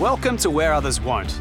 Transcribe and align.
Welcome 0.00 0.38
to 0.38 0.48
Where 0.48 0.72
Others 0.72 0.98
Won't. 0.98 1.38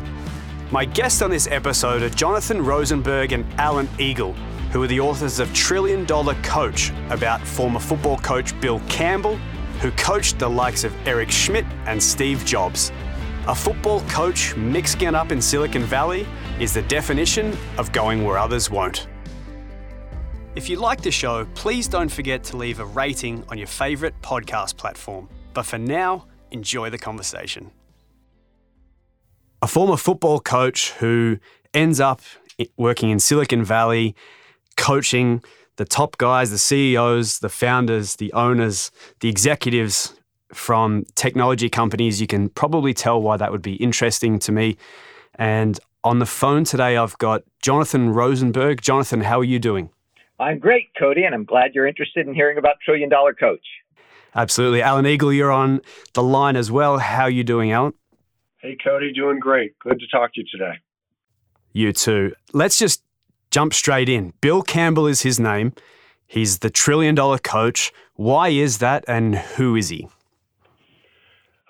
My 0.70 0.84
guests 0.84 1.22
on 1.22 1.32
this 1.32 1.48
episode 1.48 2.02
are 2.02 2.10
Jonathan 2.10 2.62
Rosenberg 2.62 3.32
and 3.32 3.46
Alan 3.54 3.88
Eagle, 3.98 4.34
who 4.74 4.84
are 4.84 4.88
the 4.88 5.00
authors 5.00 5.40
of 5.40 5.54
Trillion 5.54 6.04
Dollar 6.04 6.34
Coach 6.44 6.92
about 7.10 7.40
former 7.40 7.80
football 7.80 8.18
coach 8.18 8.60
Bill 8.60 8.82
Campbell, 8.90 9.38
who 9.80 9.92
coached 9.92 10.40
the 10.40 10.50
likes 10.50 10.84
of 10.84 10.94
Eric 11.08 11.32
Schmidt 11.32 11.64
and 11.86 12.04
Steve 12.04 12.44
Jobs. 12.44 12.92
A 13.48 13.56
football 13.56 14.02
coach 14.10 14.54
mixing 14.58 15.04
it 15.04 15.16
up 15.16 15.32
in 15.32 15.42
Silicon 15.42 15.84
Valley 15.84 16.28
is 16.60 16.74
the 16.74 16.82
definition 16.82 17.56
of 17.78 17.94
going 17.94 18.26
where 18.26 18.38
others 18.38 18.70
won't. 18.70 19.08
If 20.56 20.68
you 20.68 20.76
like 20.76 21.02
the 21.02 21.12
show, 21.12 21.46
please 21.56 21.88
don't 21.88 22.12
forget 22.12 22.44
to 22.44 22.58
leave 22.58 22.82
a 22.82 22.86
rating 22.86 23.46
on 23.48 23.58
your 23.58 23.68
favourite 23.68 24.22
podcast 24.22 24.76
platform. 24.76 25.30
But 25.54 25.66
for 25.66 25.78
now, 25.78 26.26
enjoy 26.52 26.90
the 26.90 26.98
conversation. 26.98 27.72
A 29.62 29.68
former 29.68 29.98
football 29.98 30.40
coach 30.40 30.92
who 30.92 31.38
ends 31.74 32.00
up 32.00 32.22
working 32.78 33.10
in 33.10 33.20
Silicon 33.20 33.64
Valley, 33.64 34.16
coaching 34.78 35.44
the 35.76 35.86
top 35.86 36.18
guys, 36.18 36.52
the 36.52 36.58
CEOs, 36.58 37.40
the 37.40 37.50
founders, 37.50 38.16
the 38.16 38.32
owners, 38.34 38.92
the 39.20 39.30
executives 39.30 40.14
from 40.54 41.06
technology 41.16 41.70
companies. 41.70 42.22
You 42.22 42.28
can 42.28 42.50
probably 42.50 42.94
tell 42.94 43.22
why 43.22 43.38
that 43.38 43.52
would 43.52 43.62
be 43.62 43.76
interesting 43.76 44.40
to 44.40 44.52
me. 44.52 44.78
And 45.36 45.80
on 46.04 46.20
the 46.20 46.26
phone 46.26 46.64
today, 46.64 46.96
I've 46.96 47.18
got 47.18 47.44
Jonathan 47.62 48.12
Rosenberg. 48.12 48.82
Jonathan, 48.82 49.22
how 49.22 49.40
are 49.40 49.46
you 49.46 49.60
doing? 49.60 49.90
I'm 50.40 50.58
great, 50.60 50.90
Cody, 50.98 51.26
and 51.26 51.36
I'm 51.36 51.44
glad 51.44 51.76
you're 51.76 51.88
interested 51.88 52.28
in 52.28 52.34
hearing 52.34 52.58
about 52.58 52.78
Trillion 52.84 53.10
Dollar 53.10 53.34
Coach. 53.34 53.66
Absolutely. 54.36 54.82
Alan 54.82 55.06
Eagle, 55.06 55.34
you're 55.34 55.52
on 55.52 55.82
the 56.14 56.24
line 56.24 56.56
as 56.56 56.72
well. 56.72 57.00
How 57.00 57.24
are 57.24 57.30
you 57.30 57.44
doing, 57.44 57.72
Alan? 57.72 57.94
Hey, 58.62 58.76
Cody, 58.84 59.14
doing 59.14 59.40
great. 59.40 59.78
Good 59.80 60.00
to 60.00 60.08
talk 60.08 60.34
to 60.34 60.42
you 60.42 60.48
today. 60.52 60.80
You 61.72 61.94
too. 61.94 62.34
Let's 62.52 62.78
just 62.78 63.04
jump 63.52 63.74
straight 63.74 64.10
in. 64.10 64.34
Bill 64.42 64.62
Campbell 64.62 65.08
is 65.08 65.22
his 65.22 65.40
name. 65.40 65.74
He's 66.28 66.60
the 66.60 66.70
trillion 66.70 67.16
dollar 67.16 67.38
coach. 67.38 67.94
Why 68.16 68.50
is 68.50 68.80
that, 68.80 69.06
and 69.08 69.36
who 69.36 69.78
is 69.78 69.88
he? 69.88 70.10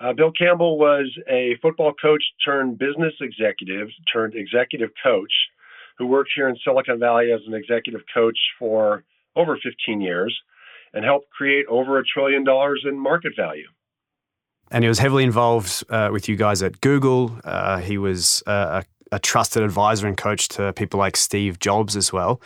Uh, 0.00 0.14
Bill 0.14 0.32
Campbell 0.32 0.78
was 0.78 1.16
a 1.28 1.56
football 1.62 1.92
coach 1.94 2.22
turned 2.44 2.78
business 2.78 3.14
executive 3.20 3.88
turned 4.12 4.34
executive 4.34 4.90
coach 5.00 5.32
who 5.96 6.06
worked 6.06 6.30
here 6.34 6.48
in 6.48 6.56
Silicon 6.64 6.98
Valley 6.98 7.30
as 7.30 7.40
an 7.46 7.54
executive 7.54 8.00
coach 8.12 8.38
for 8.58 9.04
over 9.36 9.56
15 9.62 10.00
years 10.00 10.36
and 10.92 11.04
helped 11.04 11.30
create 11.30 11.66
over 11.68 11.98
a 11.98 12.04
trillion 12.04 12.42
dollars 12.42 12.84
in 12.88 12.98
market 12.98 13.32
value. 13.36 13.68
And 14.70 14.84
he 14.84 14.88
was 14.88 14.98
heavily 14.98 15.24
involved 15.24 15.84
uh, 15.90 16.10
with 16.12 16.28
you 16.28 16.36
guys 16.36 16.62
at 16.62 16.80
Google. 16.80 17.38
Uh, 17.44 17.78
he 17.78 17.98
was 17.98 18.42
uh, 18.46 18.82
a, 19.10 19.16
a, 19.16 19.18
trusted 19.18 19.62
advisor 19.62 20.06
and 20.06 20.16
coach 20.16 20.48
to 20.48 20.72
people 20.74 20.98
like 20.98 21.16
Steve 21.16 21.58
Jobs 21.58 21.96
as 21.96 22.12
well. 22.12 22.40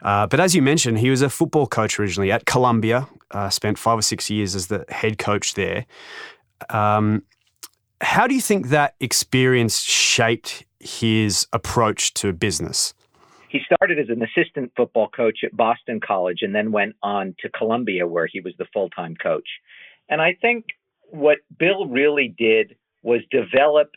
Uh, 0.00 0.26
but 0.26 0.40
as 0.40 0.54
you 0.54 0.62
mentioned, 0.62 0.98
he 0.98 1.10
was 1.10 1.20
a 1.20 1.28
football 1.28 1.66
coach 1.66 1.98
originally 1.98 2.32
at 2.32 2.46
Columbia, 2.46 3.06
uh, 3.32 3.50
spent 3.50 3.78
five 3.78 3.98
or 3.98 4.02
six 4.02 4.30
years 4.30 4.54
as 4.54 4.68
the 4.68 4.86
head 4.88 5.18
coach 5.18 5.54
there. 5.54 5.84
Um, 6.70 7.22
how 8.00 8.26
do 8.26 8.34
you 8.34 8.40
think 8.40 8.68
that 8.68 8.94
experience 9.00 9.80
shaped 9.80 10.64
his 10.80 11.46
approach 11.52 12.14
to 12.14 12.32
business? 12.32 12.94
He 13.48 13.60
started 13.64 13.98
as 13.98 14.08
an 14.08 14.22
assistant 14.22 14.72
football 14.76 15.08
coach 15.08 15.38
at 15.44 15.56
Boston 15.56 16.00
College 16.00 16.38
and 16.42 16.54
then 16.54 16.72
went 16.72 16.94
on 17.02 17.34
to 17.40 17.48
Columbia, 17.48 18.06
where 18.06 18.26
he 18.26 18.40
was 18.40 18.54
the 18.58 18.66
full 18.72 18.90
time 18.90 19.14
coach. 19.16 19.48
And 20.08 20.20
I 20.20 20.36
think 20.40 20.66
what 21.10 21.38
Bill 21.58 21.86
really 21.86 22.34
did 22.38 22.76
was 23.02 23.20
develop 23.30 23.92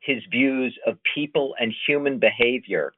his 0.00 0.22
views 0.30 0.76
of 0.86 0.98
people 1.14 1.54
and 1.60 1.72
human 1.86 2.18
behavior 2.18 2.92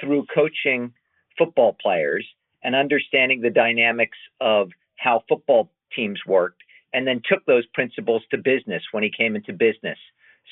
through 0.00 0.26
coaching 0.34 0.92
football 1.36 1.76
players 1.80 2.26
and 2.62 2.74
understanding 2.74 3.40
the 3.40 3.50
dynamics 3.50 4.18
of 4.40 4.70
how 4.96 5.22
football 5.28 5.70
teams 5.94 6.20
worked 6.26 6.62
and 6.92 7.06
then 7.06 7.22
took 7.28 7.44
those 7.46 7.66
principles 7.74 8.22
to 8.30 8.38
business 8.38 8.82
when 8.92 9.02
he 9.02 9.10
came 9.16 9.36
into 9.36 9.52
business. 9.52 9.98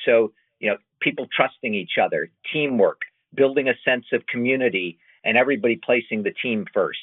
So, 0.04 0.32
you 0.60 0.70
know, 0.70 0.76
people 1.00 1.26
trusting 1.34 1.74
each 1.74 1.98
other, 2.00 2.30
teamwork, 2.52 3.00
building 3.34 3.68
a 3.68 3.74
sense 3.84 4.06
of 4.12 4.26
community, 4.26 4.98
and 5.24 5.36
everybody 5.36 5.76
placing 5.84 6.22
the 6.22 6.34
team 6.42 6.66
first. 6.72 7.00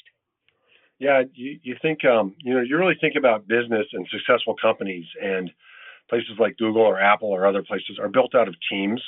Yeah, 1.04 1.24
you, 1.34 1.60
you 1.64 1.76
think, 1.82 2.06
um, 2.06 2.34
you 2.40 2.54
know, 2.54 2.62
you 2.62 2.78
really 2.78 2.96
think 2.96 3.16
about 3.18 3.46
business 3.46 3.88
and 3.92 4.08
successful 4.10 4.56
companies, 4.56 5.06
and 5.22 5.52
places 6.10 6.40
like 6.40 6.56
Google 6.56 6.82
or 6.82 6.98
Apple 6.98 7.28
or 7.28 7.46
other 7.46 7.62
places 7.62 8.00
are 8.00 8.08
built 8.08 8.34
out 8.34 8.48
of 8.48 8.56
teams, 8.72 9.02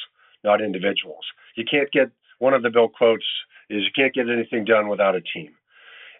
not 0.43 0.59
individuals. 0.61 1.23
You 1.55 1.63
can't 1.63 1.89
get 1.93 2.11
one 2.39 2.53
of 2.53 2.63
the 2.63 2.69
Bill 2.69 2.89
quotes 2.89 3.23
is 3.69 3.83
you 3.83 3.95
can't 3.95 4.13
get 4.13 4.29
anything 4.29 4.65
done 4.65 4.89
without 4.89 5.15
a 5.15 5.21
team. 5.21 5.55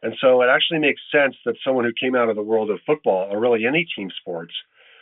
And 0.02 0.14
so 0.22 0.42
it 0.42 0.48
actually 0.48 0.80
makes 0.80 1.02
sense 1.12 1.36
that 1.44 1.56
someone 1.62 1.84
who 1.84 1.92
came 2.00 2.16
out 2.16 2.30
of 2.30 2.38
the 2.38 2.42
world 2.42 2.70
of 2.70 2.80
football, 2.86 3.28
or 3.30 3.42
really 3.42 3.66
any 3.66 3.86
team 3.98 4.10
sports, 4.22 4.54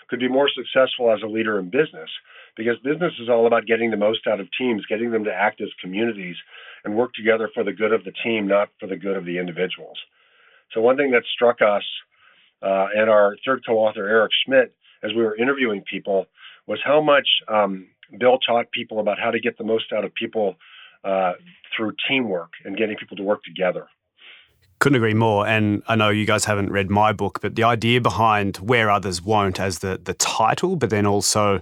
could 0.09 0.19
be 0.19 0.27
more 0.27 0.49
successful 0.49 1.13
as 1.13 1.21
a 1.21 1.27
leader 1.27 1.59
in 1.59 1.69
business 1.69 2.09
because 2.57 2.77
business 2.83 3.13
is 3.21 3.29
all 3.29 3.45
about 3.45 3.67
getting 3.67 3.91
the 3.91 3.97
most 3.97 4.25
out 4.25 4.39
of 4.39 4.47
teams, 4.57 4.87
getting 4.89 5.11
them 5.11 5.23
to 5.25 5.33
act 5.33 5.61
as 5.61 5.69
communities 5.79 6.35
and 6.83 6.95
work 6.95 7.13
together 7.13 7.47
for 7.53 7.63
the 7.63 7.73
good 7.73 7.93
of 7.93 8.03
the 8.05 8.13
team, 8.23 8.47
not 8.47 8.69
for 8.79 8.87
the 8.87 8.97
good 8.97 9.15
of 9.15 9.25
the 9.25 9.37
individuals. 9.37 9.99
So, 10.73 10.81
one 10.81 10.97
thing 10.97 11.11
that 11.11 11.23
struck 11.33 11.61
us 11.61 11.83
uh, 12.61 12.87
and 12.95 13.09
our 13.09 13.35
third 13.45 13.63
co 13.65 13.73
author, 13.73 14.07
Eric 14.07 14.31
Schmidt, 14.45 14.73
as 15.03 15.11
we 15.11 15.21
were 15.23 15.35
interviewing 15.35 15.83
people, 15.89 16.25
was 16.67 16.79
how 16.83 17.01
much 17.01 17.27
um, 17.47 17.87
Bill 18.19 18.37
taught 18.39 18.71
people 18.71 18.99
about 18.99 19.19
how 19.19 19.31
to 19.31 19.39
get 19.39 19.57
the 19.57 19.63
most 19.63 19.91
out 19.91 20.05
of 20.05 20.13
people 20.13 20.55
uh, 21.03 21.33
through 21.75 21.93
teamwork 22.07 22.51
and 22.63 22.77
getting 22.77 22.95
people 22.95 23.17
to 23.17 23.23
work 23.23 23.43
together. 23.43 23.87
Couldn't 24.79 24.97
agree 24.97 25.13
more. 25.13 25.47
And 25.47 25.83
I 25.87 25.95
know 25.95 26.09
you 26.09 26.25
guys 26.25 26.45
haven't 26.45 26.71
read 26.71 26.89
my 26.89 27.13
book, 27.13 27.39
but 27.41 27.55
the 27.55 27.63
idea 27.63 28.01
behind 28.01 28.57
Where 28.57 28.89
Others 28.89 29.21
Won't 29.21 29.59
as 29.59 29.79
the, 29.79 29.99
the 30.03 30.13
title, 30.13 30.75
but 30.75 30.89
then 30.89 31.05
also, 31.05 31.61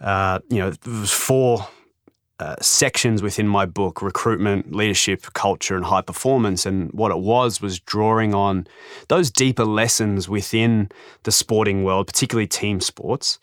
uh, 0.00 0.40
you 0.48 0.58
know, 0.58 0.72
four 1.04 1.66
uh, 2.40 2.56
sections 2.60 3.22
within 3.22 3.48
my 3.48 3.66
book 3.66 4.00
recruitment, 4.00 4.72
leadership, 4.72 5.22
culture, 5.32 5.76
and 5.76 5.84
high 5.84 6.02
performance. 6.02 6.64
And 6.66 6.92
what 6.92 7.10
it 7.10 7.18
was 7.18 7.60
was 7.60 7.80
drawing 7.80 8.34
on 8.34 8.66
those 9.08 9.30
deeper 9.30 9.64
lessons 9.64 10.28
within 10.28 10.90
the 11.24 11.32
sporting 11.32 11.82
world, 11.82 12.06
particularly 12.06 12.46
team 12.46 12.80
sports, 12.80 13.38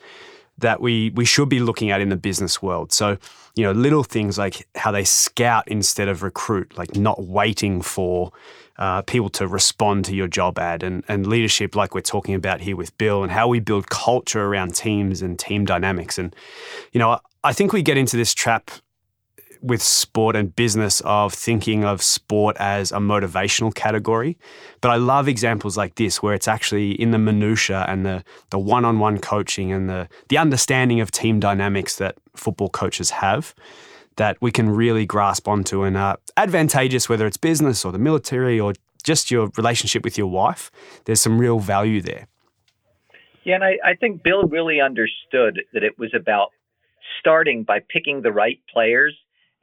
that 0.58 0.80
we, 0.80 1.10
we 1.10 1.26
should 1.26 1.50
be 1.50 1.60
looking 1.60 1.92
at 1.92 2.00
in 2.00 2.08
the 2.08 2.16
business 2.16 2.62
world. 2.62 2.94
So, 2.94 3.18
you 3.56 3.64
know, 3.64 3.74
little 3.74 4.04
things 4.04 4.38
like 4.38 4.66
how 4.76 4.92
they 4.92 5.04
scout 5.04 5.68
instead 5.68 6.08
of 6.08 6.24
recruit, 6.24 6.78
like 6.78 6.96
not 6.96 7.24
waiting 7.24 7.82
for 7.82 8.32
uh, 8.78 9.02
people 9.02 9.30
to 9.30 9.48
respond 9.48 10.06
to 10.06 10.16
your 10.16 10.28
job 10.30 10.58
ad 10.58 10.84
and, 10.84 11.04
and 11.10 11.28
leadership, 11.28 11.76
like 11.76 11.94
we're 11.94 12.02
talking 12.02 12.36
about 12.36 12.62
here 12.62 12.78
with 12.78 12.98
Bill, 12.98 13.24
and 13.24 13.32
how 13.32 13.50
we 13.50 13.60
build 13.60 13.90
culture 13.90 14.46
around 14.46 14.76
teams 14.76 15.22
and 15.22 15.38
team 15.38 15.66
dynamics. 15.66 16.18
And, 16.18 16.34
you 16.94 17.00
know, 17.00 17.20
I 17.44 17.54
think 17.54 17.74
we 17.74 17.82
get 17.82 17.98
into 17.98 18.18
this 18.18 18.34
trap 18.34 18.72
with 19.66 19.82
sport 19.82 20.36
and 20.36 20.56
business 20.56 21.02
of 21.02 21.34
thinking 21.34 21.84
of 21.84 22.02
sport 22.02 22.56
as 22.60 22.92
a 22.92 22.98
motivational 22.98 23.74
category. 23.74 24.38
But 24.82 24.92
I 24.92 24.98
love 24.98 25.28
examples 25.28 25.76
like 25.76 25.96
this 25.96 26.22
where 26.22 26.34
it's 26.34 26.48
actually 26.48 26.92
in 26.92 27.12
the 27.12 27.18
minutia 27.18 27.86
and 27.88 28.06
the 28.06 28.24
the 28.52 28.60
one-on-one 28.60 29.20
coaching 29.20 29.72
and 29.72 29.90
the 29.90 30.08
the 30.30 30.38
understanding 30.38 31.02
of 31.02 31.12
team 31.12 31.40
dynamics 31.40 31.96
that 31.98 32.16
football 32.36 32.70
coaches 32.70 33.10
have 33.10 33.56
that 34.18 34.38
we 34.40 34.52
can 34.52 34.70
really 34.70 35.06
grasp 35.06 35.48
onto 35.48 35.84
and 35.84 35.98
are 35.98 36.18
advantageous 36.38 37.10
whether 37.10 37.28
it's 37.28 37.38
business 37.38 37.84
or 37.84 37.92
the 37.92 38.00
military 38.00 38.60
or 38.60 38.74
just 39.04 39.30
your 39.30 39.52
relationship 39.58 40.04
with 40.04 40.18
your 40.18 40.28
wife. 40.28 40.72
There's 41.06 41.22
some 41.22 41.40
real 41.40 41.60
value 41.60 42.02
there. 42.02 42.28
Yeah, 43.44 43.56
and 43.56 43.64
I, 43.64 43.78
I 43.86 43.94
think 43.96 44.24
Bill 44.24 44.44
really 44.44 44.82
understood 44.82 45.62
that 45.74 45.84
it 45.84 46.00
was 46.00 46.12
about 46.16 46.50
starting 47.20 47.64
by 47.64 47.80
picking 47.90 48.22
the 48.22 48.32
right 48.32 48.60
players 48.74 49.16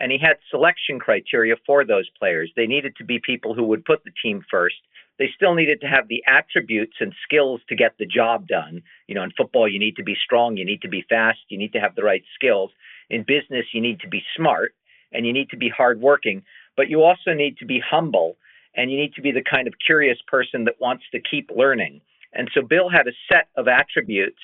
and 0.02 0.10
he 0.10 0.18
had 0.18 0.36
selection 0.50 0.98
criteria 0.98 1.54
for 1.64 1.84
those 1.84 2.10
players. 2.18 2.50
They 2.56 2.66
needed 2.66 2.96
to 2.96 3.04
be 3.04 3.20
people 3.24 3.54
who 3.54 3.62
would 3.66 3.84
put 3.84 4.02
the 4.02 4.10
team 4.20 4.44
first. 4.50 4.74
They 5.20 5.30
still 5.36 5.54
needed 5.54 5.80
to 5.80 5.86
have 5.86 6.08
the 6.08 6.24
attributes 6.26 6.96
and 6.98 7.14
skills 7.22 7.60
to 7.68 7.76
get 7.76 7.92
the 7.98 8.06
job 8.06 8.48
done. 8.48 8.82
You 9.06 9.14
know, 9.14 9.22
in 9.22 9.30
football, 9.36 9.68
you 9.68 9.78
need 9.78 9.94
to 9.96 10.02
be 10.02 10.16
strong, 10.24 10.56
you 10.56 10.64
need 10.64 10.82
to 10.82 10.88
be 10.88 11.04
fast, 11.08 11.38
you 11.50 11.56
need 11.56 11.72
to 11.74 11.78
have 11.78 11.94
the 11.94 12.02
right 12.02 12.24
skills. 12.34 12.72
In 13.10 13.22
business, 13.22 13.66
you 13.72 13.80
need 13.80 14.00
to 14.00 14.08
be 14.08 14.24
smart 14.36 14.74
and 15.12 15.24
you 15.24 15.32
need 15.32 15.50
to 15.50 15.56
be 15.56 15.68
hardworking, 15.68 16.42
but 16.76 16.88
you 16.90 17.04
also 17.04 17.32
need 17.32 17.56
to 17.58 17.64
be 17.64 17.80
humble 17.88 18.36
and 18.74 18.90
you 18.90 18.98
need 18.98 19.14
to 19.14 19.22
be 19.22 19.30
the 19.30 19.44
kind 19.48 19.68
of 19.68 19.74
curious 19.86 20.18
person 20.26 20.64
that 20.64 20.80
wants 20.80 21.04
to 21.12 21.20
keep 21.20 21.48
learning. 21.54 22.00
And 22.32 22.50
so 22.52 22.62
Bill 22.62 22.88
had 22.88 23.06
a 23.06 23.12
set 23.30 23.50
of 23.56 23.68
attributes 23.68 24.42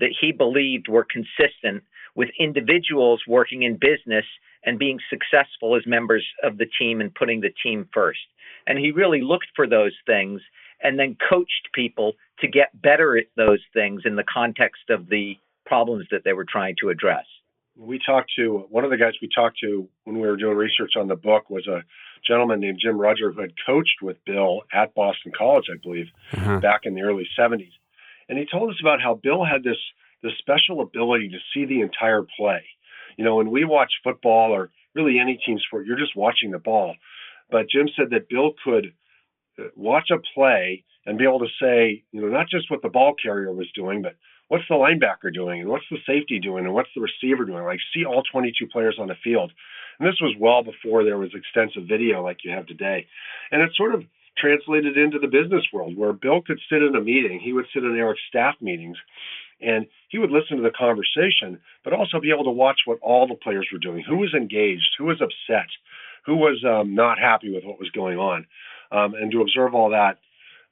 that 0.00 0.14
he 0.18 0.32
believed 0.32 0.88
were 0.88 1.04
consistent 1.04 1.84
with 2.14 2.28
individuals 2.38 3.22
working 3.26 3.62
in 3.62 3.74
business 3.74 4.24
and 4.64 4.78
being 4.78 4.98
successful 5.10 5.76
as 5.76 5.82
members 5.86 6.24
of 6.42 6.58
the 6.58 6.66
team 6.78 7.00
and 7.00 7.14
putting 7.14 7.40
the 7.40 7.52
team 7.62 7.88
first. 7.92 8.20
And 8.66 8.78
he 8.78 8.92
really 8.92 9.20
looked 9.20 9.48
for 9.54 9.66
those 9.66 9.92
things 10.06 10.40
and 10.82 10.98
then 10.98 11.16
coached 11.28 11.68
people 11.74 12.12
to 12.40 12.48
get 12.48 12.80
better 12.80 13.16
at 13.16 13.26
those 13.36 13.60
things 13.72 14.02
in 14.04 14.16
the 14.16 14.24
context 14.24 14.90
of 14.90 15.08
the 15.08 15.36
problems 15.66 16.06
that 16.10 16.22
they 16.24 16.32
were 16.32 16.46
trying 16.48 16.76
to 16.80 16.90
address. 16.90 17.24
we 17.76 17.98
talked 18.04 18.30
to 18.36 18.66
one 18.70 18.84
of 18.84 18.90
the 18.90 18.96
guys 18.96 19.12
we 19.20 19.28
talked 19.34 19.58
to 19.58 19.88
when 20.04 20.16
we 20.16 20.26
were 20.26 20.36
doing 20.36 20.56
research 20.56 20.92
on 20.96 21.08
the 21.08 21.16
book 21.16 21.50
was 21.50 21.66
a 21.66 21.82
gentleman 22.26 22.60
named 22.60 22.78
Jim 22.80 22.96
Rudger 22.96 23.34
who 23.34 23.40
had 23.40 23.52
coached 23.66 24.00
with 24.00 24.16
Bill 24.24 24.62
at 24.72 24.94
Boston 24.94 25.32
College, 25.36 25.66
I 25.72 25.76
believe, 25.82 26.06
uh-huh. 26.32 26.60
back 26.60 26.80
in 26.84 26.94
the 26.94 27.02
early 27.02 27.26
70s. 27.38 27.72
And 28.28 28.38
he 28.38 28.46
told 28.50 28.70
us 28.70 28.76
about 28.80 29.02
how 29.02 29.14
Bill 29.14 29.44
had 29.44 29.62
this 29.62 29.76
this 30.24 30.32
special 30.38 30.80
ability 30.80 31.28
to 31.28 31.38
see 31.52 31.66
the 31.66 31.82
entire 31.82 32.24
play. 32.36 32.64
You 33.16 33.24
know, 33.24 33.36
when 33.36 33.50
we 33.50 33.64
watch 33.64 33.92
football 34.02 34.52
or 34.52 34.70
really 34.94 35.20
any 35.20 35.38
team 35.46 35.58
sport, 35.58 35.86
you're 35.86 35.98
just 35.98 36.16
watching 36.16 36.50
the 36.50 36.58
ball. 36.58 36.96
But 37.50 37.68
Jim 37.70 37.88
said 37.94 38.10
that 38.10 38.28
Bill 38.28 38.52
could 38.64 38.94
uh, 39.58 39.64
watch 39.76 40.08
a 40.10 40.18
play 40.34 40.84
and 41.06 41.18
be 41.18 41.24
able 41.24 41.40
to 41.40 41.52
say, 41.60 42.02
you 42.10 42.22
know, 42.22 42.28
not 42.28 42.48
just 42.48 42.70
what 42.70 42.82
the 42.82 42.88
ball 42.88 43.14
carrier 43.22 43.52
was 43.52 43.70
doing, 43.74 44.00
but 44.00 44.16
what's 44.48 44.64
the 44.68 44.74
linebacker 44.74 45.32
doing 45.32 45.60
and 45.60 45.68
what's 45.68 45.84
the 45.90 45.98
safety 46.06 46.40
doing 46.40 46.64
and 46.64 46.74
what's 46.74 46.88
the 46.96 47.02
receiver 47.02 47.44
doing? 47.44 47.62
Like 47.62 47.80
see 47.92 48.04
all 48.04 48.22
22 48.32 48.66
players 48.72 48.96
on 48.98 49.08
the 49.08 49.14
field. 49.22 49.52
And 49.98 50.08
this 50.08 50.20
was 50.20 50.34
well 50.40 50.62
before 50.64 51.04
there 51.04 51.18
was 51.18 51.30
extensive 51.34 51.86
video 51.86 52.22
like 52.22 52.38
you 52.44 52.50
have 52.52 52.66
today. 52.66 53.06
And 53.52 53.60
it 53.60 53.70
sort 53.76 53.94
of 53.94 54.02
translated 54.38 54.96
into 54.96 55.18
the 55.18 55.28
business 55.28 55.64
world 55.72 55.96
where 55.96 56.12
Bill 56.12 56.42
could 56.42 56.58
sit 56.70 56.82
in 56.82 56.96
a 56.96 57.00
meeting. 57.00 57.40
He 57.42 57.52
would 57.52 57.66
sit 57.72 57.84
in 57.84 57.96
Eric's 57.96 58.22
staff 58.28 58.54
meetings 58.60 58.96
and 59.60 59.86
he 60.08 60.18
would 60.18 60.30
listen 60.30 60.56
to 60.56 60.62
the 60.62 60.70
conversation, 60.70 61.60
but 61.82 61.92
also 61.92 62.20
be 62.20 62.30
able 62.30 62.44
to 62.44 62.50
watch 62.50 62.80
what 62.84 62.98
all 63.00 63.26
the 63.26 63.34
players 63.34 63.68
were 63.72 63.78
doing, 63.78 64.04
who 64.06 64.16
was 64.16 64.34
engaged, 64.34 64.96
who 64.98 65.04
was 65.04 65.20
upset, 65.20 65.68
who 66.26 66.36
was 66.36 66.64
um, 66.64 66.94
not 66.94 67.18
happy 67.18 67.52
with 67.52 67.64
what 67.64 67.78
was 67.78 67.90
going 67.90 68.18
on, 68.18 68.46
um, 68.92 69.14
and 69.14 69.30
to 69.32 69.40
observe 69.40 69.74
all 69.74 69.90
that 69.90 70.18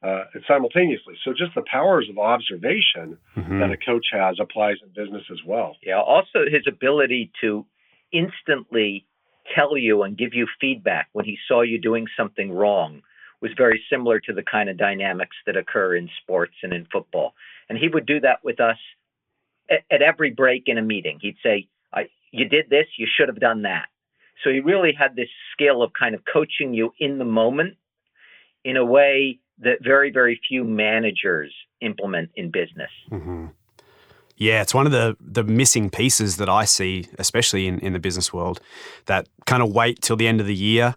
uh, 0.02 0.24
simultaneously. 0.48 1.14
So 1.24 1.32
just 1.32 1.54
the 1.54 1.64
powers 1.70 2.08
of 2.10 2.18
observation 2.18 3.18
mm-hmm. 3.36 3.60
that 3.60 3.70
a 3.70 3.76
coach 3.76 4.06
has 4.12 4.38
applies 4.40 4.76
in 4.82 4.88
business 4.88 5.24
as 5.30 5.38
well. 5.46 5.76
Yeah. 5.82 6.00
Also, 6.00 6.40
his 6.50 6.64
ability 6.66 7.30
to 7.40 7.64
instantly 8.12 9.06
tell 9.54 9.76
you 9.76 10.02
and 10.02 10.16
give 10.16 10.34
you 10.34 10.46
feedback 10.60 11.08
when 11.12 11.24
he 11.24 11.38
saw 11.48 11.62
you 11.62 11.78
doing 11.80 12.06
something 12.16 12.50
wrong 12.50 13.02
was 13.40 13.50
very 13.56 13.82
similar 13.90 14.20
to 14.20 14.32
the 14.32 14.42
kind 14.42 14.68
of 14.68 14.76
dynamics 14.76 15.36
that 15.46 15.56
occur 15.56 15.96
in 15.96 16.08
sports 16.22 16.54
and 16.62 16.72
in 16.72 16.86
football. 16.92 17.34
And 17.68 17.78
he 17.78 17.88
would 17.88 18.06
do 18.06 18.20
that 18.20 18.44
with 18.44 18.60
us 18.60 18.76
at, 19.70 19.80
at 19.90 20.02
every 20.02 20.30
break 20.30 20.64
in 20.66 20.78
a 20.78 20.82
meeting. 20.82 21.18
He'd 21.20 21.36
say, 21.42 21.68
"You 22.30 22.48
did 22.48 22.70
this. 22.70 22.86
You 22.96 23.06
should 23.06 23.28
have 23.28 23.40
done 23.40 23.62
that." 23.62 23.86
So 24.42 24.50
he 24.50 24.60
really 24.60 24.92
had 24.92 25.16
this 25.16 25.28
skill 25.52 25.82
of 25.82 25.92
kind 25.98 26.14
of 26.14 26.22
coaching 26.30 26.74
you 26.74 26.92
in 26.98 27.18
the 27.18 27.24
moment 27.24 27.76
in 28.64 28.76
a 28.76 28.84
way 28.84 29.38
that 29.58 29.78
very, 29.82 30.10
very 30.10 30.40
few 30.48 30.64
managers 30.64 31.52
implement 31.80 32.30
in 32.34 32.50
business. 32.50 32.90
Mm-hmm. 33.10 33.46
Yeah, 34.36 34.62
it's 34.62 34.74
one 34.74 34.86
of 34.86 34.92
the 34.92 35.16
the 35.20 35.44
missing 35.44 35.90
pieces 35.90 36.36
that 36.38 36.48
I 36.48 36.64
see, 36.64 37.06
especially 37.18 37.66
in, 37.66 37.78
in 37.78 37.92
the 37.92 38.00
business 38.00 38.32
world, 38.32 38.60
that 39.06 39.28
kind 39.46 39.62
of 39.62 39.70
wait 39.72 40.00
till 40.00 40.16
the 40.16 40.26
end 40.26 40.40
of 40.40 40.46
the 40.46 40.54
year 40.54 40.96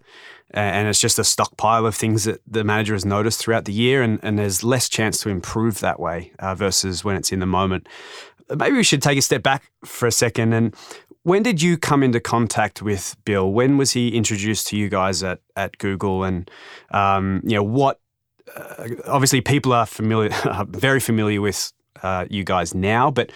and 0.56 0.88
it's 0.88 1.00
just 1.00 1.18
a 1.18 1.24
stockpile 1.24 1.84
of 1.84 1.94
things 1.94 2.24
that 2.24 2.40
the 2.46 2.64
manager 2.64 2.94
has 2.94 3.04
noticed 3.04 3.40
throughout 3.40 3.66
the 3.66 3.72
year, 3.72 4.02
and, 4.02 4.18
and 4.22 4.38
there's 4.38 4.64
less 4.64 4.88
chance 4.88 5.20
to 5.20 5.28
improve 5.28 5.80
that 5.80 6.00
way 6.00 6.32
uh, 6.38 6.54
versus 6.54 7.04
when 7.04 7.16
it's 7.16 7.30
in 7.30 7.40
the 7.40 7.46
moment. 7.46 7.86
Maybe 8.54 8.76
we 8.76 8.82
should 8.82 9.02
take 9.02 9.18
a 9.18 9.22
step 9.22 9.42
back 9.42 9.70
for 9.84 10.06
a 10.06 10.12
second. 10.12 10.52
And 10.52 10.74
when 11.24 11.42
did 11.42 11.60
you 11.60 11.76
come 11.76 12.02
into 12.02 12.20
contact 12.20 12.80
with 12.80 13.16
Bill? 13.24 13.52
When 13.52 13.76
was 13.76 13.90
he 13.90 14.16
introduced 14.16 14.68
to 14.68 14.76
you 14.76 14.88
guys 14.88 15.22
at, 15.22 15.40
at 15.56 15.76
Google? 15.78 16.24
And 16.24 16.50
um, 16.90 17.42
you 17.44 17.56
know 17.56 17.62
what? 17.62 18.00
Uh, 18.56 18.88
obviously, 19.06 19.40
people 19.40 19.72
are 19.72 19.86
familiar, 19.86 20.30
very 20.68 21.00
familiar 21.00 21.40
with 21.40 21.72
uh, 22.02 22.26
you 22.30 22.44
guys 22.44 22.74
now, 22.74 23.10
but 23.10 23.30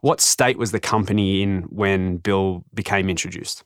what 0.00 0.20
state 0.20 0.58
was 0.58 0.72
the 0.72 0.80
company 0.80 1.42
in 1.42 1.62
when 1.62 2.18
Bill 2.18 2.64
became 2.74 3.08
introduced? 3.08 3.64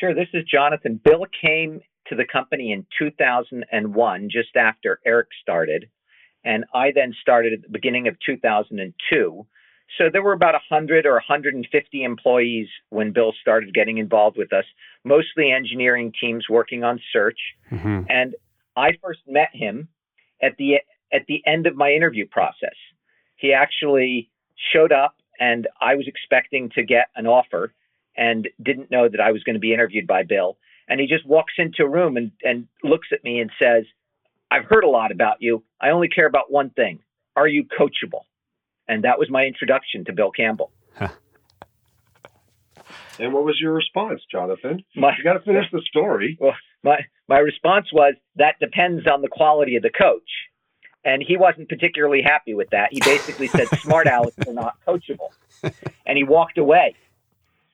Sure. 0.00 0.14
This 0.14 0.28
is 0.32 0.44
Jonathan. 0.44 1.00
Bill 1.04 1.26
came 1.40 1.80
to 2.10 2.16
the 2.16 2.26
company 2.30 2.72
in 2.72 2.86
2001, 2.98 4.28
just 4.30 4.56
after 4.56 5.00
Eric 5.06 5.28
started. 5.40 5.88
And 6.44 6.64
I 6.74 6.92
then 6.94 7.14
started 7.20 7.52
at 7.54 7.62
the 7.62 7.68
beginning 7.68 8.08
of 8.08 8.16
2002. 8.24 9.46
So 9.98 10.04
there 10.12 10.22
were 10.22 10.32
about 10.32 10.54
100 10.54 11.06
or 11.06 11.14
150 11.14 12.04
employees 12.04 12.68
when 12.90 13.12
Bill 13.12 13.32
started 13.40 13.74
getting 13.74 13.98
involved 13.98 14.36
with 14.36 14.52
us, 14.52 14.64
mostly 15.04 15.50
engineering 15.50 16.12
teams 16.20 16.46
working 16.48 16.84
on 16.84 17.00
search. 17.12 17.38
Mm-hmm. 17.70 18.02
And 18.08 18.34
I 18.76 18.92
first 19.02 19.20
met 19.26 19.50
him 19.52 19.88
at 20.42 20.56
the 20.58 20.76
at 21.12 21.26
the 21.26 21.42
end 21.44 21.66
of 21.66 21.74
my 21.74 21.90
interview 21.90 22.26
process. 22.26 22.76
He 23.36 23.52
actually 23.52 24.30
showed 24.72 24.92
up 24.92 25.16
and 25.40 25.66
I 25.80 25.96
was 25.96 26.06
expecting 26.06 26.70
to 26.74 26.84
get 26.84 27.08
an 27.16 27.26
offer 27.26 27.72
and 28.16 28.48
didn't 28.62 28.90
know 28.90 29.08
that 29.08 29.20
I 29.20 29.32
was 29.32 29.42
going 29.42 29.54
to 29.54 29.60
be 29.60 29.72
interviewed 29.72 30.06
by 30.06 30.22
Bill. 30.22 30.56
And 30.90 31.00
he 31.00 31.06
just 31.06 31.24
walks 31.24 31.54
into 31.56 31.84
a 31.84 31.88
room 31.88 32.18
and, 32.18 32.32
and 32.42 32.66
looks 32.82 33.08
at 33.12 33.24
me 33.24 33.38
and 33.38 33.50
says, 33.62 33.84
I've 34.50 34.64
heard 34.64 34.82
a 34.82 34.88
lot 34.88 35.12
about 35.12 35.36
you. 35.38 35.62
I 35.80 35.90
only 35.90 36.08
care 36.08 36.26
about 36.26 36.50
one 36.50 36.70
thing. 36.70 36.98
Are 37.36 37.46
you 37.46 37.64
coachable? 37.64 38.22
And 38.88 39.04
that 39.04 39.16
was 39.18 39.30
my 39.30 39.44
introduction 39.44 40.04
to 40.06 40.12
Bill 40.12 40.32
Campbell. 40.32 40.72
and 41.00 41.12
what 43.32 43.44
was 43.44 43.56
your 43.60 43.72
response, 43.72 44.20
Jonathan? 44.30 44.82
My, 44.96 45.16
you 45.16 45.22
got 45.22 45.34
to 45.34 45.40
finish 45.40 45.66
the 45.72 45.82
story. 45.88 46.36
Well, 46.50 46.56
my 46.82 47.00
my 47.28 47.38
response 47.38 47.92
was 47.92 48.14
that 48.36 48.54
depends 48.58 49.06
on 49.06 49.20
the 49.20 49.28
quality 49.28 49.76
of 49.76 49.82
the 49.82 49.90
coach, 49.90 50.30
and 51.04 51.22
he 51.22 51.36
wasn't 51.36 51.68
particularly 51.68 52.22
happy 52.22 52.54
with 52.54 52.70
that. 52.70 52.88
He 52.90 53.00
basically 53.04 53.48
said, 53.48 53.68
"Smart 53.80 54.06
Alex 54.06 54.34
are 54.48 54.54
not 54.54 54.78
coachable," 54.88 55.28
and 56.06 56.16
he 56.16 56.24
walked 56.24 56.56
away. 56.56 56.94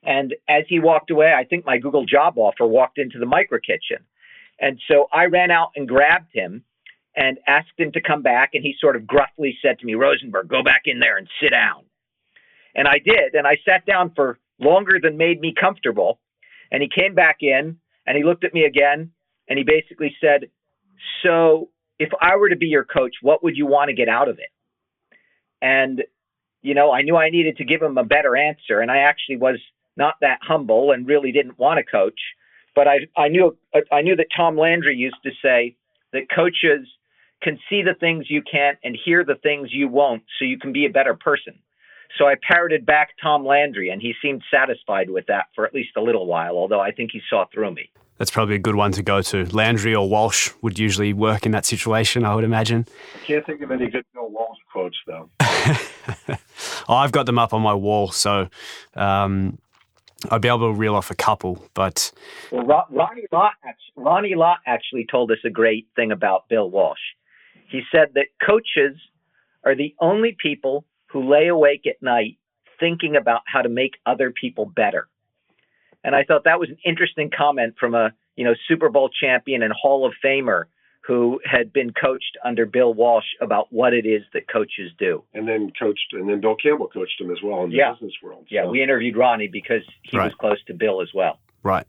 And 0.06 0.34
as 0.48 0.62
he 0.68 0.78
walked 0.78 1.10
away, 1.10 1.34
I 1.36 1.44
think 1.44 1.66
my 1.66 1.78
Google 1.78 2.06
job 2.06 2.38
offer 2.38 2.64
walked 2.64 2.98
into 2.98 3.18
the 3.18 3.26
micro 3.26 3.58
kitchen. 3.58 4.04
And 4.60 4.80
so 4.88 5.08
I 5.12 5.24
ran 5.24 5.50
out 5.50 5.72
and 5.74 5.88
grabbed 5.88 6.32
him 6.32 6.62
and 7.16 7.38
asked 7.48 7.72
him 7.76 7.90
to 7.92 8.00
come 8.00 8.22
back. 8.22 8.50
And 8.54 8.62
he 8.62 8.74
sort 8.80 8.94
of 8.94 9.06
gruffly 9.06 9.58
said 9.60 9.80
to 9.80 9.86
me, 9.86 9.94
Rosenberg, 9.94 10.48
go 10.48 10.62
back 10.62 10.82
in 10.84 11.00
there 11.00 11.18
and 11.18 11.28
sit 11.42 11.50
down. 11.50 11.84
And 12.76 12.86
I 12.86 12.98
did. 13.04 13.34
And 13.34 13.46
I 13.46 13.58
sat 13.64 13.84
down 13.84 14.12
for 14.14 14.38
longer 14.60 15.00
than 15.02 15.16
made 15.16 15.40
me 15.40 15.52
comfortable. 15.58 16.20
And 16.70 16.82
he 16.82 16.88
came 16.88 17.14
back 17.14 17.38
in 17.40 17.76
and 18.06 18.16
he 18.16 18.22
looked 18.22 18.44
at 18.44 18.54
me 18.54 18.64
again 18.64 19.10
and 19.48 19.58
he 19.58 19.64
basically 19.64 20.16
said, 20.20 20.48
So 21.24 21.70
if 21.98 22.10
I 22.20 22.36
were 22.36 22.48
to 22.48 22.56
be 22.56 22.66
your 22.66 22.84
coach, 22.84 23.16
what 23.22 23.42
would 23.42 23.56
you 23.56 23.66
want 23.66 23.88
to 23.88 23.94
get 23.94 24.08
out 24.08 24.28
of 24.28 24.38
it? 24.38 24.50
And, 25.60 26.04
you 26.62 26.74
know, 26.74 26.92
I 26.92 27.02
knew 27.02 27.16
I 27.16 27.30
needed 27.30 27.56
to 27.56 27.64
give 27.64 27.82
him 27.82 27.98
a 27.98 28.04
better 28.04 28.36
answer. 28.36 28.80
And 28.80 28.90
I 28.90 28.98
actually 28.98 29.38
was 29.38 29.58
not 29.96 30.14
that 30.20 30.38
humble 30.42 30.92
and 30.92 31.06
really 31.06 31.32
didn't 31.32 31.58
want 31.58 31.78
to 31.78 31.84
coach. 31.84 32.20
But 32.74 32.86
I, 32.88 32.98
I 33.16 33.28
knew 33.28 33.56
I 33.90 34.02
knew 34.02 34.16
that 34.16 34.26
Tom 34.36 34.56
Landry 34.58 34.96
used 34.96 35.22
to 35.24 35.30
say 35.42 35.76
that 36.12 36.30
coaches 36.34 36.86
can 37.42 37.58
see 37.68 37.82
the 37.82 37.94
things 37.94 38.26
you 38.28 38.42
can't 38.42 38.78
and 38.84 38.96
hear 39.02 39.24
the 39.24 39.36
things 39.36 39.68
you 39.72 39.88
won't, 39.88 40.22
so 40.38 40.44
you 40.44 40.58
can 40.58 40.72
be 40.72 40.86
a 40.86 40.90
better 40.90 41.14
person. 41.14 41.54
So 42.18 42.26
I 42.26 42.34
parroted 42.42 42.86
back 42.86 43.10
Tom 43.22 43.44
Landry, 43.44 43.90
and 43.90 44.00
he 44.00 44.14
seemed 44.22 44.42
satisfied 44.50 45.10
with 45.10 45.26
that 45.26 45.46
for 45.54 45.66
at 45.66 45.74
least 45.74 45.90
a 45.96 46.00
little 46.00 46.26
while, 46.26 46.56
although 46.56 46.80
I 46.80 46.90
think 46.90 47.10
he 47.12 47.20
saw 47.28 47.44
through 47.52 47.72
me. 47.72 47.90
That's 48.18 48.30
probably 48.30 48.54
a 48.54 48.58
good 48.58 48.76
one 48.76 48.92
to 48.92 49.02
go 49.02 49.20
to. 49.20 49.44
Landry 49.54 49.94
or 49.94 50.08
Walsh 50.08 50.50
would 50.62 50.78
usually 50.78 51.12
work 51.12 51.44
in 51.44 51.52
that 51.52 51.66
situation, 51.66 52.24
I 52.24 52.34
would 52.34 52.44
imagine. 52.44 52.86
I 53.14 53.26
can't 53.26 53.44
think 53.44 53.60
of 53.60 53.70
any 53.70 53.90
good 53.90 54.06
Bill 54.14 54.30
Walsh 54.30 54.58
quotes, 54.72 54.96
though. 55.06 55.28
I've 56.88 57.12
got 57.12 57.26
them 57.26 57.38
up 57.38 57.52
on 57.52 57.60
my 57.60 57.74
wall, 57.74 58.10
so 58.10 58.48
um, 58.94 59.58
I'd 60.30 60.40
be 60.40 60.48
able 60.48 60.72
to 60.72 60.78
reel 60.78 60.94
off 60.94 61.10
a 61.10 61.14
couple, 61.14 61.64
but 61.74 62.10
well, 62.50 62.86
Ronnie 62.90 63.26
Lott, 63.30 63.52
Ronnie 63.96 64.34
Lott 64.34 64.58
actually 64.66 65.06
told 65.10 65.30
us 65.30 65.38
a 65.44 65.50
great 65.50 65.86
thing 65.94 66.10
about 66.10 66.48
Bill 66.48 66.70
Walsh. 66.70 66.98
He 67.68 67.82
said 67.92 68.08
that 68.14 68.26
coaches 68.44 68.96
are 69.64 69.74
the 69.74 69.94
only 70.00 70.36
people 70.40 70.84
who 71.06 71.30
lay 71.30 71.48
awake 71.48 71.86
at 71.86 72.00
night 72.00 72.38
thinking 72.80 73.16
about 73.16 73.42
how 73.46 73.62
to 73.62 73.68
make 73.68 73.94
other 74.06 74.30
people 74.30 74.64
better. 74.64 75.08
And 76.04 76.14
I 76.14 76.22
thought 76.24 76.44
that 76.44 76.60
was 76.60 76.70
an 76.70 76.78
interesting 76.84 77.30
comment 77.36 77.74
from 77.78 77.94
a 77.94 78.12
you 78.36 78.44
know 78.44 78.54
Super 78.68 78.88
Bowl 78.88 79.10
champion 79.10 79.62
and 79.62 79.72
Hall 79.72 80.06
of 80.06 80.14
Famer 80.24 80.64
who 81.06 81.40
had 81.44 81.72
been 81.72 81.92
coached 81.92 82.36
under 82.44 82.66
Bill 82.66 82.92
Walsh 82.92 83.26
about 83.40 83.68
what 83.70 83.94
it 83.94 84.06
is 84.06 84.22
that 84.32 84.48
coaches 84.48 84.90
do. 84.98 85.22
And 85.34 85.46
then 85.46 85.70
coached, 85.78 86.12
and 86.12 86.28
then 86.28 86.40
Bill 86.40 86.56
Campbell 86.60 86.88
coached 86.88 87.20
him 87.20 87.30
as 87.30 87.38
well 87.42 87.62
in 87.64 87.70
the 87.70 87.76
yeah. 87.76 87.92
business 87.92 88.14
world. 88.22 88.46
So. 88.48 88.54
Yeah, 88.54 88.66
we 88.66 88.82
interviewed 88.82 89.16
Ronnie 89.16 89.48
because 89.48 89.82
he 90.02 90.18
right. 90.18 90.24
was 90.24 90.34
close 90.34 90.62
to 90.64 90.74
Bill 90.74 91.00
as 91.00 91.08
well. 91.14 91.38
Right. 91.62 91.86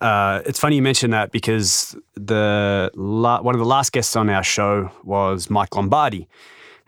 Uh, 0.00 0.42
it's 0.46 0.58
funny 0.58 0.76
you 0.76 0.82
mentioned 0.82 1.12
that 1.12 1.30
because 1.30 1.96
the 2.14 2.90
la- 2.94 3.42
one 3.42 3.54
of 3.54 3.58
the 3.58 3.66
last 3.66 3.92
guests 3.92 4.16
on 4.16 4.28
our 4.28 4.42
show 4.42 4.90
was 5.04 5.50
Mike 5.50 5.74
Lombardi, 5.76 6.28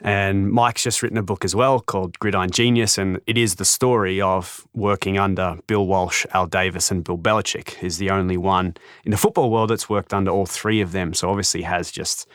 and 0.03 0.51
Mike's 0.51 0.83
just 0.83 1.03
written 1.03 1.17
a 1.17 1.23
book 1.23 1.45
as 1.45 1.55
well 1.55 1.81
called 1.81 2.19
Gridiron 2.19 2.51
Genius, 2.51 2.99
and 2.99 3.21
it 3.27 3.39
is 3.39 3.55
the 3.55 3.65
story 3.65 4.21
of 4.21 4.67
working 4.75 5.17
under 5.17 5.59
Bill 5.69 5.87
Walsh, 5.87 6.27
Al 6.35 6.47
Davis, 6.47 6.91
and 6.91 7.05
Bill 7.05 7.19
Belichick. 7.19 7.83
Is 7.83 7.99
the 7.99 8.11
only 8.11 8.37
one 8.37 8.75
in 9.05 9.13
the 9.13 9.17
football 9.17 9.51
world 9.51 9.71
that's 9.71 9.89
worked 9.89 10.13
under 10.13 10.31
all 10.31 10.47
three 10.47 10.81
of 10.81 10.91
them. 10.93 11.15
So 11.15 11.31
obviously 11.31 11.63
has 11.63 11.93
just 11.93 12.27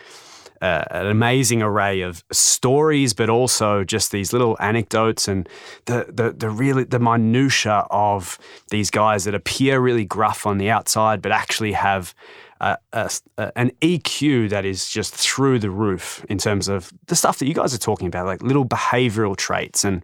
uh, 0.62 0.84
an 0.92 1.08
amazing 1.08 1.62
array 1.62 2.02
of 2.02 2.24
stories, 2.32 3.14
but 3.14 3.30
also 3.30 3.84
just 3.84 4.12
these 4.12 4.32
little 4.34 4.56
anecdotes 4.60 5.28
and 5.28 5.48
the 5.86 6.06
the 6.08 6.32
the 6.32 6.50
really 6.50 6.84
the 6.84 7.00
minutia 7.00 7.86
of 7.92 8.40
these 8.70 8.90
guys 8.90 9.26
that 9.26 9.36
appear 9.36 9.80
really 9.80 10.06
gruff 10.06 10.46
on 10.46 10.58
the 10.58 10.70
outside, 10.70 11.22
but 11.22 11.32
actually 11.32 11.74
have. 11.74 12.16
A, 12.60 12.78
a, 12.94 13.12
an 13.56 13.72
EQ 13.82 14.50
that 14.50 14.66
is 14.66 14.90
just 14.90 15.14
through 15.14 15.60
the 15.60 15.70
roof 15.70 16.26
in 16.28 16.38
terms 16.38 16.68
of 16.68 16.92
the 17.06 17.16
stuff 17.16 17.38
that 17.40 17.48
you 17.48 17.54
guys 17.54 17.74
are 17.74 17.80
talking 17.80 18.08
about, 18.08 18.26
like 18.26 18.42
little 18.42 18.66
behavioral 18.66 19.36
traits 19.36 19.84
and 19.86 20.04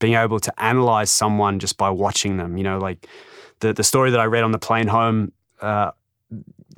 being 0.00 0.14
able 0.14 0.40
to 0.40 0.52
analyze 0.62 1.10
someone 1.10 1.58
just 1.58 1.76
by 1.76 1.90
watching 1.90 2.36
them. 2.36 2.56
You 2.56 2.64
know, 2.64 2.78
like 2.78 3.06
the 3.60 3.72
the 3.72 3.84
story 3.84 4.10
that 4.10 4.20
I 4.20 4.24
read 4.24 4.44
on 4.44 4.52
the 4.52 4.58
plane 4.58 4.88
home 4.88 5.32
uh, 5.60 5.92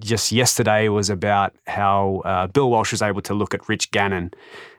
just 0.00 0.32
yesterday 0.32 0.88
was 0.88 1.10
about 1.10 1.54
how 1.66 2.22
uh, 2.24 2.46
Bill 2.48 2.70
Walsh 2.70 2.92
was 2.92 3.02
able 3.02 3.22
to 3.22 3.34
look 3.34 3.54
at 3.54 3.68
Rich 3.68 3.90
Gannon 3.90 4.32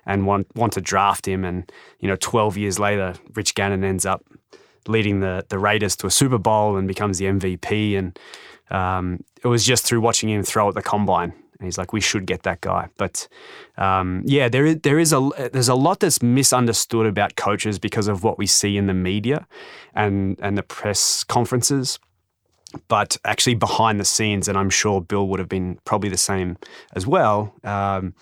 and 0.05 0.25
want 0.25 0.47
want 0.55 0.73
to 0.73 0.81
draft 0.81 1.27
him, 1.27 1.43
and 1.43 1.69
you 1.99 2.07
know, 2.07 2.15
12 2.15 2.57
years 2.57 2.79
later, 2.79 3.15
Rich 3.33 3.55
Gannon 3.55 3.83
ends 3.83 4.05
up 4.05 4.23
leading 4.87 5.19
the 5.19 5.45
the 5.49 5.59
Raiders 5.59 5.95
to 5.97 6.07
a 6.07 6.11
Super 6.11 6.37
Bowl 6.37 6.77
and 6.77 6.87
becomes 6.87 7.17
the 7.17 7.25
MVP, 7.25 7.97
and 7.97 8.17
um, 8.69 9.23
it 9.43 9.47
was 9.47 9.65
just 9.65 9.85
through 9.85 10.01
watching 10.01 10.29
him 10.29 10.43
throw 10.43 10.69
at 10.69 10.75
the 10.75 10.81
combine. 10.81 11.33
And 11.59 11.65
he's 11.65 11.77
like, 11.77 11.91
we 11.91 12.01
should 12.01 12.27
get 12.27 12.43
that 12.43 12.61
guy. 12.61 12.89
But 12.97 13.27
um, 13.77 14.21
yeah, 14.25 14.47
there 14.47 14.65
is 14.65 14.79
there 14.81 14.99
is 14.99 15.11
a 15.11 15.49
there's 15.51 15.69
a 15.69 15.75
lot 15.75 15.99
that's 16.01 16.21
misunderstood 16.21 17.07
about 17.07 17.35
coaches 17.35 17.79
because 17.79 18.07
of 18.07 18.23
what 18.23 18.37
we 18.37 18.45
see 18.45 18.77
in 18.77 18.85
the 18.85 18.93
media 18.93 19.47
and 19.95 20.37
and 20.39 20.55
the 20.55 20.63
press 20.63 21.23
conferences 21.23 21.99
but 22.87 23.17
actually 23.23 23.55
behind 23.55 23.99
the 23.99 24.05
scenes, 24.05 24.47
and 24.47 24.57
I'm 24.57 24.69
sure 24.69 25.01
Bill 25.01 25.27
would 25.27 25.39
have 25.39 25.49
been 25.49 25.79
probably 25.85 26.09
the 26.09 26.17
same 26.17 26.57
as 26.93 27.07
well. 27.07 27.53
Um, 27.63 28.13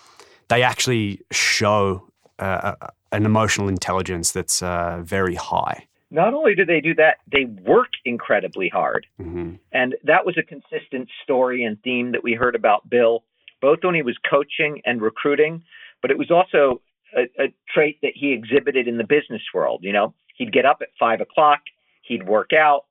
they 0.48 0.62
actually 0.62 1.20
show 1.32 2.08
uh, 2.38 2.74
an 3.12 3.26
emotional 3.26 3.68
intelligence 3.68 4.32
that's 4.32 4.62
uh, 4.62 5.00
very 5.02 5.34
high. 5.34 5.88
Not 6.10 6.34
only 6.34 6.54
do 6.54 6.64
they 6.64 6.80
do 6.80 6.94
that, 6.94 7.16
they 7.30 7.44
work 7.44 7.90
incredibly 8.04 8.68
hard. 8.68 9.06
Mm-hmm. 9.20 9.54
And 9.72 9.96
that 10.04 10.24
was 10.24 10.36
a 10.38 10.42
consistent 10.42 11.08
story 11.22 11.64
and 11.64 11.80
theme 11.82 12.12
that 12.12 12.22
we 12.22 12.34
heard 12.34 12.54
about 12.54 12.88
Bill, 12.88 13.24
both 13.60 13.80
when 13.82 13.94
he 13.94 14.02
was 14.02 14.16
coaching 14.28 14.80
and 14.84 15.02
recruiting, 15.02 15.62
but 16.02 16.10
it 16.10 16.18
was 16.18 16.30
also 16.30 16.80
a, 17.16 17.22
a 17.42 17.54
trait 17.74 17.98
that 18.02 18.12
he 18.14 18.32
exhibited 18.32 18.86
in 18.86 18.98
the 18.98 19.04
business 19.04 19.42
world. 19.52 19.80
You 19.82 19.92
know, 19.92 20.14
he'd 20.36 20.52
get 20.52 20.64
up 20.64 20.78
at 20.80 20.88
five 20.98 21.20
o'clock, 21.20 21.60
he'd 22.02 22.28
work 22.28 22.52
out, 22.52 22.84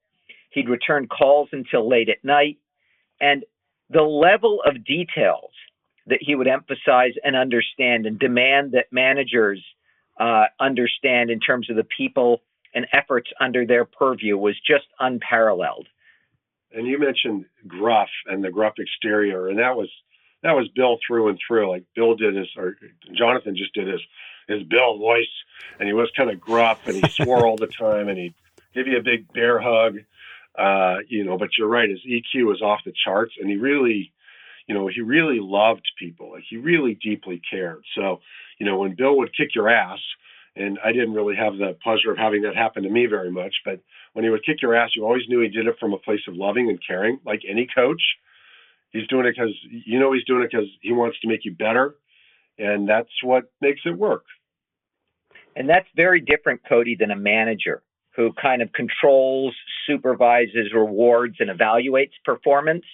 He'd 0.56 0.70
return 0.70 1.08
calls 1.08 1.50
until 1.52 1.88
late 1.88 2.08
at 2.08 2.24
night. 2.24 2.58
And 3.20 3.44
the 3.90 4.02
level 4.02 4.62
of 4.66 4.86
details 4.86 5.52
that 6.08 6.20
he 6.22 6.34
would 6.34 6.48
emphasize 6.48 7.12
and 7.24 7.36
understand 7.36 8.06
and 8.06 8.18
demand 8.18 8.72
that 8.72 8.86
managers 8.92 9.62
uh, 10.18 10.46
understand 10.60 11.30
in 11.30 11.42
terms 11.42 11.70
of 11.70 11.76
the 11.76 11.86
people 11.98 12.42
and 12.76 12.86
efforts 12.94 13.32
under 13.40 13.66
their 13.66 13.86
purview 13.86 14.38
was 14.38 14.56
just 14.68 14.86
unparalleled. 15.00 15.88
And 16.74 16.86
you 16.86 17.00
mentioned 17.00 17.46
gruff 17.68 18.10
and 18.28 18.44
the 18.44 18.52
gruff 18.52 18.74
exterior, 18.78 19.48
and 19.48 19.58
that 19.60 19.76
was 19.76 19.90
that 20.44 20.52
was 20.52 20.68
Bill 20.76 20.98
through 21.08 21.30
and 21.30 21.40
through. 21.48 21.72
Like 21.72 21.86
Bill 21.96 22.16
did 22.16 22.36
his, 22.36 22.48
or 22.58 22.76
Jonathan 23.18 23.56
just 23.56 23.74
did 23.74 23.88
his 23.88 24.02
his 24.48 24.64
Bill 24.64 24.98
voice, 24.98 25.32
and 25.80 25.88
he 25.88 25.94
was 25.94 26.12
kind 26.16 26.30
of 26.30 26.40
gruff 26.40 26.86
and 26.86 26.98
he 26.98 27.10
swore 27.24 27.48
all 27.48 27.56
the 27.56 27.68
time, 27.68 28.10
and 28.10 28.18
he'd 28.18 28.36
give 28.74 28.88
you 28.88 28.98
a 28.98 29.04
big 29.04 29.32
bear 29.34 29.60
hug, 29.60 30.00
uh, 30.58 30.98
you 31.08 31.24
know, 31.24 31.38
but 31.38 31.50
you're 31.58 31.70
right. 31.70 31.90
His 31.90 32.02
EQ 32.06 32.46
was 32.46 32.62
off 32.62 32.82
the 32.86 32.94
charts, 33.06 33.34
and 33.40 33.50
he 33.50 33.56
really, 33.56 34.12
you 34.68 34.76
know, 34.76 34.88
he 34.88 35.02
really 35.02 35.40
loved 35.40 35.88
people. 35.98 36.34
Like 36.34 36.44
he 36.50 36.58
really 36.58 37.00
deeply 37.02 37.42
cared. 37.50 37.84
So, 37.96 38.20
you 38.60 38.66
know, 38.66 38.78
when 38.78 38.96
Bill 38.96 39.18
would 39.18 39.36
kick 39.36 39.56
your 39.56 39.70
ass, 39.70 40.00
and 40.56 40.80
I 40.84 40.92
didn't 40.92 41.14
really 41.14 41.36
have 41.36 41.58
the 41.58 41.78
pleasure 41.84 42.12
of 42.12 42.18
having 42.18 42.44
that 42.44 42.56
happen 42.56 42.84
to 42.84 42.90
me 42.90 43.08
very 43.08 43.32
much, 43.32 43.56
but 43.66 43.82
when 44.14 44.24
he 44.24 44.30
would 44.30 44.46
kick 44.46 44.62
your 44.62 44.76
ass, 44.76 44.92
you 44.96 45.04
always 45.04 45.24
knew 45.28 45.42
he 45.42 45.50
did 45.50 45.68
it 45.68 45.76
from 45.80 45.94
a 45.94 45.98
place 45.98 46.22
of 46.28 46.36
loving 46.36 46.70
and 46.70 46.80
caring, 46.86 47.20
like 47.26 47.42
any 47.48 47.68
coach. 47.74 48.02
He's 48.92 49.08
doing 49.08 49.26
it 49.26 49.36
because 49.36 49.54
you 49.70 50.00
know 50.00 50.14
he's 50.14 50.24
doing 50.24 50.44
it 50.44 50.52
because 50.52 50.70
he 50.82 50.94
wants 50.94 51.20
to 51.22 51.28
make 51.28 51.44
you 51.44 51.52
better, 51.52 51.96
and 52.58 52.88
that's 52.88 53.12
what 53.24 53.52
makes 53.60 53.82
it 53.86 53.98
work. 53.98 54.24
And 55.56 55.70
that's 55.70 55.88
very 55.96 56.22
different, 56.22 56.62
Cody, 56.68 56.96
than 56.98 57.12
a 57.12 57.16
manager 57.16 57.82
who 58.16 58.32
kind 58.42 58.62
of 58.62 58.72
controls, 58.72 59.54
supervises, 59.86 60.72
rewards, 60.74 61.36
and 61.40 61.50
evaluates 61.50 62.12
performance. 62.24 62.86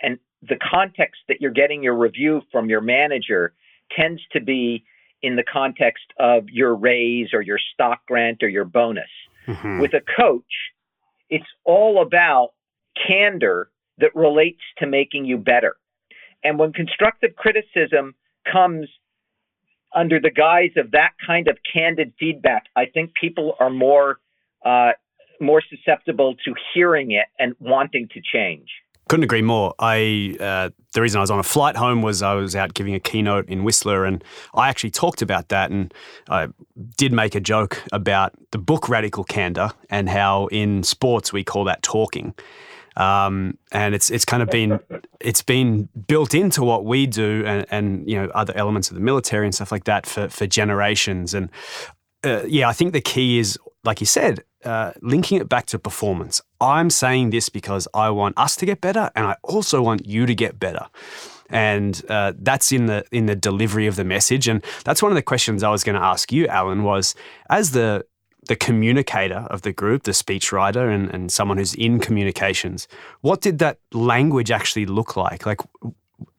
And 0.00 0.18
the 0.42 0.56
context 0.56 1.20
that 1.28 1.40
you're 1.40 1.52
getting 1.52 1.82
your 1.82 1.96
review 1.96 2.42
from 2.52 2.68
your 2.68 2.80
manager 2.80 3.54
tends 3.96 4.20
to 4.32 4.40
be 4.40 4.84
in 5.22 5.36
the 5.36 5.44
context 5.44 6.04
of 6.18 6.48
your 6.48 6.74
raise 6.74 7.28
or 7.32 7.42
your 7.42 7.58
stock 7.72 8.04
grant 8.06 8.42
or 8.42 8.48
your 8.48 8.64
bonus. 8.64 9.08
Mm-hmm. 9.46 9.80
With 9.80 9.92
a 9.94 10.00
coach, 10.16 10.44
it's 11.30 11.46
all 11.64 12.02
about 12.02 12.50
candor 13.06 13.70
that 13.98 14.14
relates 14.14 14.60
to 14.78 14.86
making 14.86 15.24
you 15.24 15.38
better. 15.38 15.76
And 16.44 16.58
when 16.58 16.72
constructive 16.72 17.36
criticism 17.36 18.14
comes 18.50 18.88
under 19.94 20.20
the 20.20 20.30
guise 20.30 20.72
of 20.76 20.90
that 20.92 21.12
kind 21.24 21.48
of 21.48 21.58
candid 21.72 22.12
feedback, 22.18 22.64
I 22.74 22.86
think 22.86 23.14
people 23.14 23.54
are 23.60 23.70
more 23.70 24.18
uh, 24.64 24.92
more 25.40 25.62
susceptible 25.68 26.36
to 26.44 26.54
hearing 26.72 27.10
it 27.10 27.26
and 27.38 27.54
wanting 27.58 28.08
to 28.14 28.20
change. 28.20 28.68
Couldn't 29.12 29.24
agree 29.24 29.42
more. 29.42 29.74
I 29.78 30.38
uh, 30.40 30.70
the 30.94 31.02
reason 31.02 31.18
I 31.18 31.20
was 31.20 31.30
on 31.30 31.38
a 31.38 31.42
flight 31.42 31.76
home 31.76 32.00
was 32.00 32.22
I 32.22 32.32
was 32.32 32.56
out 32.56 32.72
giving 32.72 32.94
a 32.94 32.98
keynote 32.98 33.46
in 33.46 33.62
Whistler, 33.62 34.06
and 34.06 34.24
I 34.54 34.70
actually 34.70 34.90
talked 34.90 35.20
about 35.20 35.50
that, 35.50 35.70
and 35.70 35.92
I 36.30 36.48
did 36.96 37.12
make 37.12 37.34
a 37.34 37.40
joke 37.40 37.82
about 37.92 38.32
the 38.52 38.56
book 38.56 38.88
Radical 38.88 39.22
Candor 39.24 39.72
and 39.90 40.08
how 40.08 40.46
in 40.46 40.82
sports 40.82 41.30
we 41.30 41.44
call 41.44 41.64
that 41.64 41.82
talking. 41.82 42.32
Um, 42.96 43.58
and 43.70 43.94
it's 43.94 44.08
it's 44.08 44.24
kind 44.24 44.42
of 44.42 44.48
been 44.48 44.80
it's 45.20 45.42
been 45.42 45.90
built 46.06 46.32
into 46.32 46.62
what 46.62 46.86
we 46.86 47.06
do 47.06 47.44
and, 47.44 47.66
and 47.70 48.08
you 48.08 48.16
know 48.16 48.30
other 48.30 48.56
elements 48.56 48.88
of 48.90 48.94
the 48.94 49.02
military 49.02 49.44
and 49.44 49.54
stuff 49.54 49.70
like 49.70 49.84
that 49.84 50.06
for 50.06 50.30
for 50.30 50.46
generations 50.46 51.34
and 51.34 51.50
uh, 52.24 52.44
yeah 52.46 52.66
I 52.66 52.72
think 52.72 52.94
the 52.94 53.02
key 53.02 53.38
is 53.38 53.58
like 53.84 54.00
you 54.00 54.06
said 54.06 54.44
uh, 54.64 54.92
linking 55.00 55.38
it 55.38 55.48
back 55.48 55.66
to 55.66 55.78
performance. 55.78 56.40
I'm 56.60 56.90
saying 56.90 57.30
this 57.30 57.48
because 57.48 57.88
I 57.94 58.10
want 58.10 58.38
us 58.38 58.56
to 58.56 58.66
get 58.66 58.80
better, 58.80 59.10
and 59.14 59.26
I 59.26 59.36
also 59.42 59.82
want 59.82 60.06
you 60.06 60.26
to 60.26 60.34
get 60.34 60.58
better. 60.58 60.86
And 61.50 62.00
uh, 62.08 62.32
that's 62.38 62.72
in 62.72 62.86
the 62.86 63.04
in 63.10 63.26
the 63.26 63.36
delivery 63.36 63.86
of 63.86 63.96
the 63.96 64.04
message. 64.04 64.48
And 64.48 64.64
that's 64.84 65.02
one 65.02 65.12
of 65.12 65.16
the 65.16 65.22
questions 65.22 65.62
I 65.62 65.70
was 65.70 65.84
going 65.84 65.96
to 65.96 66.02
ask 66.02 66.32
you, 66.32 66.46
Alan. 66.46 66.82
Was 66.82 67.14
as 67.50 67.72
the 67.72 68.06
the 68.48 68.56
communicator 68.56 69.46
of 69.50 69.62
the 69.62 69.72
group, 69.72 70.04
the 70.04 70.12
speechwriter, 70.12 70.92
and, 70.92 71.10
and 71.10 71.30
someone 71.30 71.58
who's 71.58 71.74
in 71.74 72.00
communications, 72.00 72.88
what 73.20 73.40
did 73.40 73.58
that 73.58 73.78
language 73.92 74.50
actually 74.50 74.86
look 74.86 75.16
like? 75.16 75.46
Like, 75.46 75.60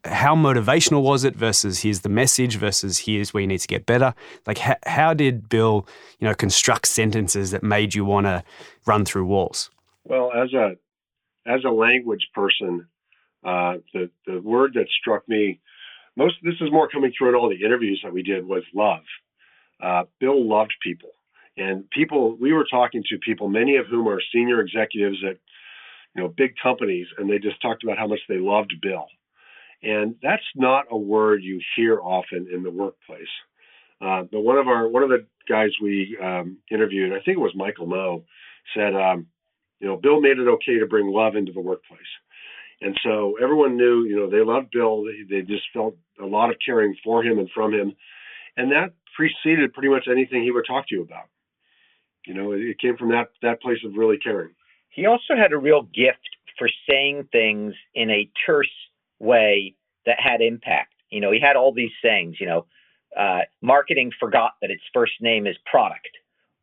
how 0.05 0.35
motivational 0.35 1.01
was 1.01 1.23
it 1.23 1.35
versus 1.35 1.81
here's 1.81 2.01
the 2.01 2.09
message 2.09 2.55
versus 2.57 2.99
here's 2.99 3.33
where 3.33 3.41
you 3.41 3.47
need 3.47 3.59
to 3.59 3.67
get 3.67 3.85
better? 3.85 4.13
Like 4.45 4.57
how, 4.57 4.75
how 4.85 5.13
did 5.13 5.49
bill 5.49 5.87
you 6.19 6.27
know 6.27 6.33
construct 6.33 6.87
sentences 6.87 7.51
that 7.51 7.63
made 7.63 7.93
you 7.93 8.05
want 8.05 8.25
to 8.25 8.43
run 8.85 9.05
through 9.05 9.25
walls? 9.25 9.69
Well 10.03 10.31
as 10.33 10.53
a 10.53 10.75
as 11.45 11.63
a 11.65 11.71
language 11.71 12.27
person 12.33 12.87
uh, 13.43 13.75
the 13.93 14.09
the 14.25 14.41
word 14.41 14.73
that 14.75 14.87
struck 15.01 15.27
me 15.27 15.59
most 16.15 16.35
this 16.43 16.55
is 16.61 16.71
more 16.71 16.87
coming 16.87 17.11
through 17.17 17.29
in 17.29 17.35
all 17.35 17.49
the 17.49 17.65
interviews 17.65 18.01
that 18.03 18.13
we 18.13 18.23
did 18.23 18.45
was 18.45 18.63
love. 18.73 19.03
Uh, 19.81 20.03
bill 20.19 20.47
loved 20.47 20.73
people. 20.81 21.09
And 21.57 21.89
people 21.89 22.35
we 22.39 22.53
were 22.53 22.65
talking 22.69 23.03
to 23.09 23.17
people 23.19 23.47
many 23.49 23.77
of 23.77 23.87
whom 23.87 24.07
are 24.07 24.21
senior 24.33 24.59
executives 24.61 25.17
at 25.27 25.37
you 26.15 26.21
know 26.21 26.29
big 26.29 26.53
companies 26.61 27.07
and 27.17 27.29
they 27.29 27.39
just 27.39 27.61
talked 27.61 27.83
about 27.83 27.97
how 27.97 28.07
much 28.07 28.19
they 28.27 28.37
loved 28.37 28.73
bill 28.81 29.07
and 29.83 30.15
that's 30.23 30.43
not 30.55 30.85
a 30.89 30.97
word 30.97 31.43
you 31.43 31.61
hear 31.75 31.99
often 31.99 32.47
in 32.51 32.63
the 32.63 32.71
workplace. 32.71 33.21
Uh, 34.01 34.23
but 34.31 34.41
one 34.41 34.57
of 34.57 34.67
our 34.67 34.87
one 34.87 35.03
of 35.03 35.09
the 35.09 35.25
guys 35.47 35.69
we 35.81 36.17
um, 36.21 36.57
interviewed, 36.71 37.11
I 37.11 37.17
think 37.23 37.37
it 37.37 37.41
was 37.41 37.53
Michael 37.55 37.87
Moe, 37.87 38.23
said, 38.75 38.95
um, 38.95 39.27
you 39.79 39.87
know, 39.87 39.97
Bill 39.97 40.21
made 40.21 40.39
it 40.39 40.47
okay 40.47 40.79
to 40.79 40.87
bring 40.87 41.07
love 41.07 41.35
into 41.35 41.51
the 41.51 41.61
workplace. 41.61 42.01
And 42.81 42.97
so 43.03 43.35
everyone 43.41 43.77
knew, 43.77 44.03
you 44.05 44.15
know, 44.15 44.29
they 44.29 44.43
loved 44.43 44.71
Bill. 44.71 45.03
They, 45.03 45.23
they 45.29 45.41
just 45.41 45.63
felt 45.73 45.95
a 46.21 46.25
lot 46.25 46.49
of 46.49 46.57
caring 46.65 46.95
for 47.03 47.23
him 47.23 47.39
and 47.39 47.49
from 47.53 47.73
him. 47.73 47.93
And 48.57 48.71
that 48.71 48.93
preceded 49.15 49.73
pretty 49.73 49.89
much 49.89 50.07
anything 50.09 50.43
he 50.43 50.51
would 50.51 50.65
talk 50.67 50.87
to 50.87 50.95
you 50.95 51.01
about. 51.01 51.25
You 52.25 52.33
know, 52.33 52.51
it 52.53 52.79
came 52.79 52.97
from 52.97 53.09
that 53.09 53.29
that 53.41 53.61
place 53.61 53.79
of 53.85 53.95
really 53.95 54.17
caring. 54.17 54.51
He 54.89 55.05
also 55.05 55.35
had 55.35 55.51
a 55.51 55.57
real 55.57 55.83
gift 55.83 56.37
for 56.57 56.69
saying 56.89 57.27
things 57.31 57.73
in 57.95 58.09
a 58.09 58.29
terse 58.45 58.69
way 59.23 59.75
that 60.05 60.17
had 60.19 60.41
impact. 60.41 60.93
You 61.09 61.21
know, 61.21 61.31
he 61.31 61.39
had 61.39 61.55
all 61.55 61.73
these 61.73 61.91
sayings, 62.03 62.35
you 62.39 62.47
know, 62.47 62.65
uh, 63.17 63.41
marketing 63.61 64.11
forgot 64.19 64.51
that 64.61 64.71
its 64.71 64.83
first 64.93 65.13
name 65.21 65.47
is 65.47 65.55
product. 65.65 66.09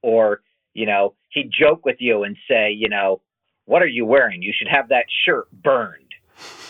Or, 0.03 0.43
you 0.75 0.87
know, 0.87 1.15
he'd 1.31 1.51
joke 1.53 1.85
with 1.85 1.97
you 2.01 2.25
and 2.25 2.37
say, 2.49 2.73
you 2.73 2.89
know, 2.89 3.21
what 3.67 3.83
are 3.83 3.89
you 3.99 4.05
wearing? 4.07 4.43
You 4.43 4.53
should 4.57 4.69
have 4.69 4.89
that 4.91 5.07
shirt 5.25 5.51
burned. 5.53 6.13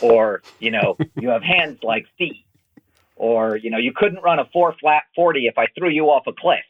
Or, 0.00 0.42
you 0.59 0.70
know, 0.70 0.97
you 1.16 1.30
have 1.30 1.42
hands 1.42 1.78
like 1.82 2.06
feet. 2.18 2.44
or 3.16 3.56
you 3.56 3.70
know 3.70 3.78
you 3.78 3.92
couldn't 3.94 4.23
run 4.23 4.38
a 4.38 4.47
four 4.52 4.75
flat 4.80 5.04
40 5.14 5.47
if 5.47 5.59
I 5.59 5.66
threw 5.76 5.90
you 5.90 6.06
off 6.06 6.25
a 6.26 6.32
cliff. 6.32 6.64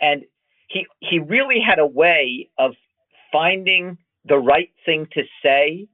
And 0.00 0.24
he 0.68 0.86
he 1.00 1.18
really 1.18 1.60
had 1.60 1.78
a 1.78 1.86
way 1.86 2.48
of 2.58 2.72
finding 3.32 3.98
the 4.24 4.38
right 4.38 4.70
thing 4.86 5.06
to 5.12 5.22
say 5.42 5.86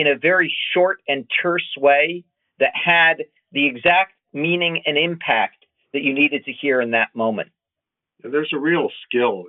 in 0.00 0.06
a 0.06 0.16
very 0.16 0.54
short 0.74 0.98
and 1.08 1.26
terse 1.42 1.74
way 1.76 2.24
that 2.58 2.72
had 2.74 3.24
the 3.52 3.66
exact 3.66 4.12
meaning 4.32 4.82
and 4.86 4.98
impact 4.98 5.64
that 5.92 6.02
you 6.02 6.12
needed 6.12 6.44
to 6.44 6.52
hear 6.52 6.80
in 6.80 6.90
that 6.92 7.08
moment. 7.14 7.50
There's 8.22 8.52
a 8.52 8.58
real 8.58 8.90
skill, 9.06 9.44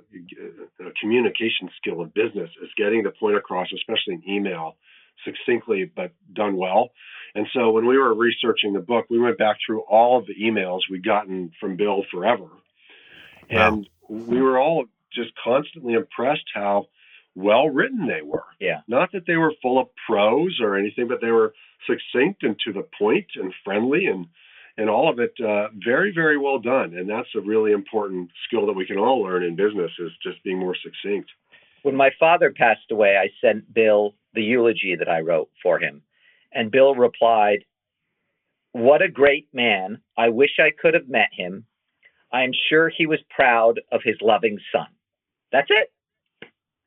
a 0.80 0.90
communication 1.00 1.70
skill 1.76 2.00
of 2.00 2.14
business 2.14 2.50
is 2.62 2.70
getting 2.76 3.02
the 3.02 3.10
point 3.10 3.36
across, 3.36 3.66
especially 3.74 4.14
in 4.14 4.28
email, 4.28 4.76
succinctly 5.24 5.90
but 5.94 6.12
done 6.32 6.56
well. 6.56 6.90
And 7.34 7.46
so 7.52 7.70
when 7.70 7.86
we 7.86 7.98
were 7.98 8.14
researching 8.14 8.72
the 8.72 8.80
book, 8.80 9.06
we 9.10 9.18
went 9.18 9.38
back 9.38 9.56
through 9.64 9.80
all 9.82 10.18
of 10.18 10.26
the 10.26 10.34
emails 10.34 10.80
we'd 10.90 11.04
gotten 11.04 11.50
from 11.60 11.76
Bill 11.76 12.04
forever. 12.10 12.46
And 13.48 13.88
we 14.08 14.40
were 14.40 14.58
all 14.58 14.84
just 15.12 15.30
constantly 15.42 15.94
impressed 15.94 16.44
how 16.54 16.86
well 17.34 17.68
written 17.68 18.06
they 18.06 18.22
were. 18.22 18.44
Yeah. 18.58 18.80
Not 18.88 19.12
that 19.12 19.26
they 19.26 19.36
were 19.36 19.54
full 19.62 19.80
of 19.80 19.88
prose 20.06 20.58
or 20.60 20.76
anything, 20.76 21.08
but 21.08 21.20
they 21.20 21.30
were 21.30 21.54
succinct 21.86 22.42
and 22.42 22.56
to 22.64 22.72
the 22.72 22.86
point 22.98 23.26
and 23.36 23.54
friendly 23.64 24.06
and 24.06 24.26
and 24.76 24.88
all 24.88 25.10
of 25.10 25.18
it 25.18 25.34
uh, 25.44 25.68
very 25.84 26.12
very 26.12 26.38
well 26.38 26.58
done. 26.58 26.94
And 26.94 27.08
that's 27.08 27.28
a 27.36 27.40
really 27.40 27.72
important 27.72 28.30
skill 28.46 28.66
that 28.66 28.72
we 28.72 28.86
can 28.86 28.98
all 28.98 29.22
learn 29.22 29.42
in 29.42 29.56
business 29.56 29.90
is 29.98 30.10
just 30.22 30.42
being 30.44 30.58
more 30.58 30.76
succinct. 30.82 31.30
When 31.82 31.96
my 31.96 32.10
father 32.18 32.52
passed 32.54 32.90
away, 32.90 33.16
I 33.16 33.30
sent 33.40 33.72
Bill 33.72 34.14
the 34.34 34.42
eulogy 34.42 34.96
that 34.98 35.08
I 35.08 35.20
wrote 35.20 35.50
for 35.62 35.78
him, 35.78 36.02
and 36.52 36.70
Bill 36.70 36.94
replied, 36.94 37.64
"What 38.72 39.02
a 39.02 39.08
great 39.08 39.48
man! 39.52 40.00
I 40.16 40.28
wish 40.28 40.58
I 40.58 40.70
could 40.70 40.94
have 40.94 41.08
met 41.08 41.30
him. 41.32 41.66
I 42.32 42.44
am 42.44 42.52
sure 42.68 42.88
he 42.88 43.06
was 43.06 43.18
proud 43.30 43.80
of 43.90 44.02
his 44.04 44.16
loving 44.20 44.58
son." 44.72 44.86
That's 45.52 45.70
it 45.70 45.90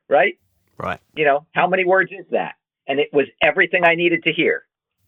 right? 0.09 0.37
Right. 0.77 0.99
You 1.15 1.25
know, 1.25 1.45
how 1.53 1.67
many 1.67 1.85
words 1.85 2.11
is 2.11 2.25
that? 2.31 2.55
And 2.87 2.99
it 2.99 3.09
was 3.13 3.27
everything 3.41 3.83
I 3.85 3.95
needed 3.95 4.23
to 4.23 4.33
hear. 4.33 4.63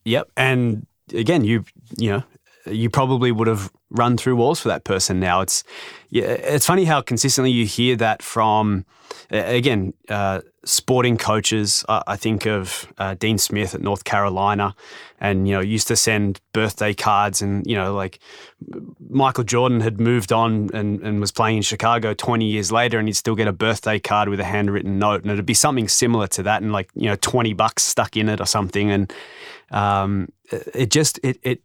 Yep. 0.05 0.31
And 0.37 0.85
again, 1.13 1.43
you 1.43 1.65
you 1.97 2.11
know, 2.11 2.23
you 2.65 2.89
probably 2.89 3.31
would 3.31 3.47
have 3.47 3.71
run 3.89 4.17
through 4.17 4.35
walls 4.35 4.59
for 4.59 4.67
that 4.69 4.83
person 4.83 5.19
now. 5.19 5.41
It's 5.41 5.63
yeah, 6.09 6.25
it's 6.25 6.65
funny 6.65 6.85
how 6.85 7.01
consistently 7.01 7.51
you 7.51 7.65
hear 7.65 7.95
that 7.97 8.21
from 8.21 8.85
again 9.29 9.93
uh, 10.09 10.41
sporting 10.63 11.17
coaches. 11.17 11.83
I 11.87 12.15
think 12.15 12.45
of 12.45 12.91
uh, 12.97 13.15
Dean 13.15 13.37
Smith 13.37 13.75
at 13.75 13.81
North 13.81 14.03
Carolina, 14.03 14.75
and 15.19 15.47
you 15.47 15.53
know 15.53 15.61
used 15.61 15.87
to 15.87 15.95
send 15.95 16.41
birthday 16.53 16.93
cards, 16.93 17.41
and 17.41 17.65
you 17.67 17.75
know 17.75 17.93
like 17.93 18.19
Michael 19.09 19.43
Jordan 19.43 19.81
had 19.81 19.99
moved 19.99 20.31
on 20.31 20.69
and, 20.73 21.01
and 21.01 21.19
was 21.19 21.31
playing 21.31 21.57
in 21.57 21.63
Chicago 21.63 22.13
20 22.13 22.45
years 22.45 22.71
later, 22.71 22.99
and 22.99 23.07
he'd 23.07 23.15
still 23.15 23.35
get 23.35 23.47
a 23.47 23.53
birthday 23.53 23.99
card 23.99 24.29
with 24.29 24.39
a 24.39 24.45
handwritten 24.45 24.99
note, 24.99 25.21
and 25.23 25.31
it'd 25.31 25.45
be 25.45 25.53
something 25.53 25.87
similar 25.87 26.27
to 26.27 26.43
that, 26.43 26.61
and 26.61 26.71
like 26.71 26.89
you 26.95 27.07
know 27.07 27.15
20 27.15 27.53
bucks 27.53 27.83
stuck 27.83 28.17
in 28.17 28.29
it 28.29 28.41
or 28.41 28.45
something, 28.45 28.91
and 28.91 29.13
um, 29.71 30.29
it 30.51 30.91
just 30.91 31.19
it 31.23 31.39
it 31.43 31.61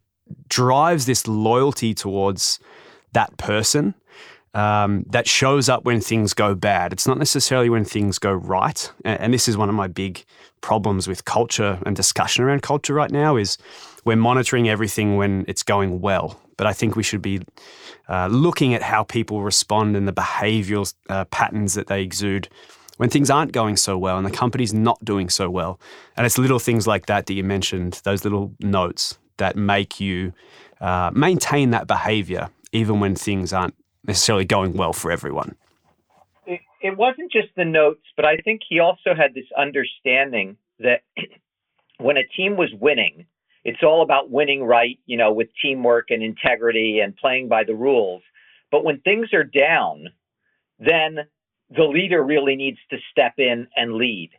drives 0.49 1.05
this 1.05 1.27
loyalty 1.27 1.93
towards 1.93 2.59
that 3.13 3.35
person 3.37 3.93
um, 4.53 5.05
that 5.09 5.27
shows 5.27 5.69
up 5.69 5.85
when 5.85 6.01
things 6.01 6.33
go 6.33 6.53
bad. 6.55 6.91
It's 6.91 7.07
not 7.07 7.17
necessarily 7.17 7.69
when 7.69 7.85
things 7.85 8.19
go 8.19 8.33
right. 8.33 8.91
And, 9.05 9.19
and, 9.21 9.33
this 9.33 9.47
is 9.47 9.55
one 9.55 9.69
of 9.69 9.75
my 9.75 9.87
big 9.87 10.25
problems 10.59 11.07
with 11.07 11.25
culture 11.25 11.79
and 11.85 11.95
discussion 11.95 12.43
around 12.43 12.61
culture 12.61 12.93
right 12.93 13.11
now 13.11 13.37
is 13.37 13.57
we're 14.03 14.17
monitoring 14.17 14.67
everything 14.67 15.15
when 15.15 15.45
it's 15.47 15.63
going 15.63 16.01
well. 16.01 16.39
But 16.57 16.67
I 16.67 16.73
think 16.73 16.95
we 16.95 17.03
should 17.03 17.21
be 17.21 17.41
uh, 18.09 18.27
looking 18.27 18.73
at 18.73 18.81
how 18.81 19.03
people 19.03 19.41
respond 19.41 19.95
and 19.95 20.07
the 20.07 20.13
behavioral 20.13 20.93
uh, 21.09 21.25
patterns 21.25 21.73
that 21.75 21.87
they 21.87 22.03
exude 22.03 22.49
when 22.97 23.09
things 23.09 23.29
aren't 23.29 23.51
going 23.51 23.77
so 23.77 23.97
well 23.97 24.17
and 24.17 24.27
the 24.27 24.31
company's 24.31 24.73
not 24.73 25.03
doing 25.03 25.29
so 25.29 25.49
well. 25.49 25.79
And 26.17 26.25
it's 26.25 26.37
little 26.37 26.59
things 26.59 26.85
like 26.85 27.05
that 27.05 27.25
that 27.25 27.33
you 27.33 27.43
mentioned, 27.43 28.01
those 28.03 28.23
little 28.23 28.53
notes 28.59 29.17
that 29.41 29.55
make 29.55 29.99
you 29.99 30.33
uh, 30.79 31.09
maintain 31.13 31.71
that 31.71 31.87
behavior 31.87 32.49
even 32.71 32.99
when 32.99 33.15
things 33.15 33.51
aren't 33.51 33.75
necessarily 34.05 34.45
going 34.45 34.73
well 34.73 34.93
for 34.93 35.11
everyone. 35.11 35.55
It, 36.45 36.61
it 36.81 36.95
wasn't 36.95 37.31
just 37.31 37.49
the 37.57 37.65
notes, 37.65 38.05
but 38.15 38.25
I 38.25 38.37
think 38.37 38.61
he 38.67 38.79
also 38.79 39.15
had 39.15 39.33
this 39.33 39.45
understanding 39.57 40.57
that 40.79 41.01
when 41.97 42.17
a 42.17 42.23
team 42.23 42.55
was 42.55 42.69
winning, 42.79 43.25
it's 43.63 43.83
all 43.83 44.03
about 44.03 44.29
winning 44.29 44.63
right, 44.63 44.99
you 45.05 45.17
know, 45.17 45.31
with 45.33 45.49
teamwork 45.61 46.09
and 46.09 46.23
integrity 46.23 46.99
and 46.99 47.15
playing 47.15 47.47
by 47.47 47.63
the 47.63 47.75
rules. 47.75 48.21
But 48.71 48.83
when 48.83 49.01
things 49.01 49.33
are 49.33 49.43
down, 49.43 50.05
then 50.79 51.17
the 51.75 51.83
leader 51.83 52.23
really 52.23 52.55
needs 52.55 52.79
to 52.89 52.97
step 53.11 53.33
in 53.37 53.67
and 53.75 53.95
lead. 53.95 54.31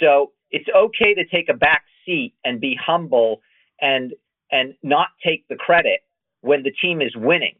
So 0.00 0.32
it's 0.50 0.68
okay 0.74 1.14
to 1.14 1.24
take 1.24 1.48
a 1.48 1.54
back 1.54 1.84
seat 2.04 2.34
and 2.44 2.60
be 2.60 2.76
humble 2.80 3.42
and 3.80 4.12
and 4.50 4.74
not 4.82 5.08
take 5.24 5.46
the 5.48 5.56
credit 5.56 6.00
when 6.40 6.62
the 6.62 6.72
team 6.82 7.02
is 7.02 7.14
winning. 7.16 7.56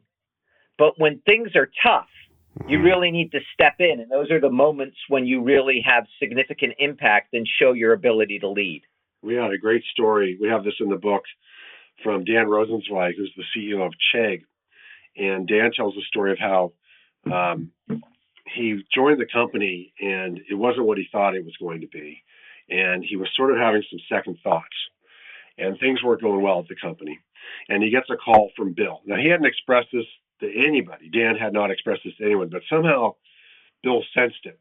But 0.79 0.94
when 0.98 1.20
things 1.27 1.51
are 1.57 1.70
tough, 1.83 2.09
you 2.66 2.79
mm-hmm. 2.79 2.87
really 2.87 3.11
need 3.11 3.33
to 3.33 3.40
step 3.53 3.74
in. 3.79 4.01
And 4.01 4.11
those 4.11 4.31
are 4.31 4.40
the 4.40 4.51
moments 4.51 4.96
when 5.09 5.27
you 5.27 5.42
really 5.42 5.83
have 5.85 6.05
significant 6.20 6.74
impact 6.79 7.35
and 7.35 7.46
show 7.61 7.72
your 7.72 7.92
ability 7.92 8.38
to 8.40 8.48
lead. 8.48 8.83
We 9.22 9.35
had 9.35 9.53
a 9.53 9.59
great 9.59 9.83
story. 9.92 10.38
We 10.40 10.48
have 10.48 10.64
this 10.64 10.74
in 10.81 10.88
the 10.88 10.96
book 10.96 11.22
from 12.03 12.24
Dan 12.24 12.46
Rosensweig, 12.46 13.16
who's 13.16 13.33
the 13.37 13.44
CEO 13.57 13.85
of 13.85 13.92
Chegg. 14.14 14.42
And 15.16 15.48
Dan 15.48 15.72
tells 15.74 15.94
the 15.94 16.03
story 16.03 16.33
of 16.33 16.38
how 16.38 16.72
um, 17.33 17.72
he 18.55 18.81
joined 18.94 19.20
the 19.20 19.27
company 19.27 19.92
and 20.01 20.40
it 20.48 20.55
wasn't 20.55 20.87
what 20.87 20.98
he 20.98 21.09
thought 21.11 21.35
it 21.35 21.44
was 21.44 21.57
going 21.61 21.81
to 21.81 21.88
be. 21.88 22.22
And 22.70 23.05
he 23.05 23.16
was 23.16 23.29
sort 23.35 23.51
of 23.51 23.59
having 23.59 23.83
some 23.90 23.98
second 24.09 24.38
thoughts 24.44 24.77
and 25.59 25.79
things 25.79 26.03
weren't 26.03 26.23
going 26.23 26.42
well 26.42 26.61
at 26.61 26.68
the 26.68 26.77
company. 26.77 27.18
And 27.68 27.83
he 27.83 27.90
gets 27.90 28.09
a 28.11 28.16
call 28.16 28.51
from 28.57 28.75
Bill. 28.75 29.01
Now, 29.05 29.16
he 29.16 29.29
hadn't 29.29 29.47
expressed 29.47 29.88
this 29.92 30.07
to 30.40 30.47
anybody. 30.47 31.11
Dan 31.11 31.37
had 31.37 31.53
not 31.53 31.71
expressed 31.71 32.03
this 32.05 32.16
to 32.16 32.25
anyone, 32.25 32.49
but 32.49 32.62
somehow 32.71 33.14
Bill 33.83 34.03
sensed 34.14 34.44
it 34.44 34.59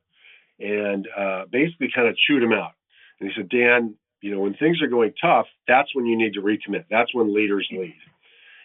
and 0.59 1.07
uh, 1.15 1.43
basically 1.51 1.89
kind 1.93 2.07
of 2.07 2.15
chewed 2.17 2.41
him 2.43 2.53
out. 2.53 2.71
And 3.19 3.29
he 3.29 3.35
said, 3.35 3.49
Dan, 3.49 3.95
you 4.21 4.33
know, 4.33 4.41
when 4.41 4.55
things 4.55 4.81
are 4.81 4.87
going 4.87 5.13
tough, 5.21 5.45
that's 5.67 5.93
when 5.93 6.05
you 6.05 6.17
need 6.17 6.33
to 6.33 6.41
recommit. 6.41 6.85
That's 6.89 7.13
when 7.13 7.33
leaders 7.33 7.67
lead. 7.71 7.95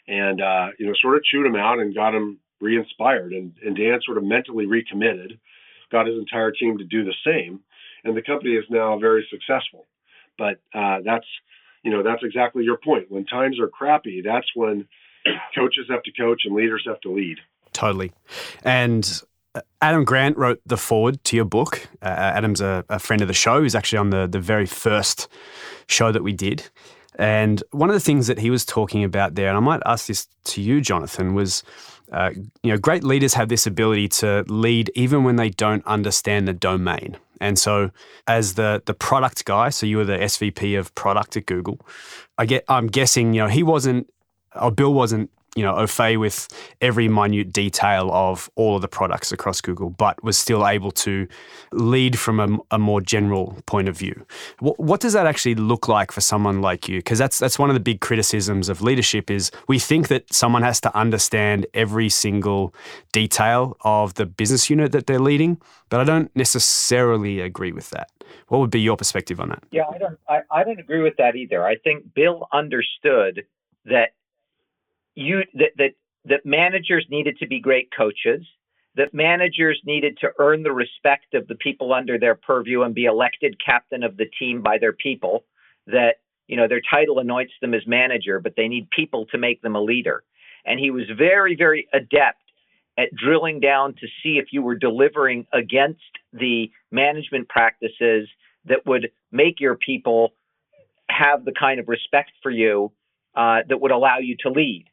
And, 0.09 0.41
uh, 0.41 0.69
you 0.79 0.87
know, 0.87 0.95
sort 1.01 1.17
of 1.17 1.25
chewed 1.25 1.47
him 1.47 1.57
out 1.57 1.79
and 1.79 1.95
got 1.95 2.15
him 2.15 2.39
re 2.61 2.77
inspired. 2.77 3.33
And, 3.33 3.53
and 3.65 3.77
Dan 3.77 4.01
sort 4.05 4.19
of 4.19 4.25
mentally 4.25 4.67
recommitted, 4.67 5.39
got 5.91 6.07
his 6.07 6.17
entire 6.19 6.53
team 6.53 6.79
to 6.79 6.85
do 6.85 7.05
the 7.05 7.15
same. 7.25 7.61
And 8.05 8.17
the 8.17 8.23
company 8.23 8.55
is 8.55 8.65
now 8.71 8.99
very 8.99 9.27
successful. 9.31 9.87
But 10.39 10.61
uh, 10.75 11.01
that's, 11.05 11.27
you 11.83 11.91
know, 11.91 12.03
that's 12.03 12.23
exactly 12.23 12.65
your 12.65 12.77
point. 12.77 13.11
When 13.11 13.25
times 13.25 13.59
are 13.61 13.69
crappy, 13.69 14.23
that's 14.25 14.47
when 14.55 14.87
coaches 15.55 15.87
have 15.91 16.03
to 16.05 16.13
coach 16.13 16.43
and 16.45 16.55
leaders 16.55 16.85
have 16.87 17.01
to 17.03 17.13
lead. 17.13 17.39
Totally. 17.73 18.13
And 18.65 19.23
uh, 19.55 19.61
Adam 19.81 20.05
Grant 20.05 20.37
wrote 20.37 20.61
the 20.67 20.77
foreword 20.77 21.23
to 21.25 21.37
your 21.37 21.45
book. 21.45 21.89
Uh, 22.03 22.07
Adam's 22.09 22.61
a, 22.61 22.85
a, 22.89 22.99
friend 22.99 23.23
of 23.23 23.29
the 23.29 23.35
show. 23.35 23.63
He's 23.63 23.75
actually 23.75 23.99
on 23.99 24.11
the, 24.11 24.27
the 24.27 24.41
very 24.41 24.67
first 24.67 25.29
show 25.89 26.13
that 26.13 26.23
we 26.23 26.33
did. 26.33 26.69
And 27.17 27.63
one 27.73 27.91
of 27.91 27.95
the 27.95 28.01
things 28.01 28.27
that 28.27 28.39
he 28.39 28.51
was 28.51 28.65
talking 28.65 29.05
about 29.05 29.35
there, 29.35 29.49
and 29.49 29.57
I 29.57 29.61
might 29.61 29.83
ask 29.85 30.07
this 30.07 30.29
to 30.45 30.63
you, 30.63 30.81
Jonathan, 30.81 31.35
was 31.35 31.63
uh, 32.13 32.31
you 32.63 32.71
know, 32.71 32.77
great 32.77 33.03
leaders 33.03 33.35
have 33.35 33.49
this 33.49 33.67
ability 33.67 34.07
to 34.07 34.45
lead 34.47 34.91
even 34.95 35.25
when 35.25 35.37
they 35.37 35.49
don't 35.49 35.85
understand 35.87 36.47
the 36.47 36.53
domain. 36.53 37.17
And 37.43 37.59
so, 37.59 37.91
as 38.27 38.55
the 38.55 38.83
the 38.87 38.95
product 38.95 39.45
guy, 39.45 39.71
so 39.71 39.85
you 39.85 39.97
were 39.97 40.05
the 40.05 40.19
SVP 40.19 40.79
of 40.79 40.95
product 40.95 41.37
at 41.37 41.47
Google. 41.47 41.79
I 42.39 42.47
get, 42.47 42.65
I'm 42.69 42.87
guessing, 42.87 43.35
you 43.35 43.43
know, 43.43 43.49
he 43.49 43.63
wasn't, 43.63 44.09
or 44.55 44.71
Bill 44.71 44.95
wasn't 44.95 45.31
you 45.55 45.63
know, 45.63 45.75
au 45.77 45.87
fait 45.87 46.17
with 46.17 46.49
every 46.81 47.09
minute 47.09 47.53
detail 47.53 48.11
of 48.13 48.51
all 48.55 48.77
of 48.77 48.83
the 48.83 48.89
products 48.89 49.33
across 49.33 49.61
Google, 49.61 49.91
but 49.91 50.23
was 50.25 50.39
still 50.39 50.67
able 50.67 50.91
to 50.93 51.29
lead 51.73 52.19
from 52.19 52.41
a, 52.41 52.59
a 52.71 52.79
more 52.79 53.01
general 53.03 53.59
point 53.67 53.89
of 53.89 53.97
view. 53.97 54.25
What, 54.61 54.81
what, 54.81 55.01
does 55.01 55.13
that 55.13 55.27
actually 55.27 55.57
look 55.57 55.89
like 55.89 56.11
for 56.11 56.23
someone 56.23 56.63
like 56.63 56.89
you? 56.89 56.99
Because 56.99 57.19
that's 57.19 57.39
that's 57.39 57.59
one 57.59 57.69
of 57.69 57.75
the 57.75 57.81
big 57.81 58.01
criticisms 58.01 58.69
of 58.69 58.81
leadership 58.81 59.31
is 59.31 59.51
we 59.69 59.79
think 59.79 60.09
that 60.09 60.33
someone 60.33 60.63
has 60.63 60.81
to 60.81 60.97
understand 60.97 61.67
every 61.75 62.09
single 62.09 62.75
detail 63.13 63.77
of 63.83 64.15
the 64.15 64.25
business 64.25 64.71
unit 64.71 64.93
that 64.93 65.07
they're 65.07 65.19
leading, 65.19 65.61
but 65.91 66.01
I 66.01 66.05
don't 66.05 66.35
necessarily 66.35 67.41
agree 67.41 67.73
with 67.73 67.91
that. 67.91 68.11
What 68.49 68.59
would 68.59 68.71
be 68.71 68.81
your 68.81 68.97
perspective 68.97 69.39
on 69.39 69.51
that? 69.51 69.65
Yeah, 69.71 69.85
I 69.93 69.99
don't 69.99 70.19
I, 70.29 70.41
I 70.51 70.65
don't 70.65 70.81
agree 70.81 71.03
with 71.03 71.17
that 71.19 71.37
either. 71.37 71.67
I 71.67 71.77
think 71.77 72.15
Bill 72.15 72.49
understood 72.53 73.45
that 73.85 74.13
you 75.15 75.43
that 75.55 75.73
that 75.79 75.93
that 76.25 76.47
managers 76.47 77.07
needed 77.11 77.37
to 77.39 77.47
be 77.47 77.61
great 77.61 77.89
coaches, 77.97 78.47
that 78.97 79.13
managers 79.13 79.81
needed 79.85 80.17
to 80.21 80.31
earn 80.39 80.63
the 80.63 80.73
respect 80.73 81.35
of 81.35 81.47
the 81.49 81.57
people 81.57 81.93
under 81.93 82.19
their 82.19 82.35
purview 82.35 82.83
and 82.83 82.95
be 82.95 83.07
elected 83.07 83.57
captain 83.65 84.03
of 84.03 84.17
the 84.17 84.27
team 84.39 84.63
by 84.63 84.79
their 84.79 84.93
people, 84.93 85.45
that 85.87 86.17
you 86.47 86.57
know, 86.57 86.69
their 86.69 86.83
title 86.91 87.19
anoints 87.19 87.53
them 87.61 87.75
as 87.75 87.87
manager, 87.87 88.41
but 88.41 88.55
they 88.57 88.69
need 88.69 88.91
people 88.91 89.27
to 89.27 89.39
make 89.39 89.63
them 89.63 89.75
a 89.75 89.81
leader. 89.81 90.23
And 90.65 90.79
he 90.79 90.91
was 90.91 91.05
very, 91.17 91.57
very 91.57 91.89
adept 91.93 92.43
at 92.99 93.09
drilling 93.15 93.59
down 93.59 93.95
to 93.95 94.07
see 94.23 94.39
if 94.39 94.47
you 94.53 94.63
were 94.63 94.75
delivering 94.75 95.47
against 95.53 96.01
the 96.33 96.71
management 96.91 97.49
practices 97.49 98.29
that 98.67 98.85
would 98.87 99.11
make 99.31 99.61
your 99.61 99.77
people 99.77 100.35
have 101.09 101.45
the 101.45 101.53
kind 101.59 101.81
of 101.81 101.89
respect 101.89 102.33
for 102.43 102.51
you 102.51 102.93
uh, 103.35 103.61
that 103.69 103.81
would 103.81 103.91
allow 103.91 104.19
you 104.19 104.37
to 104.41 104.51
lead. 104.51 104.85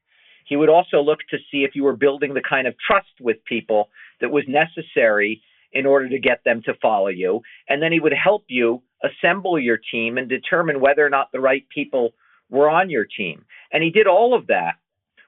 He 0.49 0.55
would 0.55 0.69
also 0.69 0.99
look 1.01 1.19
to 1.29 1.38
see 1.51 1.63
if 1.63 1.75
you 1.75 1.83
were 1.83 1.95
building 1.95 2.33
the 2.33 2.41
kind 2.41 2.67
of 2.67 2.73
trust 2.85 3.21
with 3.21 3.38
people 3.45 3.89
that 4.19 4.31
was 4.31 4.43
necessary 4.47 5.43
in 5.71 5.85
order 5.85 6.09
to 6.09 6.17
get 6.17 6.43
them 6.43 6.63
to 6.63 6.73
follow 6.81 7.07
you. 7.07 7.41
And 7.69 7.81
then 7.81 7.91
he 7.91 7.99
would 7.99 8.13
help 8.13 8.45
you 8.47 8.81
assemble 9.03 9.59
your 9.59 9.77
team 9.77 10.17
and 10.17 10.27
determine 10.27 10.81
whether 10.81 11.05
or 11.05 11.09
not 11.09 11.31
the 11.31 11.39
right 11.39 11.63
people 11.69 12.15
were 12.49 12.67
on 12.67 12.89
your 12.89 13.05
team. 13.05 13.45
And 13.71 13.83
he 13.83 13.91
did 13.91 14.07
all 14.07 14.33
of 14.33 14.47
that 14.47 14.73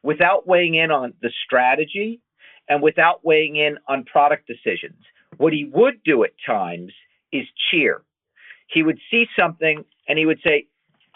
without 0.02 0.48
weighing 0.48 0.74
in 0.74 0.90
on 0.90 1.14
the 1.22 1.32
strategy 1.46 2.20
and 2.68 2.82
without 2.82 3.24
weighing 3.24 3.58
in 3.58 3.78
on 3.88 4.04
product 4.06 4.48
decisions. 4.48 5.04
What 5.38 5.54
he 5.54 5.70
would 5.72 6.04
do 6.04 6.24
at 6.24 6.32
times 6.44 6.92
is 7.32 7.46
cheer. 7.70 8.02
He 8.66 8.82
would 8.82 8.98
see 9.12 9.28
something 9.38 9.86
and 10.08 10.18
he 10.18 10.26
would 10.26 10.40
say, 10.44 10.66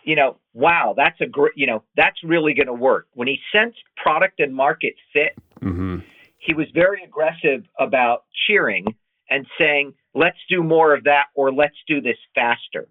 you 0.06 0.16
know, 0.16 0.38
wow, 0.54 0.94
that's 0.96 1.20
a 1.20 1.26
great, 1.26 1.54
you 1.56 1.68
know, 1.68 1.84
that's 1.98 2.24
really 2.24 2.54
going 2.54 2.68
to 2.68 2.74
work. 2.74 3.08
When 3.14 3.28
he 3.28 3.40
sensed 3.52 3.80
product 3.98 4.40
and 4.40 4.56
market 4.56 4.94
fit, 5.12 5.36
mm-hmm. 5.62 5.98
he 6.38 6.54
was 6.54 6.68
very 6.74 7.04
aggressive 7.04 7.64
about 7.80 8.24
cheering 8.48 8.86
and 9.30 9.46
saying, 9.58 9.94
let's 10.14 10.38
do 10.50 10.64
more 10.64 10.94
of 10.94 11.04
that 11.06 11.26
or 11.34 11.52
let's 11.52 11.76
do 11.88 12.02
this 12.02 12.18
faster. 12.36 12.88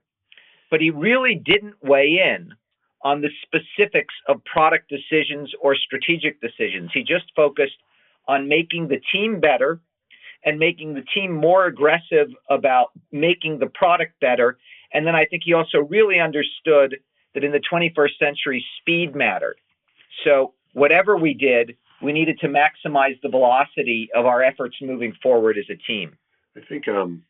But 0.70 0.80
he 0.80 0.90
really 0.90 1.36
didn't 1.36 1.76
weigh 1.82 2.20
in 2.34 2.52
on 3.02 3.20
the 3.20 3.30
specifics 3.42 4.14
of 4.28 4.44
product 4.44 4.90
decisions 4.90 5.52
or 5.60 5.76
strategic 5.76 6.40
decisions. 6.40 6.90
He 6.92 7.02
just 7.02 7.26
focused 7.36 7.76
on 8.26 8.48
making 8.48 8.88
the 8.88 9.00
team 9.12 9.38
better 9.38 9.80
and 10.44 10.58
making 10.58 10.94
the 10.94 11.04
team 11.14 11.32
more 11.32 11.66
aggressive 11.66 12.28
about 12.50 12.88
making 13.12 13.58
the 13.58 13.66
product 13.66 14.18
better. 14.20 14.58
And 14.94 15.06
then 15.06 15.14
I 15.14 15.26
think 15.26 15.42
he 15.44 15.52
also 15.52 15.78
really 15.78 16.20
understood 16.20 16.96
that 17.34 17.44
in 17.44 17.52
the 17.52 17.60
21st 17.60 18.16
century, 18.18 18.64
speed 18.80 19.14
mattered. 19.14 19.56
So, 20.24 20.54
whatever 20.72 21.16
we 21.16 21.34
did, 21.34 21.76
we 22.00 22.12
needed 22.12 22.38
to 22.40 22.48
maximize 22.48 23.20
the 23.22 23.28
velocity 23.28 24.08
of 24.14 24.24
our 24.24 24.42
efforts 24.42 24.76
moving 24.80 25.12
forward 25.22 25.58
as 25.58 25.64
a 25.68 25.76
team. 25.76 26.16
I 26.56 26.60
think 26.68 26.86
um, 26.86 27.24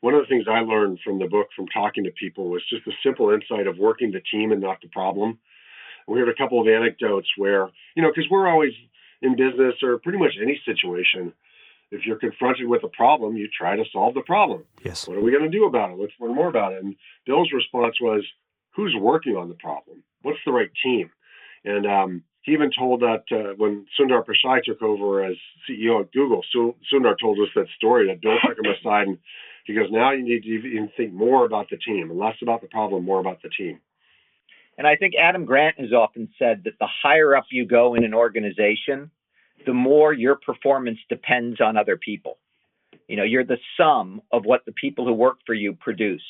one 0.00 0.14
of 0.14 0.20
the 0.20 0.26
things 0.26 0.44
I 0.48 0.60
learned 0.60 1.00
from 1.04 1.18
the 1.18 1.26
book, 1.26 1.48
from 1.56 1.66
talking 1.66 2.04
to 2.04 2.10
people, 2.12 2.48
was 2.48 2.62
just 2.70 2.84
the 2.84 2.92
simple 3.02 3.30
insight 3.30 3.66
of 3.66 3.78
working 3.78 4.12
the 4.12 4.22
team 4.32 4.52
and 4.52 4.60
not 4.60 4.80
the 4.80 4.88
problem. 4.88 5.38
We 6.06 6.18
heard 6.18 6.28
a 6.28 6.34
couple 6.34 6.60
of 6.60 6.68
anecdotes 6.68 7.28
where, 7.36 7.68
you 7.94 8.02
know, 8.02 8.10
because 8.14 8.30
we're 8.30 8.48
always 8.48 8.72
in 9.22 9.36
business 9.36 9.74
or 9.82 9.98
pretty 9.98 10.18
much 10.18 10.34
any 10.40 10.60
situation, 10.64 11.32
if 11.90 12.06
you're 12.06 12.18
confronted 12.18 12.68
with 12.68 12.84
a 12.84 12.88
problem, 12.88 13.36
you 13.36 13.48
try 13.48 13.76
to 13.76 13.84
solve 13.92 14.14
the 14.14 14.22
problem. 14.22 14.64
Yes. 14.84 15.08
What 15.08 15.16
are 15.16 15.22
we 15.22 15.32
going 15.32 15.50
to 15.50 15.56
do 15.56 15.66
about 15.66 15.90
it? 15.90 15.98
Let's 15.98 16.12
learn 16.20 16.34
more 16.34 16.48
about 16.48 16.72
it. 16.72 16.82
And 16.82 16.94
Bill's 17.26 17.50
response 17.52 17.96
was, 18.00 18.24
who's 18.74 18.94
working 18.98 19.36
on 19.36 19.48
the 19.48 19.56
problem? 19.56 20.02
What's 20.22 20.38
the 20.46 20.52
right 20.52 20.70
team? 20.82 21.10
And 21.64 21.86
um, 21.86 22.22
he 22.42 22.52
even 22.52 22.70
told 22.76 23.00
that 23.00 23.24
uh, 23.32 23.54
when 23.56 23.86
Sundar 23.98 24.24
Pichai 24.24 24.62
took 24.64 24.82
over 24.82 25.24
as 25.24 25.36
CEO 25.68 26.00
at 26.00 26.12
Google, 26.12 26.42
Sundar 26.54 27.14
told 27.20 27.38
us 27.38 27.48
that 27.54 27.66
story 27.76 28.06
that 28.06 28.22
Bill 28.22 28.36
took 28.46 28.58
him 28.58 28.72
aside 28.72 29.08
and 29.08 29.18
he 29.66 29.74
goes, 29.74 29.88
now 29.90 30.12
you 30.12 30.24
need 30.24 30.42
to 30.42 30.48
even 30.48 30.90
think 30.96 31.12
more 31.12 31.44
about 31.44 31.68
the 31.70 31.76
team 31.76 32.10
and 32.10 32.18
less 32.18 32.36
about 32.42 32.60
the 32.60 32.68
problem, 32.68 33.04
more 33.04 33.20
about 33.20 33.42
the 33.42 33.50
team. 33.50 33.80
And 34.78 34.86
I 34.86 34.96
think 34.96 35.14
Adam 35.20 35.44
Grant 35.44 35.78
has 35.78 35.92
often 35.92 36.28
said 36.38 36.62
that 36.64 36.78
the 36.80 36.88
higher 37.02 37.36
up 37.36 37.44
you 37.50 37.66
go 37.66 37.94
in 37.94 38.04
an 38.04 38.14
organization, 38.14 39.10
the 39.66 39.72
more 39.72 40.12
your 40.12 40.36
performance 40.36 40.98
depends 41.08 41.60
on 41.60 41.76
other 41.76 41.96
people. 41.96 42.38
You 43.08 43.16
know, 43.16 43.24
you're 43.24 43.44
the 43.44 43.58
sum 43.76 44.22
of 44.32 44.44
what 44.44 44.64
the 44.66 44.72
people 44.72 45.04
who 45.04 45.12
work 45.12 45.38
for 45.46 45.54
you 45.54 45.74
produce. 45.74 46.22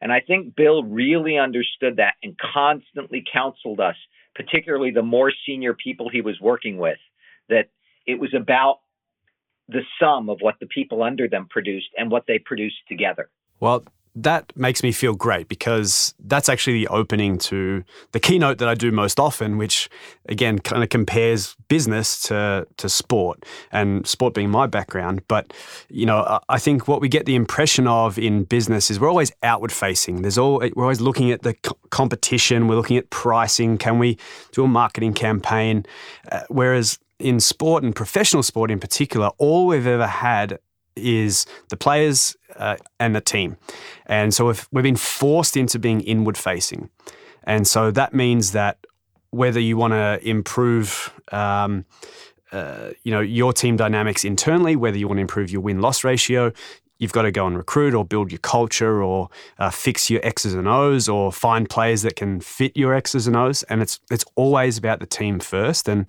And 0.00 0.12
I 0.12 0.20
think 0.20 0.56
Bill 0.56 0.82
really 0.82 1.38
understood 1.38 1.96
that 1.96 2.14
and 2.22 2.36
constantly 2.38 3.24
counseled 3.32 3.80
us, 3.80 3.96
particularly 4.34 4.90
the 4.90 5.02
more 5.02 5.32
senior 5.46 5.74
people 5.74 6.08
he 6.08 6.20
was 6.20 6.40
working 6.40 6.78
with, 6.78 6.98
that 7.48 7.68
it 8.06 8.18
was 8.18 8.34
about 8.34 8.80
the 9.68 9.82
sum 10.00 10.28
of 10.28 10.38
what 10.40 10.56
the 10.60 10.66
people 10.66 11.02
under 11.02 11.28
them 11.28 11.46
produced 11.48 11.88
and 11.96 12.10
what 12.10 12.24
they 12.26 12.38
produced 12.38 12.76
together. 12.88 13.30
Well, 13.60 13.84
that 14.14 14.52
makes 14.56 14.82
me 14.82 14.92
feel 14.92 15.14
great 15.14 15.48
because 15.48 16.14
that's 16.18 16.48
actually 16.48 16.74
the 16.74 16.88
opening 16.88 17.38
to 17.38 17.82
the 18.12 18.20
keynote 18.20 18.58
that 18.58 18.68
I 18.68 18.74
do 18.74 18.92
most 18.92 19.18
often, 19.18 19.56
which 19.56 19.88
again 20.28 20.58
kind 20.58 20.82
of 20.82 20.90
compares 20.90 21.56
business 21.68 22.20
to, 22.24 22.66
to 22.76 22.88
sport 22.88 23.44
and 23.70 24.06
sport 24.06 24.34
being 24.34 24.50
my 24.50 24.66
background. 24.66 25.22
But, 25.28 25.52
you 25.88 26.04
know, 26.04 26.40
I 26.48 26.58
think 26.58 26.88
what 26.88 27.00
we 27.00 27.08
get 27.08 27.24
the 27.24 27.34
impression 27.34 27.86
of 27.86 28.18
in 28.18 28.44
business 28.44 28.90
is 28.90 29.00
we're 29.00 29.08
always 29.08 29.32
outward 29.42 29.72
facing. 29.72 30.22
There's 30.22 30.38
all, 30.38 30.58
we're 30.74 30.84
always 30.84 31.00
looking 31.00 31.30
at 31.30 31.42
the 31.42 31.54
competition, 31.90 32.68
we're 32.68 32.76
looking 32.76 32.98
at 32.98 33.08
pricing. 33.08 33.78
Can 33.78 33.98
we 33.98 34.18
do 34.52 34.64
a 34.64 34.68
marketing 34.68 35.14
campaign? 35.14 35.86
Uh, 36.30 36.42
whereas 36.48 36.98
in 37.18 37.40
sport 37.40 37.82
and 37.82 37.96
professional 37.96 38.42
sport 38.42 38.70
in 38.70 38.78
particular, 38.78 39.30
all 39.38 39.68
we've 39.68 39.86
ever 39.86 40.06
had 40.06 40.58
is 40.96 41.46
the 41.68 41.76
players 41.76 42.36
uh, 42.56 42.76
and 43.00 43.14
the 43.14 43.20
team. 43.20 43.56
And 44.06 44.34
so 44.34 44.46
we've, 44.46 44.68
we've 44.72 44.82
been 44.82 44.96
forced 44.96 45.56
into 45.56 45.78
being 45.78 46.00
inward 46.00 46.36
facing. 46.36 46.90
And 47.44 47.66
so 47.66 47.90
that 47.90 48.14
means 48.14 48.52
that 48.52 48.78
whether 49.30 49.60
you 49.60 49.76
want 49.76 49.92
to 49.92 50.20
improve, 50.28 51.12
um, 51.32 51.84
uh, 52.52 52.90
you 53.02 53.10
know, 53.10 53.20
your 53.20 53.52
team 53.52 53.76
dynamics 53.76 54.24
internally, 54.24 54.76
whether 54.76 54.98
you 54.98 55.08
want 55.08 55.16
to 55.18 55.22
improve 55.22 55.50
your 55.50 55.62
win 55.62 55.80
loss 55.80 56.04
ratio, 56.04 56.52
you've 56.98 57.12
got 57.12 57.22
to 57.22 57.32
go 57.32 57.48
and 57.48 57.56
recruit 57.56 57.94
or 57.94 58.04
build 58.04 58.30
your 58.30 58.38
culture 58.38 59.02
or 59.02 59.28
uh, 59.58 59.70
fix 59.70 60.08
your 60.08 60.24
X's 60.24 60.54
and 60.54 60.68
O's 60.68 61.08
or 61.08 61.32
find 61.32 61.68
players 61.68 62.02
that 62.02 62.14
can 62.14 62.40
fit 62.40 62.76
your 62.76 62.94
X's 62.94 63.26
and 63.26 63.34
O's. 63.34 63.64
And 63.64 63.82
it's 63.82 63.98
it's 64.10 64.24
always 64.36 64.78
about 64.78 65.00
the 65.00 65.06
team 65.06 65.40
first. 65.40 65.88
And 65.88 66.08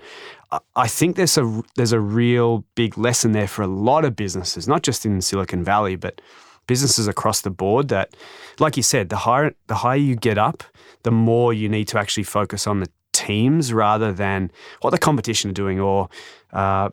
I 0.75 0.87
think 0.87 1.15
there's 1.15 1.37
a 1.37 1.63
there's 1.75 1.91
a 1.91 1.99
real 1.99 2.65
big 2.75 2.97
lesson 2.97 3.31
there 3.31 3.47
for 3.47 3.61
a 3.61 3.67
lot 3.67 4.05
of 4.05 4.15
businesses, 4.15 4.67
not 4.67 4.83
just 4.83 5.05
in 5.05 5.21
Silicon 5.21 5.63
Valley, 5.63 5.95
but 5.95 6.21
businesses 6.67 7.07
across 7.07 7.41
the 7.41 7.49
board. 7.49 7.89
That, 7.89 8.15
like 8.59 8.77
you 8.77 8.83
said, 8.83 9.09
the 9.09 9.17
higher 9.17 9.55
the 9.67 9.75
higher 9.75 9.97
you 9.97 10.15
get 10.15 10.37
up, 10.37 10.63
the 11.03 11.11
more 11.11 11.53
you 11.53 11.69
need 11.69 11.87
to 11.89 11.99
actually 11.99 12.23
focus 12.23 12.67
on 12.67 12.79
the 12.79 12.89
teams 13.11 13.71
rather 13.71 14.11
than 14.11 14.51
what 14.81 14.91
the 14.91 14.97
competition 14.97 15.49
are 15.51 15.53
doing 15.53 15.79
or 15.79 16.09
uh, 16.51 16.89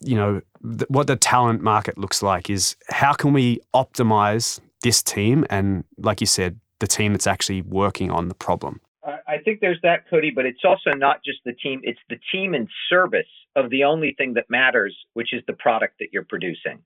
you 0.00 0.16
know 0.16 0.40
th- 0.62 0.88
what 0.88 1.06
the 1.06 1.16
talent 1.16 1.62
market 1.62 1.96
looks 1.98 2.22
like. 2.22 2.50
Is 2.50 2.76
how 2.88 3.12
can 3.12 3.32
we 3.32 3.60
optimize 3.74 4.60
this 4.82 5.02
team 5.02 5.44
and, 5.50 5.84
like 5.98 6.20
you 6.20 6.26
said, 6.26 6.58
the 6.78 6.86
team 6.86 7.12
that's 7.12 7.26
actually 7.26 7.62
working 7.62 8.10
on 8.10 8.28
the 8.28 8.34
problem. 8.34 8.80
I 9.26 9.38
think 9.44 9.60
there's 9.60 9.80
that, 9.82 10.08
Cody, 10.08 10.30
but 10.30 10.46
it's 10.46 10.64
also 10.64 10.90
not 10.90 11.24
just 11.24 11.38
the 11.44 11.52
team, 11.52 11.80
it's 11.84 12.00
the 12.08 12.18
team 12.32 12.54
in 12.54 12.68
service 12.88 13.26
of 13.56 13.70
the 13.70 13.84
only 13.84 14.14
thing 14.16 14.34
that 14.34 14.48
matters, 14.48 14.96
which 15.14 15.32
is 15.32 15.42
the 15.46 15.52
product 15.54 15.98
that 16.00 16.08
you're 16.12 16.24
producing. 16.24 16.80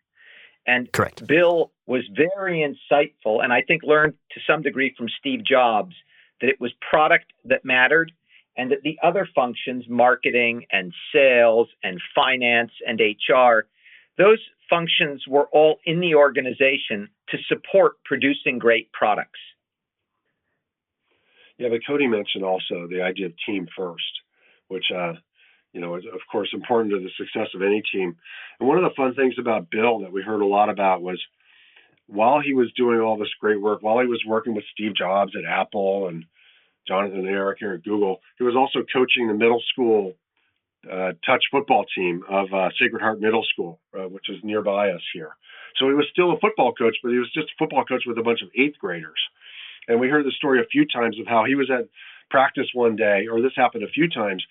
And 0.67 0.91
Correct. 0.93 1.27
Bill 1.27 1.73
was 1.87 2.03
very 2.17 2.61
insightful, 2.61 3.45
and 3.45 3.53
I 3.53 3.63
think 3.63 3.83
learned 3.83 4.15
to 4.33 4.41
some 4.47 4.63
degree 4.63 4.95
from 4.97 5.09
Steve 5.19 5.45
Jobs 5.45 5.95
that 6.41 6.49
it 6.49 6.61
was 6.61 6.73
product 6.89 7.33
that 7.45 7.65
mattered 7.65 8.13
and 8.57 8.71
that 8.71 8.83
the 8.83 8.99
other 9.03 9.29
functions, 9.35 9.85
marketing 9.89 10.65
and 10.71 10.93
sales 11.13 11.69
and 11.83 12.01
finance 12.15 12.71
and 12.87 13.01
HR, 13.01 13.67
those 14.17 14.39
functions 14.71 15.25
were 15.29 15.49
all 15.53 15.79
in 15.85 16.01
the 16.01 16.15
organization 16.15 17.09
to 17.29 17.39
support 17.49 18.03
producing 18.05 18.59
great 18.59 18.91
products. 18.93 19.41
Yeah, 21.59 21.69
but 21.69 21.87
Cody 21.87 22.07
mentioned 22.07 22.45
also 22.45 22.88
the 22.88 23.03
idea 23.03 23.27
of 23.27 23.33
team 23.47 23.69
first, 23.77 24.03
which 24.69 24.87
uh, 24.95 25.12
you 25.73 25.81
know 25.81 25.97
is 25.97 26.05
of 26.12 26.21
course 26.31 26.51
important 26.53 26.93
to 26.93 27.01
the 27.01 27.11
success 27.17 27.49
of 27.55 27.62
any 27.62 27.83
team. 27.93 28.17
And 28.59 28.69
one 28.69 28.79
of 28.79 28.85
the 28.85 28.97
fun 28.97 29.14
things 29.14 29.35
about 29.38 29.71
Bill 29.71 30.01
that 30.01 30.12
we 30.12 30.23
heard 30.23 30.43
a 30.43 30.47
lot 30.47 30.69
about 30.69 31.03
was 31.03 31.23
while 32.07 32.40
he 32.40 32.55
was 32.55 32.73
doing 32.77 33.01
all 33.01 33.17
this 33.17 33.33
great 33.40 33.61
work, 33.61 33.83
while 33.83 34.01
he 34.01 34.07
was 34.07 34.23
working 34.27 34.55
with 34.55 34.64
Steve 34.73 34.95
Jobs 34.95 35.33
at 35.37 35.45
Apple 35.45 36.09
and 36.09 36.25
Jonathan 36.87 37.27
Eric 37.27 37.59
here 37.61 37.75
at 37.75 37.85
Google, 37.85 38.21
he 38.38 38.45
was 38.45 38.57
also 38.57 38.85
coaching 38.93 39.27
the 39.27 39.35
middle 39.35 39.62
school 39.73 40.14
uh, 40.90 41.12
touch 41.25 41.43
football 41.51 41.85
team 41.97 42.23
of 42.29 42.53
uh, 42.53 42.69
Sacred 42.79 43.01
Heart 43.01 43.21
Middle 43.21 43.45
School, 43.53 43.81
uh, 43.97 44.09
which 44.09 44.29
is 44.29 44.37
nearby 44.43 44.90
us 44.90 45.01
here. 45.14 45.31
So 45.79 45.88
he 45.88 45.95
was 45.95 46.07
still 46.12 46.33
a 46.33 46.38
football 46.40 46.75
coach, 46.75 46.97
but 47.03 47.11
he 47.11 47.19
was 47.19 47.31
just 47.33 47.49
a 47.49 47.59
football 47.59 47.85
coach 47.85 48.03
with 48.07 48.19
a 48.19 48.23
bunch 48.23 48.43
of 48.43 48.51
eighth 48.57 48.79
graders. 48.79 49.19
And 49.88 50.01
we 50.01 50.09
heard 50.09 50.25
the 50.25 50.33
story 50.33 50.61
a 50.61 50.66
few 50.66 50.87
times 50.87 51.18
of 51.18 51.27
how 51.27 51.44
he 51.44 51.55
was 51.55 51.70
at 51.70 51.88
practice 52.31 52.68
one 52.73 52.97
day, 52.97 53.27
or 53.31 53.40
this 53.40 53.53
happened 53.55 53.85
a 53.85 53.88
few 53.88 54.09
times, 54.09 54.44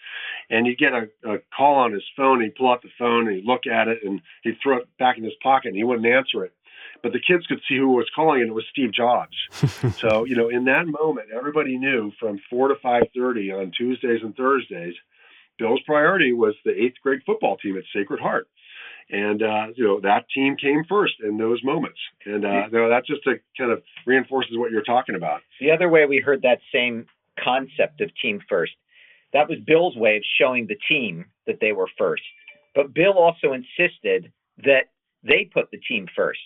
and 0.50 0.66
he'd 0.66 0.78
get 0.78 0.94
a, 0.94 1.10
a 1.30 1.40
call 1.56 1.76
on 1.76 1.92
his 1.92 2.04
phone, 2.16 2.42
he'd 2.42 2.56
pull 2.56 2.72
out 2.72 2.82
the 2.82 2.90
phone 2.98 3.28
and 3.28 3.36
he'd 3.36 3.46
look 3.46 3.66
at 3.66 3.88
it 3.88 4.00
and 4.04 4.22
he'd 4.44 4.58
throw 4.62 4.78
it 4.78 4.88
back 5.00 5.18
in 5.18 5.24
his 5.24 5.34
pocket 5.42 5.70
and 5.70 5.78
he 5.78 5.84
wouldn't 5.84 6.06
answer 6.08 6.46
it. 6.46 6.54
but 7.02 7.12
the 7.12 7.20
kids 7.20 7.46
could 7.48 7.62
see 7.68 7.78
who 7.78 7.90
was 7.90 8.10
calling, 8.16 8.42
and 8.42 8.52
it 8.52 8.54
was 8.54 8.66
Steve 8.72 8.94
Jobs. 8.94 9.36
so 10.00 10.26
you 10.26 10.36
know, 10.36 10.50
in 10.50 10.66
that 10.66 10.88
moment, 10.88 11.28
everybody 11.36 11.78
knew 11.78 12.12
from 12.20 12.40
four 12.50 12.70
to 12.70 12.76
five 12.82 13.04
thirty 13.16 13.52
on 13.52 13.72
Tuesdays 13.78 14.22
and 14.24 14.36
Thursdays, 14.36 14.96
Bill's 15.58 15.82
priority 15.86 16.32
was 16.32 16.56
the 16.64 16.72
eighth 16.72 16.96
grade 17.04 17.22
football 17.26 17.58
team 17.58 17.78
at 17.78 17.84
Sacred 17.94 18.20
Heart. 18.20 18.48
And 19.10 19.44
uh, 19.44 19.68
you 19.76 19.84
know 19.84 20.00
that 20.02 20.26
team 20.34 20.56
came 20.56 20.84
first 20.88 21.16
in 21.24 21.38
those 21.38 21.64
moments, 21.64 22.00
and 22.26 22.46
uh, 22.46 22.68
you 22.72 22.80
know, 22.80 22.90
that 22.90 23.06
just 23.06 23.26
a, 23.28 23.36
kind 23.58 23.72
of 23.72 23.84
reinforces 24.06 24.58
what 24.58 24.72
you're 24.72 24.84
talking 24.84 25.16
about. 25.16 25.42
The 25.60 25.72
other 25.72 25.90
way 25.90 26.06
we 26.06 26.20
heard 26.20 26.42
that 26.44 26.60
same 26.74 27.06
concept 27.38 28.02
of 28.02 28.10
team 28.22 28.40
first, 28.48 28.74
that 29.34 29.50
was 29.50 29.60
Bill's 29.66 29.96
way 29.96 30.18
of 30.18 30.24
showing 30.40 30.68
the 30.68 30.78
team 30.88 31.26
that 31.48 31.60
they 31.60 31.74
were 31.74 31.90
first. 31.98 32.24
But 32.76 32.94
Bill 32.94 33.14
also 33.14 33.54
insisted 33.54 34.32
that 34.64 34.86
they 35.24 35.50
put 35.52 35.72
the 35.72 35.78
team 35.78 36.08
first. 36.16 36.40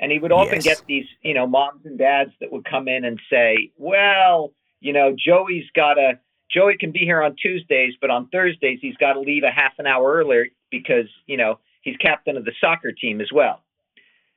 And 0.00 0.10
he 0.10 0.18
would 0.18 0.32
often 0.32 0.56
yes. 0.56 0.64
get 0.64 0.82
these, 0.86 1.06
you 1.22 1.34
know, 1.34 1.46
moms 1.46 1.84
and 1.84 1.98
dads 1.98 2.32
that 2.40 2.50
would 2.52 2.64
come 2.64 2.88
in 2.88 3.04
and 3.04 3.20
say, 3.30 3.70
well, 3.76 4.52
you 4.80 4.92
know, 4.92 5.14
Joey's 5.16 5.64
got 5.74 5.94
to, 5.94 6.18
Joey 6.50 6.76
can 6.78 6.90
be 6.90 7.00
here 7.00 7.22
on 7.22 7.36
Tuesdays, 7.36 7.94
but 8.00 8.10
on 8.10 8.28
Thursdays, 8.28 8.80
he's 8.82 8.96
got 8.96 9.14
to 9.14 9.20
leave 9.20 9.44
a 9.44 9.50
half 9.50 9.72
an 9.78 9.86
hour 9.86 10.12
earlier 10.14 10.46
because, 10.70 11.06
you 11.26 11.36
know, 11.36 11.58
he's 11.84 11.96
captain 11.98 12.36
of 12.36 12.44
the 12.44 12.52
soccer 12.60 12.90
team 12.90 13.20
as 13.20 13.30
well. 13.32 13.62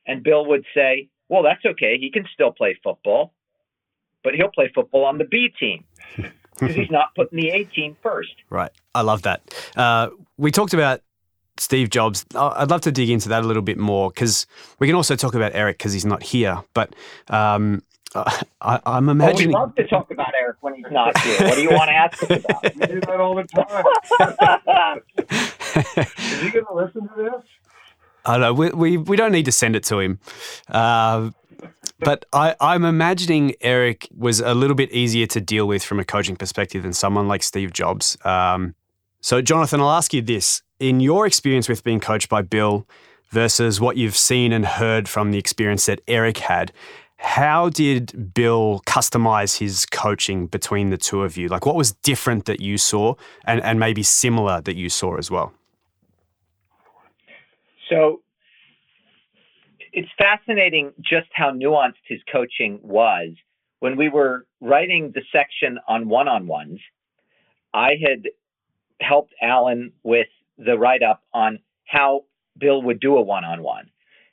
And 0.05 0.23
Bill 0.23 0.45
would 0.45 0.65
say, 0.73 1.09
well, 1.29 1.43
that's 1.43 1.65
okay. 1.65 1.97
He 1.97 2.11
can 2.11 2.25
still 2.33 2.51
play 2.51 2.77
football, 2.83 3.33
but 4.23 4.35
he'll 4.35 4.51
play 4.51 4.71
football 4.73 5.05
on 5.05 5.17
the 5.17 5.25
B 5.25 5.51
team 5.59 5.83
because 6.15 6.75
he's 6.75 6.91
not 6.91 7.15
putting 7.15 7.39
the 7.39 7.49
A 7.49 7.63
team 7.63 7.97
first. 8.03 8.35
Right. 8.49 8.71
I 8.93 9.01
love 9.01 9.23
that. 9.23 9.41
Uh, 9.75 10.09
we 10.37 10.51
talked 10.51 10.73
about 10.73 11.01
Steve 11.57 11.89
Jobs. 11.89 12.25
I'd 12.35 12.69
love 12.69 12.81
to 12.81 12.91
dig 12.91 13.09
into 13.09 13.29
that 13.29 13.43
a 13.43 13.47
little 13.47 13.63
bit 13.63 13.77
more 13.77 14.09
because 14.09 14.45
we 14.79 14.87
can 14.87 14.95
also 14.95 15.15
talk 15.15 15.33
about 15.33 15.55
Eric 15.55 15.77
because 15.77 15.93
he's 15.93 16.05
not 16.05 16.23
here. 16.23 16.61
But 16.73 16.95
um, 17.29 17.83
I, 18.15 18.79
am 18.85 19.09
imagining. 19.09 19.55
Oh, 19.55 19.59
we 19.59 19.65
love 19.65 19.75
to 19.75 19.87
talk 19.87 20.11
about 20.11 20.33
Eric 20.39 20.57
when 20.61 20.75
he's 20.75 20.85
not 20.91 21.17
here. 21.19 21.47
What 21.47 21.55
do 21.55 21.61
you 21.61 21.69
want 21.69 21.89
to 21.89 21.95
ask 21.95 22.23
us 22.23 22.43
about? 22.43 22.63
We 22.75 22.85
do 22.85 22.99
that 23.01 23.19
all 23.19 23.35
the 23.35 23.43
time. 23.43 23.85
Is 25.77 26.41
he 26.41 26.49
going 26.49 26.65
to 26.65 26.73
listen 26.73 27.07
to 27.07 27.15
this? 27.15 27.43
I 28.25 28.37
know 28.37 28.53
we, 28.53 28.69
we 28.71 28.97
we 28.97 29.15
don't 29.15 29.31
need 29.31 29.45
to 29.45 29.51
send 29.51 29.75
it 29.75 29.83
to 29.85 29.99
him. 29.99 30.19
Uh, 30.67 31.31
but 31.99 32.25
I, 32.33 32.55
I'm 32.59 32.85
imagining 32.85 33.53
Eric 33.61 34.07
was 34.15 34.39
a 34.39 34.53
little 34.53 34.75
bit 34.75 34.91
easier 34.91 35.25
to 35.27 35.41
deal 35.41 35.67
with 35.67 35.83
from 35.83 35.99
a 35.99 36.05
coaching 36.05 36.35
perspective 36.35 36.83
than 36.83 36.93
someone 36.93 37.27
like 37.27 37.41
Steve 37.41 37.73
Jobs. 37.73 38.17
Um, 38.23 38.75
so, 39.21 39.41
Jonathan, 39.41 39.81
I'll 39.81 39.91
ask 39.91 40.13
you 40.13 40.21
this 40.21 40.61
in 40.79 40.99
your 40.99 41.25
experience 41.25 41.67
with 41.67 41.83
being 41.83 41.99
coached 41.99 42.29
by 42.29 42.41
Bill 42.41 42.87
versus 43.29 43.81
what 43.81 43.97
you've 43.97 44.15
seen 44.15 44.53
and 44.53 44.65
heard 44.65 45.09
from 45.09 45.31
the 45.31 45.37
experience 45.37 45.85
that 45.87 46.01
Eric 46.07 46.37
had, 46.37 46.71
how 47.17 47.69
did 47.69 48.33
Bill 48.33 48.81
customize 48.85 49.57
his 49.57 49.85
coaching 49.87 50.45
between 50.47 50.91
the 50.91 50.97
two 50.97 51.23
of 51.23 51.35
you? 51.35 51.47
Like, 51.47 51.65
what 51.65 51.75
was 51.75 51.93
different 51.93 52.45
that 52.45 52.61
you 52.61 52.77
saw 52.77 53.15
and, 53.45 53.61
and 53.63 53.79
maybe 53.79 54.03
similar 54.03 54.61
that 54.61 54.75
you 54.75 54.89
saw 54.89 55.17
as 55.17 55.31
well? 55.31 55.51
So, 57.89 58.21
it's 59.93 60.09
fascinating 60.17 60.91
just 60.99 61.27
how 61.33 61.51
nuanced 61.51 62.03
his 62.07 62.19
coaching 62.31 62.79
was. 62.83 63.29
When 63.79 63.95
we 63.95 64.09
were 64.09 64.45
writing 64.59 65.11
the 65.13 65.21
section 65.31 65.79
on 65.87 66.09
one 66.09 66.27
on 66.27 66.47
ones, 66.47 66.79
I 67.73 67.91
had 68.01 68.23
helped 69.01 69.33
Alan 69.41 69.91
with 70.03 70.27
the 70.57 70.77
write 70.77 71.03
up 71.03 71.23
on 71.33 71.59
how 71.85 72.25
Bill 72.59 72.81
would 72.81 72.99
do 72.99 73.17
a 73.17 73.21
one 73.21 73.45
on 73.45 73.61
one. 73.61 73.89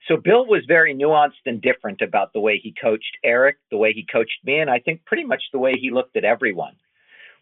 So 0.08 0.16
Bill 0.16 0.46
was 0.46 0.62
very 0.68 0.94
nuanced 0.94 1.46
and 1.46 1.62
different 1.62 2.02
about 2.02 2.32
the 2.32 2.40
way 2.40 2.58
he 2.62 2.74
coached 2.80 3.16
Eric, 3.22 3.56
the 3.70 3.76
way 3.76 3.92
he 3.92 4.06
coached 4.10 4.38
me, 4.44 4.58
and 4.58 4.70
I 4.70 4.78
think 4.78 5.04
pretty 5.04 5.24
much 5.24 5.42
the 5.52 5.58
way 5.58 5.74
he 5.78 5.90
looked 5.90 6.16
at 6.16 6.24
everyone. 6.24 6.74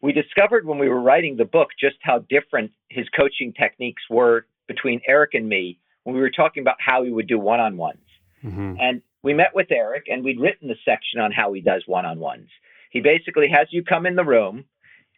We 0.01 0.12
discovered 0.12 0.66
when 0.66 0.79
we 0.79 0.88
were 0.88 1.01
writing 1.01 1.37
the 1.37 1.44
book 1.44 1.68
just 1.79 1.96
how 2.03 2.25
different 2.29 2.72
his 2.88 3.09
coaching 3.16 3.53
techniques 3.53 4.03
were 4.11 4.46
between 4.68 5.01
Eric 5.07 5.35
and 5.35 5.48
me 5.48 5.79
when 6.05 6.15
we 6.15 6.21
were 6.21 6.31
talking 6.31 6.62
about 6.62 6.77
how 6.79 7.05
he 7.05 7.11
would 7.11 7.29
do 7.29 7.38
one 7.38 7.61
on 7.61 7.77
ones. 7.77 8.03
Mm-hmm. 8.45 8.75
And 8.81 9.03
we 9.23 9.35
met 9.35 9.55
with 9.55 9.71
Eric 9.71 10.05
and 10.09 10.25
we'd 10.25 10.41
written 10.41 10.69
the 10.69 10.77
section 10.85 11.21
on 11.21 11.33
how 11.33 11.53
he 11.53 11.61
does 11.61 11.85
one 11.87 12.05
on 12.05 12.19
ones. 12.19 12.49
He 12.91 13.01
basically 13.01 13.49
has 13.49 13.69
you 13.71 13.85
come 13.85 14.07
in 14.07 14.17
the 14.17 14.25
room 14.25 14.65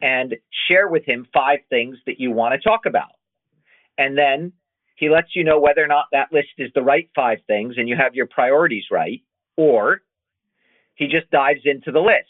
and 0.01 0.35
share 0.69 0.89
with 0.89 1.05
him 1.05 1.27
five 1.33 1.61
things 1.71 1.97
that 2.07 2.21
you 2.21 2.31
want 2.31 2.53
to 2.55 2.69
talk 2.69 2.87
about. 2.87 3.13
And 3.97 4.19
then 4.19 4.53
he 4.97 5.09
lets 5.09 5.35
you 5.35 5.45
know 5.45 5.59
whether 5.59 5.83
or 5.83 5.89
not 5.89 6.07
that 6.13 6.33
list 6.33 6.51
is 6.59 6.71
the 6.75 6.83
right 6.83 7.09
five 7.15 7.39
things 7.47 7.75
and 7.77 7.89
you 7.89 7.97
have 7.97 8.15
your 8.15 8.27
priorities 8.27 8.85
right, 8.91 9.23
or 9.57 10.03
he 10.95 11.07
just 11.07 11.31
dives 11.31 11.63
into 11.65 11.91
the 11.91 12.01
list. 12.01 12.29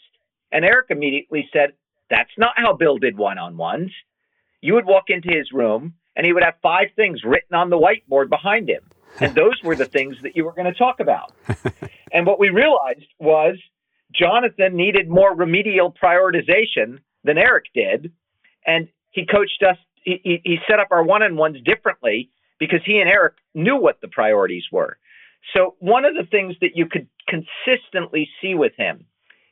And 0.51 0.63
Eric 0.65 0.87
immediately 0.89 1.49
said, 1.51 1.73
That's 2.09 2.31
not 2.37 2.53
how 2.55 2.73
Bill 2.73 2.97
did 2.97 3.17
one 3.17 3.37
on 3.37 3.57
ones. 3.57 3.91
You 4.61 4.73
would 4.75 4.85
walk 4.85 5.05
into 5.09 5.29
his 5.29 5.51
room 5.51 5.93
and 6.15 6.25
he 6.25 6.33
would 6.33 6.43
have 6.43 6.55
five 6.61 6.87
things 6.95 7.23
written 7.23 7.55
on 7.55 7.69
the 7.69 7.77
whiteboard 7.77 8.29
behind 8.29 8.69
him. 8.69 8.83
And 9.19 9.35
those 9.35 9.61
were 9.63 9.75
the 9.75 9.85
things 9.85 10.17
that 10.23 10.35
you 10.35 10.45
were 10.45 10.53
going 10.53 10.71
to 10.71 10.77
talk 10.77 10.99
about. 10.99 11.33
and 12.11 12.25
what 12.25 12.39
we 12.39 12.49
realized 12.49 13.05
was 13.19 13.57
Jonathan 14.13 14.75
needed 14.75 15.09
more 15.09 15.35
remedial 15.35 15.91
prioritization 15.91 16.99
than 17.23 17.37
Eric 17.37 17.65
did. 17.73 18.11
And 18.65 18.87
he 19.11 19.25
coached 19.25 19.63
us, 19.63 19.77
he, 20.03 20.41
he 20.43 20.57
set 20.69 20.79
up 20.79 20.87
our 20.91 21.03
one 21.03 21.23
on 21.23 21.35
ones 21.35 21.57
differently 21.63 22.29
because 22.59 22.79
he 22.85 22.99
and 22.99 23.09
Eric 23.09 23.35
knew 23.53 23.75
what 23.75 23.99
the 24.01 24.07
priorities 24.07 24.63
were. 24.71 24.97
So, 25.55 25.75
one 25.79 26.05
of 26.05 26.15
the 26.15 26.23
things 26.23 26.55
that 26.61 26.75
you 26.75 26.87
could 26.87 27.07
consistently 27.27 28.29
see 28.41 28.55
with 28.55 28.73
him 28.77 29.05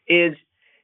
is 0.07 0.33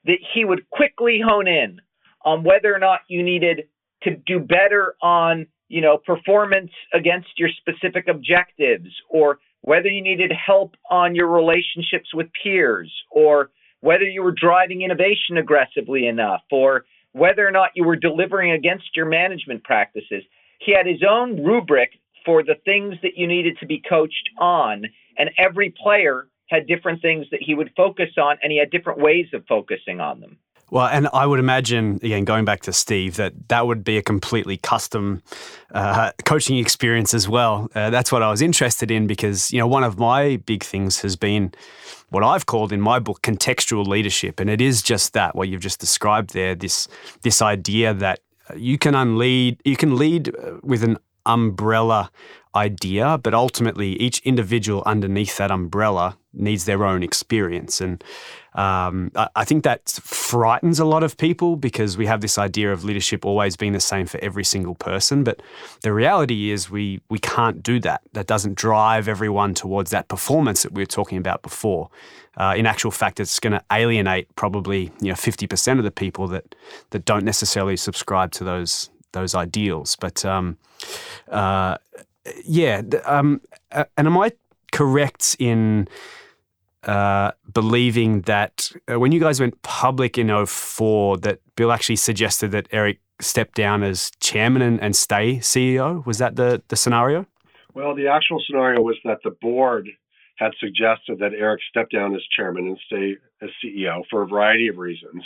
that 0.05 0.19
he 0.33 0.45
would 0.45 0.69
quickly 0.69 1.19
hone 1.25 1.47
in 1.47 1.81
on 2.23 2.43
whether 2.43 2.73
or 2.73 2.79
not 2.79 3.01
you 3.07 3.23
needed 3.23 3.67
to 4.03 4.15
do 4.15 4.39
better 4.39 4.95
on 5.01 5.47
you 5.69 5.81
know 5.81 5.97
performance 5.97 6.71
against 6.93 7.29
your 7.37 7.49
specific 7.61 8.07
objectives 8.07 8.89
or 9.09 9.39
whether 9.61 9.87
you 9.87 10.01
needed 10.01 10.31
help 10.33 10.75
on 10.89 11.15
your 11.15 11.27
relationships 11.27 12.13
with 12.13 12.27
peers 12.43 12.91
or 13.11 13.51
whether 13.81 14.03
you 14.03 14.21
were 14.23 14.33
driving 14.33 14.81
innovation 14.81 15.37
aggressively 15.37 16.07
enough 16.07 16.41
or 16.51 16.85
whether 17.13 17.47
or 17.47 17.51
not 17.51 17.71
you 17.75 17.83
were 17.83 17.95
delivering 17.95 18.51
against 18.51 18.95
your 18.95 19.05
management 19.05 19.63
practices. 19.63 20.23
He 20.59 20.73
had 20.75 20.85
his 20.85 21.03
own 21.07 21.43
rubric 21.43 21.91
for 22.25 22.43
the 22.43 22.55
things 22.65 22.95
that 23.01 23.15
you 23.15 23.27
needed 23.27 23.57
to 23.59 23.65
be 23.65 23.81
coached 23.87 24.29
on, 24.37 24.83
and 25.17 25.29
every 25.37 25.73
player 25.81 26.27
had 26.49 26.67
different 26.67 27.01
things 27.01 27.25
that 27.31 27.41
he 27.41 27.55
would 27.55 27.71
focus 27.75 28.09
on, 28.17 28.37
and 28.41 28.51
he 28.51 28.59
had 28.59 28.71
different 28.71 28.99
ways 28.99 29.27
of 29.33 29.45
focusing 29.47 29.99
on 29.99 30.19
them. 30.19 30.37
Well, 30.71 30.87
and 30.87 31.07
I 31.13 31.25
would 31.25 31.39
imagine, 31.39 31.95
again, 32.03 32.25
going 32.25 32.45
back 32.45 32.61
to 32.61 32.73
Steve, 32.73 33.15
that 33.15 33.33
that 33.49 33.65
would 33.65 33.83
be 33.83 33.97
a 33.97 34.01
completely 34.01 34.57
custom 34.57 35.21
uh, 35.73 36.11
coaching 36.25 36.57
experience 36.57 37.13
as 37.13 37.27
well. 37.27 37.69
Uh, 37.73 37.89
that's 37.89 38.11
what 38.11 38.21
I 38.21 38.29
was 38.29 38.41
interested 38.41 38.91
in 38.91 39.07
because, 39.07 39.51
you 39.51 39.59
know, 39.59 39.67
one 39.67 39.83
of 39.83 39.97
my 39.97 40.37
big 40.45 40.63
things 40.63 41.01
has 41.01 41.15
been 41.15 41.53
what 42.09 42.23
I've 42.23 42.45
called 42.45 42.71
in 42.71 42.81
my 42.81 42.99
book 42.99 43.21
contextual 43.21 43.87
leadership. 43.87 44.39
And 44.39 44.49
it 44.49 44.61
is 44.61 44.81
just 44.81 45.13
that, 45.13 45.35
what 45.35 45.49
you've 45.49 45.61
just 45.61 45.79
described 45.79 46.33
there, 46.33 46.55
this, 46.55 46.87
this 47.21 47.41
idea 47.41 47.93
that 47.95 48.19
you 48.55 48.77
can 48.77 48.95
unlead, 48.95 49.59
you 49.65 49.75
can 49.75 49.97
lead 49.97 50.35
uh, 50.35 50.57
with 50.63 50.83
an 50.83 50.97
umbrella 51.25 52.11
idea, 52.55 53.19
but 53.21 53.33
ultimately 53.33 53.89
each 53.99 54.19
individual 54.19 54.81
underneath 54.85 55.37
that 55.37 55.51
umbrella 55.51 56.17
needs 56.33 56.65
their 56.65 56.83
own 56.83 57.03
experience. 57.03 57.81
And 57.81 58.03
um, 58.53 59.11
I, 59.15 59.29
I, 59.35 59.45
think 59.45 59.63
that 59.63 59.87
frightens 59.89 60.79
a 60.79 60.85
lot 60.85 61.03
of 61.03 61.17
people 61.17 61.55
because 61.55 61.97
we 61.97 62.07
have 62.07 62.21
this 62.21 62.37
idea 62.37 62.71
of 62.71 62.83
leadership 62.83 63.25
always 63.25 63.55
being 63.55 63.73
the 63.73 63.79
same 63.79 64.05
for 64.07 64.19
every 64.19 64.43
single 64.43 64.75
person. 64.75 65.23
But 65.23 65.41
the 65.81 65.93
reality 65.93 66.49
is 66.49 66.69
we 66.69 67.01
we 67.09 67.19
can't 67.19 67.61
do 67.61 67.79
that. 67.81 68.01
That 68.13 68.27
doesn't 68.27 68.55
drive 68.55 69.07
everyone 69.07 69.53
towards 69.53 69.91
that 69.91 70.07
performance 70.07 70.63
that 70.63 70.73
we 70.73 70.81
were 70.81 70.87
talking 70.87 71.17
about 71.17 71.43
before. 71.43 71.89
Uh, 72.37 72.55
in 72.57 72.65
actual 72.65 72.91
fact, 72.91 73.19
it's 73.19 73.39
going 73.39 73.53
to 73.53 73.63
alienate 73.71 74.33
probably 74.35 74.91
you 75.01 75.09
know 75.09 75.15
fifty 75.15 75.45
percent 75.45 75.79
of 75.79 75.83
the 75.83 75.91
people 75.91 76.27
that 76.27 76.55
that 76.89 77.05
don't 77.05 77.25
necessarily 77.25 77.77
subscribe 77.77 78.31
to 78.31 78.43
those 78.43 78.89
those 79.11 79.35
ideals. 79.35 79.95
But 79.95 80.25
um, 80.25 80.57
uh, 81.29 81.77
yeah, 82.45 82.81
um, 83.05 83.41
and 83.71 84.07
am 84.07 84.17
I 84.17 84.31
correct 84.71 85.35
in 85.39 85.87
uh, 86.83 87.31
believing 87.51 88.21
that 88.21 88.71
uh, 88.91 88.99
when 88.99 89.11
you 89.11 89.19
guys 89.19 89.39
went 89.39 89.61
public 89.61 90.17
in 90.17 90.45
04, 90.45 91.17
that 91.17 91.39
Bill 91.55 91.71
actually 91.71 91.97
suggested 91.97 92.51
that 92.51 92.67
Eric 92.71 92.99
step 93.21 93.53
down 93.53 93.83
as 93.83 94.11
chairman 94.19 94.61
and, 94.61 94.81
and 94.81 94.95
stay 94.95 95.37
CEO? 95.37 96.05
Was 96.05 96.17
that 96.19 96.35
the, 96.35 96.61
the 96.69 96.75
scenario? 96.75 97.25
Well, 97.73 97.95
the 97.95 98.07
actual 98.07 98.41
scenario 98.45 98.81
was 98.81 98.97
that 99.03 99.19
the 99.23 99.35
board 99.41 99.89
had 100.37 100.51
suggested 100.59 101.19
that 101.19 101.33
Eric 101.37 101.59
step 101.69 101.89
down 101.89 102.15
as 102.15 102.21
chairman 102.35 102.67
and 102.67 102.77
stay 102.85 103.17
as 103.41 103.49
CEO 103.63 104.03
for 104.09 104.23
a 104.23 104.27
variety 104.27 104.69
of 104.69 104.77
reasons. 104.77 105.23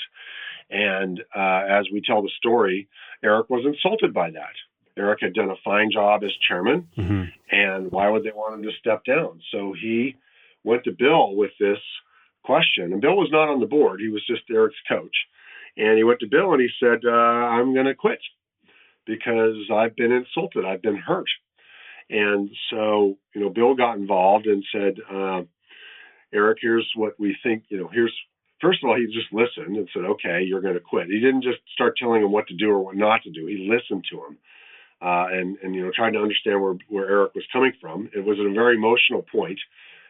And 0.69 1.21
uh, 1.35 1.61
as 1.69 1.85
we 1.91 2.01
tell 2.01 2.23
the 2.23 2.31
story, 2.37 2.87
Eric 3.23 3.49
was 3.49 3.63
insulted 3.65 4.13
by 4.13 4.31
that. 4.31 4.55
Eric 4.97 5.19
had 5.21 5.33
done 5.33 5.49
a 5.49 5.55
fine 5.63 5.89
job 5.91 6.23
as 6.23 6.31
chairman, 6.47 6.87
mm-hmm. 6.97 7.23
and 7.51 7.91
why 7.91 8.09
would 8.09 8.23
they 8.23 8.31
want 8.31 8.55
him 8.55 8.63
to 8.63 8.77
step 8.79 9.03
down? 9.05 9.41
So 9.51 9.73
he 9.79 10.15
went 10.63 10.83
to 10.83 10.91
Bill 10.91 11.35
with 11.35 11.51
this 11.59 11.79
question. 12.43 12.91
And 12.91 13.01
Bill 13.01 13.15
was 13.15 13.29
not 13.31 13.49
on 13.49 13.59
the 13.59 13.65
board, 13.65 13.99
he 13.99 14.09
was 14.09 14.25
just 14.27 14.43
Eric's 14.51 14.75
coach. 14.87 15.15
And 15.75 15.97
he 15.97 16.03
went 16.03 16.19
to 16.19 16.27
Bill 16.27 16.53
and 16.53 16.61
he 16.61 16.69
said, 16.79 16.99
uh, 17.05 17.09
I'm 17.09 17.73
going 17.73 17.87
to 17.87 17.95
quit 17.95 18.19
because 19.05 19.55
I've 19.73 19.95
been 19.95 20.11
insulted, 20.11 20.65
I've 20.65 20.81
been 20.81 20.97
hurt. 20.97 21.29
And 22.09 22.49
so, 22.69 23.17
you 23.33 23.41
know, 23.41 23.49
Bill 23.49 23.75
got 23.75 23.97
involved 23.97 24.45
and 24.45 24.63
said, 24.71 24.95
uh, 25.11 25.41
Eric, 26.33 26.59
here's 26.61 26.89
what 26.95 27.19
we 27.19 27.35
think, 27.41 27.63
you 27.69 27.79
know, 27.79 27.89
here's, 27.91 28.13
first 28.61 28.83
of 28.83 28.89
all, 28.89 28.95
he 28.95 29.05
just 29.05 29.33
listened 29.33 29.77
and 29.77 29.89
said, 29.93 30.03
okay, 30.05 30.43
you're 30.43 30.61
going 30.61 30.73
to 30.75 30.79
quit. 30.79 31.07
He 31.07 31.19
didn't 31.19 31.43
just 31.43 31.59
start 31.73 31.95
telling 31.97 32.21
him 32.21 32.31
what 32.31 32.47
to 32.47 32.55
do 32.55 32.69
or 32.69 32.79
what 32.79 32.95
not 32.95 33.23
to 33.23 33.31
do. 33.31 33.47
He 33.47 33.69
listened 33.69 34.05
to 34.11 34.17
him. 34.17 34.37
Uh, 35.03 35.27
and, 35.31 35.57
and, 35.61 35.75
you 35.75 35.83
know, 35.83 35.91
trying 35.93 36.13
to 36.13 36.19
understand 36.19 36.61
where, 36.61 36.75
where 36.87 37.09
Eric 37.09 37.35
was 37.35 37.43
coming 37.51 37.73
from. 37.81 38.09
It 38.15 38.23
was 38.23 38.39
a 38.39 38.53
very 38.53 38.77
emotional 38.77 39.21
point, 39.21 39.59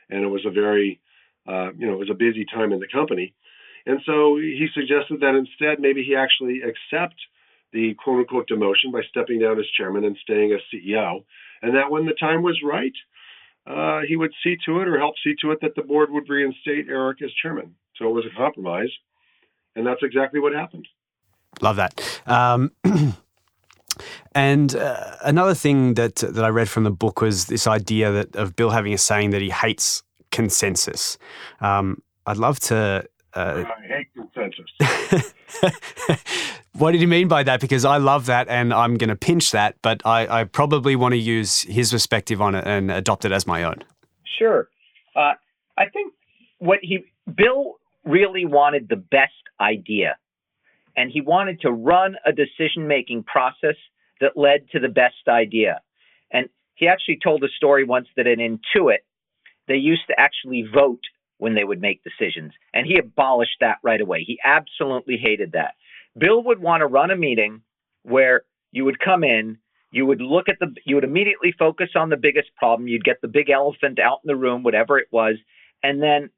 and 0.10 0.24
it 0.24 0.28
was 0.28 0.46
a 0.46 0.52
very, 0.52 1.00
uh, 1.48 1.74
you 1.76 1.88
know, 1.88 1.94
it 1.94 2.00
was 2.00 2.12
a 2.12 2.14
busy 2.14 2.46
time 2.46 2.72
in 2.72 2.80
the 2.80 2.88
company. 2.94 3.34
And 3.88 4.00
so 4.06 4.38
he 4.38 4.68
suggested 4.74 5.20
that 5.22 5.36
instead, 5.36 5.80
maybe 5.80 6.04
he 6.04 6.16
actually 6.16 6.62
accept 6.62 7.16
the 7.74 7.96
quote 7.96 8.20
unquote 8.20 8.48
demotion 8.48 8.92
by 8.94 9.02
stepping 9.10 9.40
down 9.40 9.60
as 9.60 9.66
chairman 9.76 10.06
and 10.06 10.16
staying 10.22 10.54
as 10.54 10.62
CEO. 10.72 11.26
And 11.62 11.76
that 11.76 11.90
when 11.90 12.06
the 12.06 12.14
time 12.14 12.44
was 12.44 12.60
right, 12.64 12.94
uh, 13.66 14.02
he 14.08 14.16
would 14.16 14.32
see 14.44 14.58
to 14.66 14.82
it 14.82 14.88
or 14.88 15.00
help 15.00 15.16
see 15.24 15.34
to 15.42 15.52
it 15.52 15.60
that 15.62 15.76
the 15.76 15.82
board 15.82 16.12
would 16.12 16.30
reinstate 16.30 16.88
Eric 16.88 17.22
as 17.22 17.32
chairman. 17.42 17.76
So 17.98 18.10
it 18.10 18.14
was 18.14 18.26
a 18.26 18.38
compromise. 18.38 18.92
And 19.76 19.88
that's 19.88 20.04
exactly 20.04 20.40
what 20.40 20.54
happened. 20.54 20.88
Love 21.62 21.78
that. 21.78 22.22
Um, 22.26 22.72
and 24.36 24.76
uh, 24.76 25.16
another 25.24 25.54
thing 25.54 25.96
that 25.96 26.16
that 26.16 26.44
I 26.44 26.50
read 26.50 26.70
from 26.70 26.84
the 26.84 26.92
book 26.92 27.22
was 27.22 27.46
this 27.46 27.68
idea 27.68 28.12
that 28.12 28.36
of 28.36 28.56
Bill 28.56 28.70
having 28.70 28.94
a 28.94 28.98
saying 28.98 29.32
that 29.32 29.42
he 29.42 29.50
hates 29.50 30.04
consensus. 30.32 31.18
Um, 31.62 32.02
I'd 32.26 32.38
love 32.38 32.60
to. 32.62 33.08
Uh, 33.34 33.64
I 33.66 33.88
hate 33.88 34.08
consensus. 34.14 35.34
what 36.74 36.92
did 36.92 37.02
he 37.02 37.08
mean 37.08 37.28
by 37.28 37.44
that? 37.44 37.62
Because 37.62 37.86
I 37.86 37.98
love 37.98 38.28
that 38.28 38.48
and 38.48 38.74
I'm 38.74 38.96
going 38.96 39.10
to 39.10 39.16
pinch 39.16 39.52
that, 39.52 39.76
but 39.82 40.06
I, 40.06 40.42
I, 40.42 40.44
probably 40.44 40.96
want 40.96 41.14
to 41.14 41.18
use 41.18 41.62
his 41.62 41.92
perspective 41.92 42.44
on 42.44 42.54
it 42.54 42.68
and 42.68 42.92
adopt 42.92 43.26
it 43.26 43.32
as 43.32 43.48
my 43.48 43.64
own. 43.64 43.84
Sure. 44.38 44.70
Uh, 45.16 45.34
I 45.80 45.90
think 45.92 46.14
what 46.60 46.78
he, 46.84 47.06
Bill 47.26 47.80
really 48.06 48.46
wanted 48.46 48.88
the 48.88 48.98
best 48.98 49.34
idea 49.60 50.16
and 50.96 51.10
he 51.12 51.22
wanted 51.22 51.62
to 51.62 51.72
run 51.72 52.16
a 52.26 52.32
decision 52.32 52.88
making 52.88 53.24
process 53.24 53.76
that 54.24 54.38
led 54.38 54.70
to 54.72 54.80
the 54.80 54.90
best 54.90 55.28
idea. 55.28 55.82
And 56.32 56.48
he 56.76 56.88
actually 56.88 57.20
told 57.22 57.44
a 57.44 57.50
story 57.50 57.84
once 57.84 58.08
that 58.16 58.26
in 58.26 58.40
Intuit, 58.40 59.04
they 59.68 59.76
used 59.76 60.08
to 60.08 60.20
actually 60.20 60.64
vote 60.74 61.02
when 61.38 61.56
they 61.56 61.66
would 61.66 61.82
make 61.82 62.02
decisions. 62.04 62.54
And 62.74 62.88
he 62.88 62.98
abolished 62.98 63.58
that 63.60 63.78
right 63.84 64.00
away. 64.00 64.24
He 64.24 64.40
absolutely 64.44 65.18
hated 65.18 65.52
that. 65.52 65.74
Bill 66.18 66.42
would 66.44 66.60
want 66.60 66.82
to 66.82 66.88
run 66.88 67.12
a 67.12 67.18
meeting 67.18 67.62
where 68.04 68.44
you 68.72 68.86
would 68.86 69.00
come 69.00 69.24
in, 69.24 69.58
you 69.92 70.06
would 70.06 70.22
look 70.22 70.48
at 70.48 70.58
the, 70.60 70.74
you 70.86 70.96
would 70.96 71.04
immediately 71.04 71.54
focus 71.60 71.90
on 71.96 72.10
the 72.10 72.18
biggest 72.18 72.50
problem, 72.56 72.88
you'd 72.88 73.04
get 73.04 73.22
the 73.22 73.28
big 73.28 73.50
elephant 73.50 74.00
out 74.00 74.20
in 74.24 74.28
the 74.28 74.36
room, 74.36 74.64
whatever 74.64 74.98
it 74.98 75.08
was, 75.12 75.36
and 75.84 76.02
then 76.02 76.30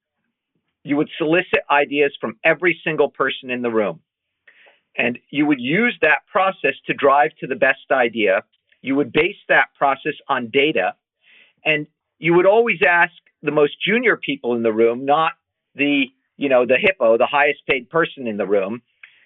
you 0.83 0.97
would 0.97 1.09
solicit 1.17 1.61
ideas 1.69 2.15
from 2.19 2.37
every 2.43 2.79
single 2.83 3.09
person 3.09 3.49
in 3.49 3.61
the 3.61 3.71
room. 3.71 4.01
And 4.97 5.19
you 5.29 5.45
would 5.45 5.59
use 5.59 5.97
that 6.01 6.19
process 6.31 6.73
to 6.87 6.93
drive 6.93 7.31
to 7.39 7.47
the 7.47 7.55
best 7.55 7.91
idea. 7.91 8.43
You 8.81 8.95
would 8.95 9.11
base 9.11 9.37
that 9.49 9.67
process 9.77 10.13
on 10.29 10.49
data. 10.51 10.95
And 11.65 11.87
you 12.19 12.33
would 12.33 12.45
always 12.45 12.79
ask 12.87 13.13
the 13.41 13.51
most 13.51 13.73
junior 13.85 14.17
people 14.17 14.55
in 14.55 14.63
the 14.63 14.71
room, 14.71 15.05
not 15.05 15.33
the, 15.75 16.05
you 16.37 16.49
know, 16.49 16.65
the 16.65 16.77
hippo, 16.79 17.17
the 17.17 17.25
highest 17.25 17.59
paid 17.67 17.89
person 17.89 18.27
in 18.27 18.37
the 18.37 18.45
room. 18.45 18.81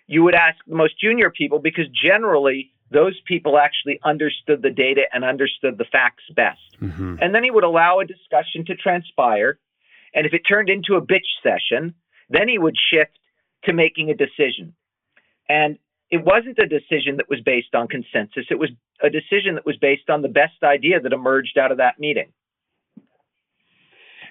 You 0.08 0.23
would 0.23 0.34
ask 0.34 0.58
the 0.67 0.75
most 0.75 0.99
junior 0.99 1.29
people 1.29 1.60
because 1.60 1.86
generally 1.89 2.71
those 2.91 3.19
people 3.27 3.60
actually 3.60 3.99
understood 4.03 4.63
the 4.63 4.71
data 4.71 5.03
and 5.13 5.23
understood 5.23 5.77
the 5.77 5.86
facts 5.86 6.23
best. 6.36 6.60
Mm-hmm. 6.82 7.17
And 7.21 7.36
then 7.36 7.43
he 7.43 7.51
would 7.51 7.63
allow 7.63 7.99
a 7.99 8.05
discussion 8.05 8.65
to 8.65 8.75
transpire. 8.75 9.60
And 10.15 10.25
if 10.25 10.34
it 10.34 10.41
turned 10.47 10.69
into 10.69 10.95
a 10.95 11.01
bitch 11.01 11.29
session, 11.43 11.93
then 12.29 12.47
he 12.47 12.58
would 12.58 12.75
shift 12.91 13.12
to 13.65 13.73
making 13.73 14.10
a 14.10 14.15
decision. 14.15 14.73
And 15.49 15.77
it 16.12 16.23
wasn't 16.23 16.59
a 16.59 16.67
decision 16.67 17.17
that 17.17 17.29
was 17.29 17.41
based 17.43 17.75
on 17.75 17.88
consensus. 17.88 18.45
It 18.49 18.59
was 18.59 18.69
a 19.03 19.09
decision 19.09 19.55
that 19.55 19.65
was 19.65 19.77
based 19.77 20.09
on 20.09 20.21
the 20.21 20.29
best 20.29 20.63
idea 20.63 20.99
that 21.01 21.12
emerged 21.12 21.57
out 21.57 21.71
of 21.71 21.77
that 21.77 21.99
meeting. 21.99 22.31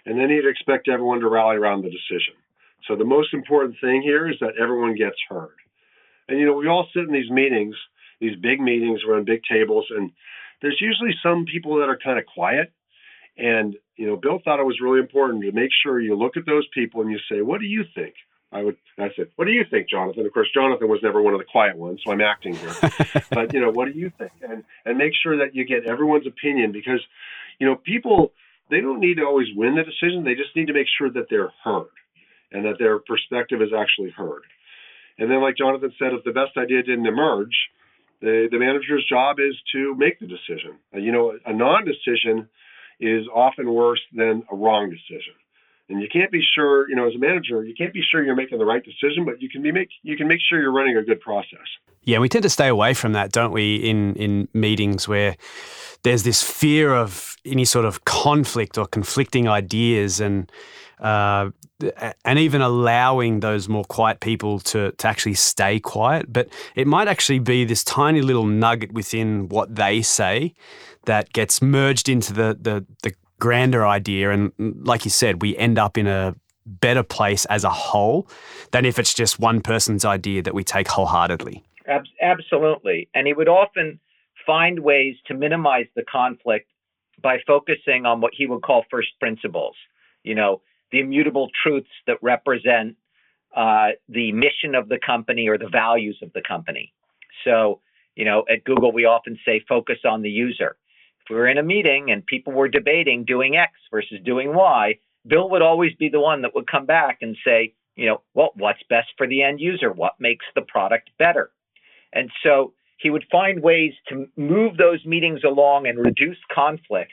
And 0.07 0.18
then 0.18 0.31
he'd 0.31 0.48
expect 0.48 0.88
everyone 0.88 1.20
to 1.20 1.28
rally 1.28 1.57
around 1.57 1.83
the 1.83 1.90
decision. 1.90 2.35
So 2.87 2.96
the 2.96 3.04
most 3.04 3.35
important 3.35 3.76
thing 3.81 4.02
here 4.02 4.28
is 4.28 4.37
that 4.40 4.54
everyone 4.61 4.94
gets 4.94 5.16
heard. 5.28 5.57
And 6.28 6.38
you 6.38 6.46
know, 6.46 6.54
we 6.54 6.68
all 6.68 6.87
sit 6.94 7.04
in 7.04 7.12
these 7.12 7.31
meetings, 7.31 7.74
these 8.20 8.37
big 8.40 8.61
meetings 8.61 9.00
around 9.07 9.26
big 9.26 9.42
tables, 9.50 9.87
and 9.90 10.11
there's 10.62 10.81
usually 10.81 11.14
some 11.22 11.44
people 11.44 11.76
that 11.78 11.88
are 11.88 11.98
kind 12.02 12.18
of 12.18 12.26
quiet. 12.26 12.72
And 13.37 13.76
you 13.96 14.07
know, 14.07 14.16
Bill 14.16 14.40
thought 14.44 14.61
it 14.61 14.66
was 14.66 14.81
really 14.83 15.00
important 15.00 15.42
to 15.42 15.52
make 15.52 15.70
sure 15.83 16.00
you 16.00 16.16
look 16.16 16.37
at 16.37 16.46
those 16.46 16.66
people 16.72 17.02
and 17.02 17.11
you 17.11 17.18
say, 17.31 17.42
"What 17.42 17.61
do 17.61 17.66
you 17.66 17.85
think?" 17.94 18.14
I 18.50 18.62
would. 18.62 18.76
I 18.98 19.08
said, 19.14 19.28
"What 19.37 19.44
do 19.44 19.52
you 19.52 19.64
think, 19.70 19.88
Jonathan?" 19.90 20.24
Of 20.24 20.32
course, 20.32 20.48
Jonathan 20.54 20.88
was 20.88 21.00
never 21.02 21.20
one 21.20 21.34
of 21.34 21.38
the 21.38 21.44
quiet 21.44 21.76
ones, 21.76 22.00
so 22.04 22.12
I'm 22.12 22.20
acting 22.20 22.54
here. 22.54 22.74
but 23.30 23.52
you 23.52 23.61
know, 23.61 23.70
what 23.70 23.92
do 23.92 23.98
you 23.98 24.11
think? 24.18 24.32
And 24.42 24.64
and 24.84 24.96
make 24.96 25.12
sure 25.22 25.37
that 25.38 25.54
you 25.54 25.64
get 25.64 25.84
everyone's 25.84 26.26
opinion 26.26 26.72
because, 26.72 27.00
you 27.58 27.66
know, 27.66 27.76
people 27.76 28.32
they 28.70 28.80
don't 28.80 29.00
need 29.00 29.16
to 29.16 29.24
always 29.24 29.48
win 29.54 29.74
the 29.74 29.82
decision. 29.82 30.24
They 30.24 30.34
just 30.34 30.54
need 30.56 30.66
to 30.66 30.72
make 30.72 30.87
sure 30.98 31.11
that 31.11 31.26
they're 31.30 31.52
heard 31.62 31.92
and 32.52 32.64
that 32.64 32.78
their 32.78 32.98
perspective 32.98 33.61
is 33.61 33.70
actually 33.76 34.11
heard. 34.11 34.42
And 35.18 35.30
then, 35.30 35.42
like 35.42 35.56
Jonathan 35.56 35.92
said, 35.98 36.12
if 36.12 36.24
the 36.24 36.32
best 36.32 36.56
idea 36.56 36.82
didn't 36.82 37.06
emerge, 37.06 37.54
the 38.20 38.48
the 38.50 38.58
manager's 38.58 39.04
job 39.08 39.37
is 39.40 39.54
to 39.72 39.94
make 39.96 40.18
the 40.20 40.26
decision. 40.26 40.78
You 40.94 41.12
know, 41.12 41.38
a 41.44 41.52
non-decision 41.52 42.48
is 43.00 43.26
often 43.34 43.72
worse 43.72 44.00
than 44.14 44.42
a 44.50 44.56
wrong 44.56 44.90
decision. 44.90 45.34
And 45.88 46.03
you 46.03 46.09
can't 46.12 46.31
be 46.31 46.42
sure, 46.55 46.88
you 46.88 46.94
know, 46.94 47.09
as 47.09 47.14
a 47.14 47.18
manager, 47.18 47.64
you 47.64 47.74
can't 47.74 47.94
be 47.94 48.03
sure 48.03 48.22
you're 48.22 48.37
making 48.37 48.59
the 48.59 48.66
right 48.66 48.85
decision, 48.85 49.24
but 49.24 49.40
you 49.40 49.48
can 49.48 49.62
be 49.62 49.72
make 49.72 49.88
you 50.03 50.16
can 50.16 50.29
make 50.29 50.40
sure 50.46 50.61
you're 50.61 50.72
running 50.72 50.96
a 50.96 51.03
good 51.03 51.20
process. 51.20 51.66
Yeah, 52.03 52.18
we 52.18 52.29
tend 52.29 52.42
to 52.42 52.51
stay 52.51 52.68
away 52.68 52.94
from 52.94 53.12
that, 53.12 53.33
don't 53.33 53.53
we, 53.53 53.77
in 53.77 54.14
in 54.16 54.48
meetings 54.53 55.09
where 55.09 55.37
there's 56.03 56.24
this 56.24 56.42
fear 56.42 56.94
of 56.94 57.37
any 57.44 57.64
sort 57.64 57.85
of 57.85 58.05
conflict 58.05 58.77
or 58.77 58.87
conflicting 58.87 59.48
ideas 59.48 60.20
and 60.20 60.51
uh, 61.01 61.51
and 62.24 62.38
even 62.38 62.61
allowing 62.61 63.40
those 63.40 63.68
more 63.68 63.85
quiet 63.85 64.20
people 64.20 64.59
to, 64.59 64.92
to 64.92 65.07
actually 65.07 65.35
stay 65.35 65.79
quiet. 65.79 66.33
But 66.33 66.48
it 66.74 66.87
might 66.87 67.09
actually 67.09 67.38
be 67.38 67.64
this 67.64 67.85
tiny 67.85 68.20
little 68.20 68.46
nugget 68.46 68.92
within 68.92 69.48
what 69.48 69.77
they 69.77 70.03
say 70.03 70.55
that 71.05 71.33
gets 71.33 71.62
merged 71.62 72.09
into 72.09 72.33
the, 72.33 72.59
the, 72.61 72.85
the 73.03 73.14
grander 73.38 73.87
idea. 73.87 74.31
And 74.31 74.53
like 74.59 75.05
you 75.05 75.11
said, 75.11 75.42
we 75.42 75.57
end 75.57 75.79
up 75.79 75.96
in 75.96 76.07
a 76.07 76.35
better 76.66 77.03
place 77.03 77.44
as 77.46 77.64
a 77.64 77.70
whole 77.70 78.29
than 78.72 78.85
if 78.85 78.98
it's 78.98 79.14
just 79.14 79.38
one 79.38 79.61
person's 79.61 80.05
idea 80.05 80.42
that 80.42 80.55
we 80.55 80.64
take 80.64 80.88
wholeheartedly. 80.88 81.64
Absolutely. 82.20 83.09
And 83.14 83.27
he 83.27 83.33
would 83.33 83.48
often 83.48 83.98
find 84.46 84.81
ways 84.81 85.16
to 85.27 85.35
minimize 85.35 85.87
the 85.96 86.03
conflict 86.03 86.70
by 87.22 87.38
focusing 87.46 88.07
on 88.07 88.20
what 88.20 88.33
he 88.37 88.46
would 88.46 88.62
call 88.62 88.85
first 88.90 89.09
principles, 89.18 89.74
you 90.22 90.35
know, 90.35 90.61
the 90.92 91.01
immutable 91.01 91.48
truths 91.62 91.88
that 92.07 92.16
represent 92.22 92.96
uh, 93.57 93.88
the 94.09 94.33
mission 94.33 94.74
of 94.74 94.88
the 94.88 94.98
company 95.05 95.48
or 95.48 95.59
the 95.59 95.68
values 95.68 96.18
of 96.22 96.33
the 96.35 96.42
company. 96.46 96.92
So, 97.44 97.81
you 98.14 98.24
know, 98.24 98.44
at 98.51 98.64
Google, 98.64 98.92
we 98.92 99.05
often 99.05 99.38
say 99.44 99.62
focus 99.68 99.98
on 100.09 100.22
the 100.22 100.31
user 100.31 100.77
we 101.28 101.36
were 101.36 101.48
in 101.48 101.58
a 101.58 101.62
meeting 101.62 102.10
and 102.10 102.24
people 102.24 102.52
were 102.52 102.68
debating 102.68 103.24
doing 103.24 103.56
X 103.56 103.72
versus 103.90 104.18
doing 104.24 104.54
Y, 104.54 104.98
Bill 105.26 105.50
would 105.50 105.62
always 105.62 105.94
be 105.94 106.08
the 106.08 106.20
one 106.20 106.42
that 106.42 106.54
would 106.54 106.70
come 106.70 106.86
back 106.86 107.18
and 107.20 107.36
say, 107.44 107.74
you 107.96 108.06
know, 108.06 108.22
well, 108.34 108.52
what's 108.54 108.82
best 108.88 109.08
for 109.16 109.26
the 109.26 109.42
end 109.42 109.60
user? 109.60 109.92
What 109.92 110.14
makes 110.18 110.46
the 110.54 110.62
product 110.62 111.10
better? 111.18 111.50
And 112.12 112.30
so 112.42 112.72
he 112.98 113.10
would 113.10 113.24
find 113.31 113.62
ways 113.62 113.92
to 114.08 114.26
move 114.37 114.76
those 114.76 115.04
meetings 115.04 115.40
along 115.44 115.87
and 115.87 115.98
reduce 115.98 116.38
conflict 116.52 117.12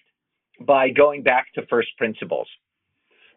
by 0.59 0.89
going 0.89 1.23
back 1.23 1.47
to 1.55 1.65
first 1.67 1.89
principles. 1.97 2.47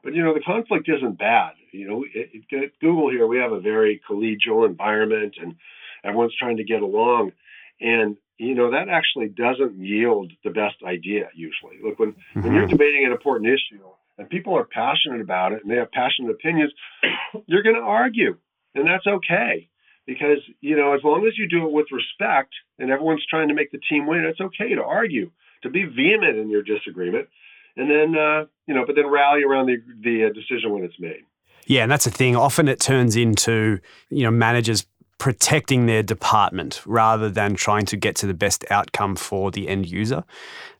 But 0.04 0.14
you 0.14 0.22
know, 0.22 0.34
the 0.34 0.40
conflict 0.40 0.88
isn't 0.88 1.18
bad. 1.18 1.52
You 1.72 1.88
know, 1.88 2.04
at 2.14 2.70
Google 2.80 3.10
here, 3.10 3.26
we 3.26 3.38
have 3.38 3.52
a 3.52 3.60
very 3.60 4.00
collegial 4.08 4.66
environment, 4.66 5.34
and 5.40 5.56
everyone's 6.04 6.36
trying 6.38 6.56
to 6.58 6.64
get 6.64 6.82
along. 6.82 7.32
And 7.80 8.16
you 8.38 8.54
know 8.54 8.70
that 8.70 8.88
actually 8.88 9.28
doesn't 9.28 9.78
yield 9.78 10.32
the 10.44 10.50
best 10.50 10.76
idea 10.86 11.28
usually. 11.34 11.78
Look, 11.82 11.98
when 11.98 12.12
mm-hmm. 12.12 12.42
when 12.42 12.54
you're 12.54 12.66
debating 12.66 13.04
an 13.04 13.12
important 13.12 13.50
issue 13.50 13.84
and 14.16 14.28
people 14.28 14.56
are 14.56 14.64
passionate 14.64 15.20
about 15.20 15.52
it 15.52 15.62
and 15.62 15.70
they 15.70 15.76
have 15.76 15.92
passionate 15.92 16.30
opinions, 16.30 16.72
you're 17.46 17.62
going 17.62 17.76
to 17.76 17.82
argue, 17.82 18.36
and 18.74 18.86
that's 18.86 19.06
okay 19.06 19.68
because 20.06 20.38
you 20.60 20.76
know 20.76 20.94
as 20.94 21.00
long 21.04 21.26
as 21.26 21.36
you 21.36 21.48
do 21.48 21.66
it 21.66 21.72
with 21.72 21.86
respect 21.92 22.52
and 22.78 22.90
everyone's 22.90 23.24
trying 23.28 23.48
to 23.48 23.54
make 23.54 23.70
the 23.70 23.80
team 23.88 24.06
win, 24.06 24.24
it's 24.24 24.40
okay 24.40 24.74
to 24.74 24.82
argue, 24.82 25.30
to 25.62 25.70
be 25.70 25.84
vehement 25.84 26.38
in 26.38 26.48
your 26.48 26.62
disagreement, 26.62 27.28
and 27.76 27.90
then 27.90 28.20
uh, 28.20 28.44
you 28.66 28.74
know, 28.74 28.84
but 28.86 28.96
then 28.96 29.06
rally 29.06 29.42
around 29.44 29.66
the 29.66 29.76
the 30.02 30.26
uh, 30.26 30.32
decision 30.32 30.72
when 30.72 30.82
it's 30.82 30.98
made. 30.98 31.22
Yeah, 31.66 31.82
and 31.82 31.92
that's 31.92 32.06
the 32.06 32.10
thing. 32.10 32.34
Often 32.34 32.68
it 32.68 32.80
turns 32.80 33.14
into 33.14 33.78
you 34.10 34.22
know 34.22 34.30
managers 34.30 34.86
protecting 35.18 35.86
their 35.86 36.02
department 36.02 36.80
rather 36.86 37.28
than 37.28 37.54
trying 37.54 37.84
to 37.86 37.96
get 37.96 38.16
to 38.16 38.26
the 38.26 38.34
best 38.34 38.64
outcome 38.70 39.16
for 39.16 39.50
the 39.50 39.68
end 39.68 39.86
user. 39.86 40.24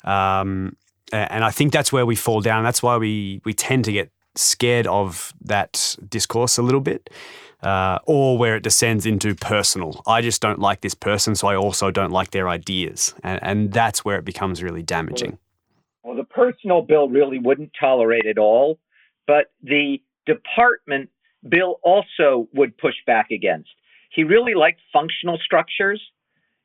Um, 0.05 0.77
and 1.13 1.45
I 1.45 1.51
think 1.51 1.73
that's 1.73 1.93
where 1.93 2.07
we 2.07 2.17
fall 2.17 2.41
down. 2.41 2.65
That's 2.65 2.83
why 2.83 2.97
we 2.97 3.41
we 3.45 3.55
tend 3.55 3.85
to 3.87 3.93
get 3.93 4.11
scared 4.35 4.87
of 4.87 5.33
that 5.41 5.97
discourse 6.09 6.59
a 6.59 6.63
little 6.63 6.81
bit. 6.81 7.11
Uh, 7.61 7.99
or 8.07 8.39
where 8.39 8.55
it 8.55 8.63
descends 8.63 9.05
into 9.05 9.35
personal. 9.35 10.01
I 10.07 10.21
just 10.21 10.41
don't 10.41 10.61
like 10.61 10.81
this 10.83 10.95
person, 10.95 11.35
so 11.35 11.49
I 11.49 11.57
also 11.57 11.91
don't 11.91 12.13
like 12.13 12.31
their 12.31 12.49
ideas. 12.49 13.17
And, 13.25 13.41
and 13.43 13.73
that's 13.73 14.05
where 14.05 14.17
it 14.17 14.25
becomes 14.25 14.63
really 14.63 14.85
damaging. 14.85 15.39
Well, 16.05 16.15
the 16.15 16.23
personal 16.23 16.83
bill 16.83 17.09
really 17.09 17.41
wouldn't 17.41 17.73
tolerate 17.79 18.27
it 18.27 18.39
all, 18.39 18.79
but 19.27 19.51
the 19.61 20.01
department 20.25 21.11
bill 21.49 21.81
also 21.83 22.47
would 22.55 22.79
push 22.79 22.95
back 23.09 23.33
against. 23.33 23.71
He 24.11 24.25
really 24.25 24.55
liked 24.55 24.81
functional 24.93 25.39
structures. 25.45 26.01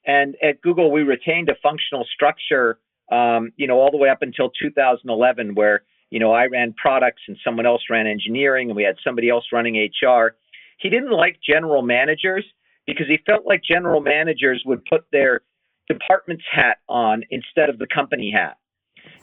And 0.06 0.36
at 0.42 0.62
Google, 0.62 0.92
we 0.92 1.04
retained 1.04 1.50
a 1.50 1.56
functional 1.62 2.06
structure, 2.14 2.80
um, 3.12 3.52
you 3.58 3.68
know, 3.68 3.80
all 3.80 3.92
the 3.92 3.98
way 3.98 4.10
up 4.10 4.22
until 4.22 4.50
2011, 4.60 5.56
where 5.56 5.84
you 6.14 6.20
know, 6.20 6.32
I 6.32 6.46
ran 6.46 6.74
products 6.74 7.24
and 7.28 7.36
someone 7.44 7.66
else 7.66 7.82
ran 7.90 8.06
engineering 8.06 8.70
and 8.70 8.78
we 8.78 8.84
had 8.84 8.98
somebody 9.04 9.30
else 9.30 9.46
running 9.52 9.76
HR. 9.76 10.36
He 10.78 10.88
didn't 10.88 11.10
like 11.10 11.40
general 11.44 11.82
managers 11.82 12.46
because 12.86 13.08
he 13.08 13.18
felt 13.26 13.48
like 13.48 13.64
general 13.64 14.00
managers 14.00 14.62
would 14.64 14.86
put 14.86 15.06
their 15.12 15.42
department's 15.90 16.44
hat 16.52 16.78
on 16.88 17.24
instead 17.32 17.68
of 17.68 17.80
the 17.80 17.88
company 17.88 18.32
hat. 18.32 18.58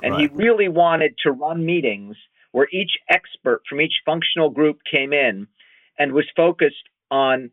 And 0.02 0.14
right. 0.14 0.22
he 0.22 0.36
really 0.36 0.68
wanted 0.68 1.14
to 1.22 1.30
run 1.30 1.64
meetings 1.64 2.16
where 2.50 2.66
each 2.72 2.98
expert 3.08 3.62
from 3.68 3.80
each 3.80 3.94
functional 4.04 4.50
group 4.50 4.80
came 4.90 5.12
in 5.12 5.46
and 5.96 6.10
was 6.10 6.26
focused 6.34 6.88
on 7.12 7.52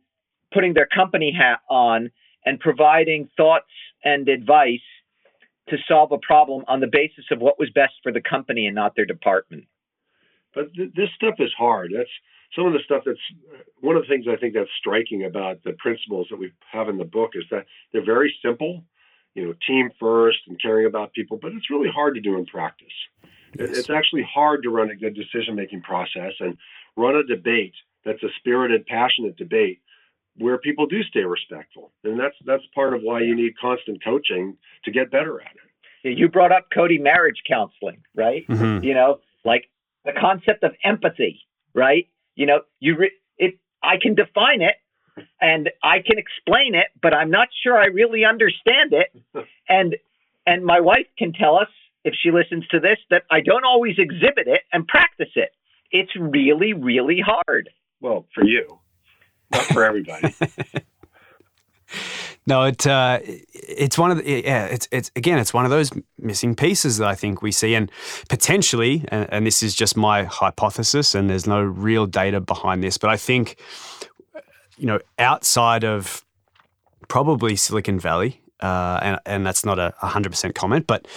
putting 0.57 0.73
their 0.73 0.87
company 0.87 1.31
hat 1.31 1.59
on 1.69 2.09
and 2.43 2.59
providing 2.59 3.29
thoughts 3.37 3.69
and 4.03 4.27
advice 4.27 4.79
to 5.69 5.77
solve 5.87 6.11
a 6.11 6.17
problem 6.17 6.63
on 6.67 6.79
the 6.79 6.87
basis 6.87 7.25
of 7.29 7.39
what 7.39 7.59
was 7.59 7.69
best 7.75 7.93
for 8.01 8.11
the 8.11 8.21
company 8.21 8.65
and 8.65 8.73
not 8.73 8.95
their 8.95 9.05
department. 9.05 9.65
But 10.55 10.73
th- 10.73 10.89
this 10.95 11.09
stuff 11.15 11.35
is 11.37 11.51
hard. 11.55 11.91
That's 11.95 12.09
some 12.55 12.65
of 12.65 12.73
the 12.73 12.79
stuff 12.85 13.03
that's 13.05 13.19
one 13.81 13.95
of 13.95 14.01
the 14.01 14.07
things 14.07 14.25
I 14.27 14.35
think 14.35 14.55
that's 14.55 14.69
striking 14.79 15.25
about 15.25 15.63
the 15.63 15.73
principles 15.73 16.25
that 16.31 16.39
we 16.39 16.51
have 16.71 16.89
in 16.89 16.97
the 16.97 17.05
book 17.05 17.31
is 17.35 17.43
that 17.51 17.67
they're 17.93 18.03
very 18.03 18.33
simple, 18.43 18.83
you 19.35 19.45
know, 19.45 19.53
team 19.67 19.91
first 19.99 20.39
and 20.47 20.59
caring 20.59 20.87
about 20.87 21.13
people, 21.13 21.37
but 21.39 21.51
it's 21.51 21.69
really 21.69 21.89
hard 21.93 22.15
to 22.15 22.21
do 22.21 22.35
in 22.35 22.47
practice. 22.47 22.87
Yes. 23.59 23.77
It's 23.77 23.91
actually 23.91 24.23
hard 24.23 24.63
to 24.63 24.71
run 24.71 24.89
a 24.89 24.95
good 24.95 25.13
decision 25.13 25.53
making 25.53 25.83
process 25.83 26.33
and 26.39 26.57
run 26.95 27.15
a 27.15 27.23
debate 27.23 27.75
that's 28.03 28.23
a 28.23 28.29
spirited, 28.39 28.87
passionate 28.87 29.37
debate 29.37 29.81
where 30.37 30.57
people 30.57 30.85
do 30.85 31.01
stay 31.03 31.23
respectful. 31.23 31.91
And 32.03 32.19
that's 32.19 32.35
that's 32.45 32.63
part 32.73 32.93
of 32.93 33.01
why 33.01 33.21
you 33.21 33.35
need 33.35 33.53
constant 33.59 34.03
coaching 34.03 34.57
to 34.85 34.91
get 34.91 35.11
better 35.11 35.41
at 35.41 35.51
it. 36.03 36.17
You 36.17 36.29
brought 36.29 36.51
up 36.51 36.67
Cody 36.73 36.99
marriage 36.99 37.41
counseling, 37.47 38.03
right? 38.15 38.47
Mm-hmm. 38.47 38.83
You 38.83 38.93
know, 38.93 39.19
like 39.43 39.69
the 40.05 40.13
concept 40.13 40.63
of 40.63 40.73
empathy, 40.83 41.41
right? 41.73 42.07
You 42.35 42.45
know, 42.45 42.61
you 42.79 42.95
re- 42.97 43.11
it 43.37 43.59
I 43.83 43.95
can 44.01 44.15
define 44.15 44.61
it 44.61 44.75
and 45.41 45.69
I 45.83 45.97
can 46.05 46.17
explain 46.17 46.75
it, 46.75 46.87
but 47.01 47.13
I'm 47.13 47.31
not 47.31 47.49
sure 47.63 47.77
I 47.77 47.87
really 47.87 48.23
understand 48.23 48.93
it. 48.93 49.11
and 49.69 49.95
and 50.45 50.63
my 50.63 50.79
wife 50.79 51.07
can 51.17 51.33
tell 51.33 51.57
us 51.57 51.69
if 52.03 52.13
she 52.21 52.31
listens 52.31 52.65
to 52.67 52.79
this 52.79 52.99
that 53.09 53.23
I 53.31 53.41
don't 53.41 53.65
always 53.65 53.95
exhibit 53.97 54.47
it 54.47 54.61
and 54.71 54.87
practice 54.87 55.31
it. 55.35 55.49
It's 55.91 56.11
really 56.15 56.73
really 56.73 57.21
hard. 57.25 57.69
Well, 57.99 58.27
for 58.35 58.45
you 58.45 58.79
not 59.51 59.65
for 59.65 59.83
everybody. 59.83 60.33
no, 62.45 62.63
it 62.63 62.85
uh, 62.85 63.19
it's 63.23 63.97
one 63.97 64.11
of 64.11 64.17
the 64.17 64.43
yeah 64.45 64.65
it's 64.65 64.87
it's 64.91 65.11
again 65.15 65.39
it's 65.39 65.53
one 65.53 65.65
of 65.65 65.71
those 65.71 65.91
missing 66.17 66.55
pieces 66.55 66.97
that 66.97 67.07
I 67.07 67.15
think 67.15 67.41
we 67.41 67.51
see 67.51 67.75
and 67.75 67.91
potentially 68.29 69.05
and, 69.09 69.27
and 69.31 69.47
this 69.47 69.63
is 69.63 69.75
just 69.75 69.97
my 69.97 70.23
hypothesis 70.23 71.15
and 71.15 71.29
there's 71.29 71.47
no 71.47 71.61
real 71.61 72.05
data 72.05 72.41
behind 72.41 72.83
this, 72.83 72.97
but 72.97 73.09
I 73.09 73.17
think 73.17 73.59
you 74.77 74.87
know 74.87 74.99
outside 75.19 75.83
of 75.83 76.23
probably 77.07 77.55
Silicon 77.55 77.99
Valley 77.99 78.41
uh, 78.59 78.99
and 79.01 79.19
and 79.25 79.45
that's 79.45 79.65
not 79.65 79.79
a 79.79 79.93
hundred 79.99 80.31
percent 80.31 80.55
comment, 80.55 80.87
but 80.87 81.07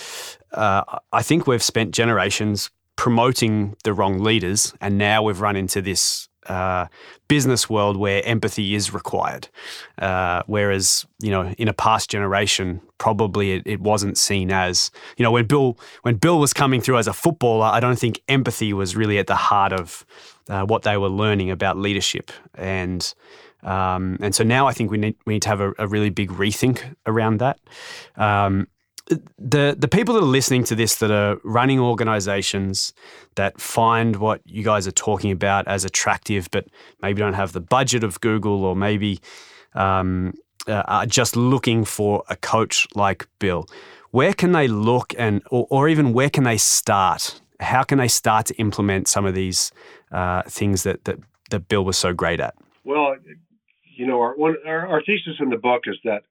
uh, 0.53 0.83
I 1.13 1.23
think 1.23 1.47
we've 1.47 1.63
spent 1.63 1.93
generations 1.93 2.71
promoting 2.97 3.77
the 3.85 3.95
wrong 3.95 4.19
leaders, 4.19 4.75
and 4.81 4.99
now 4.99 5.23
we've 5.23 5.41
run 5.41 5.57
into 5.57 5.81
this 5.81 6.29
uh, 6.51 6.89
business 7.29 7.71
world 7.71 7.97
where 7.97 8.25
empathy 8.27 8.75
is 8.75 8.93
required. 8.93 9.49
Uh, 9.99 10.43
whereas, 10.47 11.07
you 11.23 11.31
know, 11.31 11.55
in 11.59 11.69
a 11.69 11.73
past 11.73 12.11
generation, 12.11 12.81
probably 12.99 13.53
it, 13.53 13.63
it, 13.67 13.81
wasn't 13.81 14.19
seen 14.19 14.51
as, 14.51 14.91
you 15.17 15.23
know, 15.23 15.31
when 15.31 15.47
Bill 15.47 15.79
when 16.03 16.17
Bill 16.17 16.41
was 16.41 16.53
coming 16.53 16.81
through 16.81 16.99
as 16.99 17.07
a 17.07 17.13
footballer, 17.13 17.67
I 17.67 17.79
don't 17.79 17.99
think 17.99 18.21
empathy 18.27 18.73
was 18.73 18.97
really 18.97 19.19
at 19.19 19.29
the 19.29 19.37
heart 19.37 19.73
of 19.73 20.05
uh, 20.49 20.65
what 20.65 20.83
they 20.83 20.97
were 20.97 21.09
learning 21.09 21.53
about 21.53 21.77
leadership. 21.77 22.33
And 22.57 23.15
um, 23.63 24.19
and 24.21 24.35
so 24.35 24.43
now 24.43 24.67
I 24.67 24.73
think 24.73 24.91
we 24.91 24.99
need 24.99 25.17
we 25.27 25.35
need 25.35 25.43
to 25.43 25.51
have 25.51 25.61
a, 25.61 25.73
a 25.79 25.87
really 25.87 26.11
big 26.11 26.31
rethink 26.31 26.97
around 27.07 27.39
that. 27.39 27.61
Um, 28.17 28.67
the 29.39 29.75
the 29.79 29.89
people 29.89 30.15
that 30.15 30.23
are 30.23 30.27
listening 30.27 30.65
to 30.65 30.75
this 30.75 30.97
that 30.97 31.11
are 31.11 31.39
running 31.43 31.81
organizations 31.81 32.93
that 33.35 33.61
find 33.61 34.17
what 34.17 34.41
you 34.45 34.63
guys 34.63 34.87
are 34.87 34.93
talking 34.93 35.31
about 35.31 35.67
as 35.67 35.85
attractive, 35.85 36.49
but 36.51 36.67
maybe 37.03 37.19
don't 37.19 37.35
have 37.35 37.53
the 37.53 37.61
budget 37.61 38.05
of 38.05 38.21
Google, 38.21 38.65
or 38.65 38.77
maybe 38.77 39.21
um, 39.75 40.35
uh, 40.69 40.83
are 40.87 41.07
just 41.07 41.37
looking 41.37 41.85
for 41.85 42.23
a 42.29 42.37
coach 42.37 42.87
like 42.95 43.27
Bill. 43.39 43.67
Where 44.11 44.33
can 44.33 44.53
they 44.53 44.69
look, 44.69 45.15
and 45.19 45.43
or, 45.51 45.67
or, 45.71 45.89
even 45.89 46.13
where 46.13 46.31
can 46.31 46.45
they 46.45 46.57
start? 46.57 47.41
How 47.61 47.83
can 47.83 47.99
they 47.99 48.09
start 48.09 48.47
to 48.47 48.55
implement 48.55 49.09
some 49.09 49.27
of 49.27 49.35
these 49.35 49.71
uh, 50.13 50.43
things 50.43 50.83
that, 50.85 51.05
that 51.05 51.19
that 51.51 51.69
Bill 51.69 51.85
was 51.85 51.97
so 51.97 52.13
great 52.13 52.41
at? 52.41 52.55
Well, 52.85 53.17
you 53.97 54.07
know, 54.07 54.21
our, 54.21 54.35
one, 54.37 54.57
our, 54.67 54.87
our 54.87 55.03
thesis 55.03 55.35
in 55.41 55.51
the 55.51 55.57
book 55.57 55.83
is 55.87 55.97
that 56.05 56.23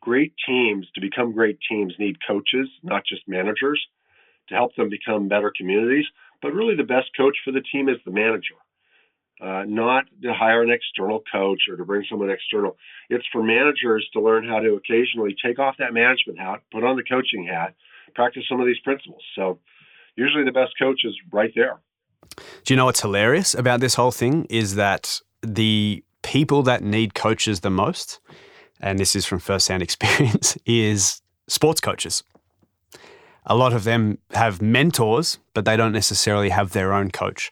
great 0.00 0.32
teams, 0.46 0.86
to 0.94 1.00
become 1.00 1.32
great 1.32 1.58
teams, 1.68 1.94
need 1.98 2.16
coaches, 2.26 2.68
not 2.82 3.02
just 3.06 3.22
managers, 3.28 3.80
to 4.48 4.54
help 4.54 4.74
them 4.76 4.88
become 4.88 5.28
better 5.28 5.52
communities. 5.56 6.06
But 6.42 6.54
really, 6.54 6.76
the 6.76 6.84
best 6.84 7.10
coach 7.16 7.36
for 7.44 7.52
the 7.52 7.62
team 7.72 7.88
is 7.88 7.96
the 8.04 8.10
manager, 8.10 8.56
uh, 9.42 9.64
not 9.66 10.04
to 10.22 10.32
hire 10.32 10.62
an 10.62 10.70
external 10.70 11.22
coach 11.30 11.62
or 11.70 11.76
to 11.76 11.84
bring 11.84 12.04
someone 12.08 12.30
external. 12.30 12.76
It's 13.10 13.26
for 13.32 13.42
managers 13.42 14.08
to 14.14 14.20
learn 14.20 14.46
how 14.46 14.60
to 14.60 14.74
occasionally 14.74 15.36
take 15.44 15.58
off 15.58 15.76
that 15.78 15.92
management 15.92 16.38
hat, 16.38 16.62
put 16.72 16.84
on 16.84 16.96
the 16.96 17.02
coaching 17.02 17.46
hat, 17.46 17.74
practice 18.14 18.44
some 18.48 18.60
of 18.60 18.66
these 18.66 18.80
principles. 18.82 19.22
So, 19.34 19.58
usually, 20.16 20.44
the 20.44 20.52
best 20.52 20.72
coach 20.78 21.00
is 21.04 21.14
right 21.30 21.52
there. 21.54 21.80
Do 22.64 22.72
you 22.72 22.76
know 22.76 22.86
what's 22.86 23.02
hilarious 23.02 23.54
about 23.54 23.80
this 23.80 23.94
whole 23.94 24.12
thing 24.12 24.46
is 24.48 24.76
that 24.76 25.20
the 25.42 26.02
people 26.22 26.62
that 26.62 26.82
need 26.82 27.14
coaches 27.14 27.60
the 27.60 27.70
most 27.70 28.20
and 28.80 28.98
this 28.98 29.14
is 29.14 29.26
from 29.26 29.38
first-hand 29.38 29.82
experience, 29.88 30.56
is 30.66 31.20
sports 31.48 31.80
coaches. 31.80 32.22
A 33.46 33.56
lot 33.56 33.72
of 33.72 33.84
them 33.84 34.18
have 34.32 34.60
mentors, 34.60 35.38
but 35.54 35.64
they 35.64 35.76
don't 35.76 35.92
necessarily 35.92 36.50
have 36.50 36.72
their 36.72 36.92
own 36.92 37.10
coach. 37.10 37.50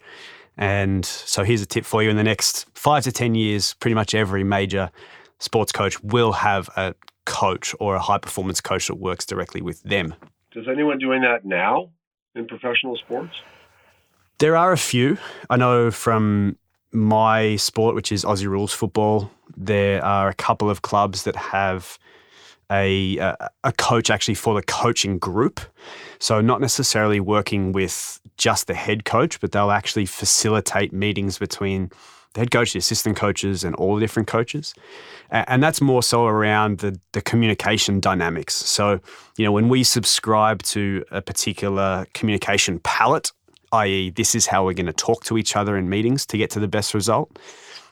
And 0.56 1.04
so 1.04 1.44
here's 1.44 1.62
a 1.62 1.66
tip 1.66 1.84
for 1.84 2.02
you 2.02 2.10
in 2.10 2.16
the 2.16 2.24
next 2.24 2.66
five 2.74 3.04
to 3.04 3.12
10 3.12 3.34
years, 3.34 3.74
pretty 3.74 3.94
much 3.94 4.14
every 4.14 4.44
major 4.44 4.90
sports 5.38 5.72
coach 5.72 6.02
will 6.02 6.32
have 6.32 6.68
a 6.76 6.94
coach 7.24 7.74
or 7.78 7.94
a 7.94 8.00
high 8.00 8.18
performance 8.18 8.60
coach 8.60 8.88
that 8.88 8.96
works 8.96 9.24
directly 9.24 9.60
with 9.60 9.82
them. 9.82 10.14
Does 10.52 10.66
anyone 10.68 10.98
doing 10.98 11.22
that 11.22 11.44
now 11.44 11.90
in 12.34 12.46
professional 12.46 12.96
sports? 12.96 13.34
There 14.38 14.56
are 14.56 14.72
a 14.72 14.78
few. 14.78 15.18
I 15.50 15.56
know 15.56 15.90
from 15.90 16.56
my 16.92 17.56
sport, 17.56 17.94
which 17.94 18.12
is 18.12 18.24
Aussie 18.24 18.46
rules 18.46 18.72
football, 18.72 19.30
there 19.56 20.04
are 20.04 20.28
a 20.28 20.34
couple 20.34 20.70
of 20.70 20.82
clubs 20.82 21.24
that 21.24 21.36
have 21.36 21.98
a, 22.70 23.16
a, 23.18 23.48
a 23.64 23.72
coach 23.72 24.10
actually 24.10 24.34
for 24.34 24.54
the 24.54 24.62
coaching 24.62 25.18
group. 25.18 25.60
So 26.18 26.40
not 26.40 26.60
necessarily 26.60 27.20
working 27.20 27.72
with 27.72 28.20
just 28.36 28.66
the 28.66 28.74
head 28.74 29.04
coach, 29.04 29.40
but 29.40 29.52
they'll 29.52 29.70
actually 29.70 30.06
facilitate 30.06 30.92
meetings 30.92 31.38
between 31.38 31.90
the 32.34 32.40
head 32.40 32.50
coach, 32.50 32.72
the 32.72 32.78
assistant 32.78 33.16
coaches, 33.16 33.64
and 33.64 33.74
all 33.76 33.94
the 33.94 34.00
different 34.00 34.28
coaches. 34.28 34.74
And 35.30 35.62
that's 35.62 35.80
more 35.80 36.02
so 36.02 36.26
around 36.26 36.78
the, 36.78 37.00
the 37.12 37.22
communication 37.22 38.00
dynamics. 38.00 38.54
So, 38.54 39.00
you 39.36 39.44
know, 39.44 39.52
when 39.52 39.68
we 39.68 39.82
subscribe 39.82 40.62
to 40.64 41.04
a 41.10 41.22
particular 41.22 42.06
communication 42.14 42.80
palette, 42.80 43.32
i.e., 43.72 44.10
this 44.10 44.34
is 44.34 44.46
how 44.46 44.64
we're 44.64 44.74
going 44.74 44.86
to 44.86 44.92
talk 44.92 45.24
to 45.24 45.38
each 45.38 45.56
other 45.56 45.76
in 45.76 45.88
meetings 45.88 46.26
to 46.26 46.38
get 46.38 46.50
to 46.50 46.60
the 46.60 46.68
best 46.68 46.94
result, 46.94 47.38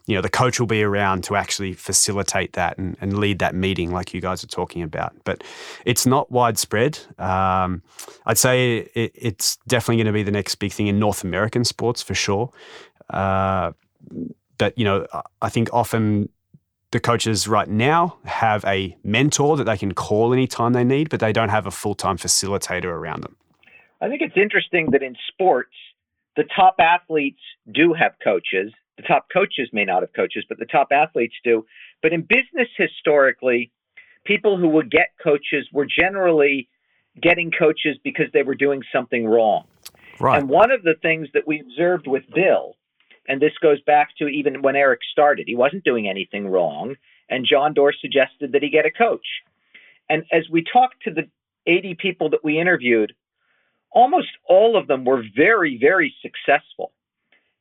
you 0.06 0.14
know, 0.14 0.22
the 0.22 0.30
coach 0.30 0.60
will 0.60 0.68
be 0.68 0.84
around 0.84 1.24
to 1.24 1.34
actually 1.34 1.72
facilitate 1.72 2.52
that 2.52 2.78
and, 2.78 2.96
and 3.00 3.18
lead 3.18 3.40
that 3.40 3.54
meeting, 3.56 3.90
like 3.90 4.14
you 4.14 4.20
guys 4.20 4.42
are 4.44 4.48
talking 4.48 4.82
about. 4.82 5.12
But 5.24 5.42
it's 5.84 6.06
not 6.06 6.30
widespread. 6.30 6.98
Um, 7.18 7.82
I'd 8.24 8.38
say 8.38 8.88
it, 8.94 9.12
it's 9.14 9.56
definitely 9.66 9.96
going 9.96 10.06
to 10.06 10.12
be 10.12 10.22
the 10.22 10.30
next 10.30 10.54
big 10.56 10.72
thing 10.72 10.86
in 10.86 11.00
North 11.00 11.24
American 11.24 11.64
sports 11.64 12.02
for 12.02 12.14
sure. 12.14 12.52
Uh, 13.10 13.72
but 14.58 14.78
you 14.78 14.84
know, 14.84 15.06
I 15.42 15.48
think 15.48 15.70
often 15.72 16.28
the 16.92 17.00
coaches 17.00 17.48
right 17.48 17.68
now 17.68 18.16
have 18.24 18.64
a 18.64 18.96
mentor 19.02 19.56
that 19.56 19.64
they 19.64 19.76
can 19.76 19.92
call 19.92 20.32
anytime 20.32 20.72
they 20.72 20.84
need, 20.84 21.10
but 21.10 21.18
they 21.18 21.32
don't 21.32 21.48
have 21.48 21.66
a 21.66 21.72
full 21.72 21.96
time 21.96 22.16
facilitator 22.16 22.84
around 22.84 23.24
them. 23.24 23.36
I 24.00 24.08
think 24.08 24.22
it's 24.22 24.36
interesting 24.36 24.90
that 24.92 25.02
in 25.02 25.16
sports, 25.28 25.74
the 26.36 26.44
top 26.54 26.76
athletes 26.78 27.40
do 27.72 27.94
have 27.94 28.12
coaches. 28.22 28.72
The 28.96 29.02
top 29.02 29.26
coaches 29.32 29.68
may 29.72 29.84
not 29.84 30.02
have 30.02 30.12
coaches, 30.12 30.44
but 30.48 30.58
the 30.58 30.66
top 30.66 30.88
athletes 30.90 31.34
do. 31.44 31.64
But 32.02 32.12
in 32.12 32.22
business, 32.22 32.68
historically, 32.76 33.70
people 34.24 34.58
who 34.58 34.68
would 34.68 34.90
get 34.90 35.08
coaches 35.22 35.66
were 35.72 35.86
generally 35.86 36.68
getting 37.20 37.50
coaches 37.50 37.96
because 38.04 38.26
they 38.32 38.42
were 38.42 38.54
doing 38.54 38.82
something 38.92 39.26
wrong. 39.26 39.64
Right. 40.20 40.38
And 40.38 40.48
one 40.48 40.70
of 40.70 40.82
the 40.82 40.94
things 41.00 41.28
that 41.34 41.46
we 41.46 41.60
observed 41.60 42.06
with 42.06 42.24
Bill, 42.34 42.76
and 43.28 43.40
this 43.40 43.52
goes 43.62 43.80
back 43.82 44.10
to 44.18 44.28
even 44.28 44.62
when 44.62 44.76
Eric 44.76 45.00
started, 45.10 45.44
he 45.46 45.56
wasn't 45.56 45.84
doing 45.84 46.08
anything 46.08 46.48
wrong. 46.48 46.94
And 47.28 47.46
John 47.50 47.74
Doerr 47.74 47.92
suggested 48.00 48.52
that 48.52 48.62
he 48.62 48.70
get 48.70 48.86
a 48.86 48.90
coach. 48.90 49.26
And 50.08 50.24
as 50.30 50.44
we 50.50 50.62
talked 50.70 51.02
to 51.04 51.10
the 51.10 51.28
80 51.66 51.96
people 52.00 52.30
that 52.30 52.44
we 52.44 52.60
interviewed, 52.60 53.14
almost 53.92 54.28
all 54.48 54.76
of 54.76 54.86
them 54.86 55.04
were 55.04 55.22
very, 55.34 55.78
very 55.80 56.14
successful. 56.22 56.92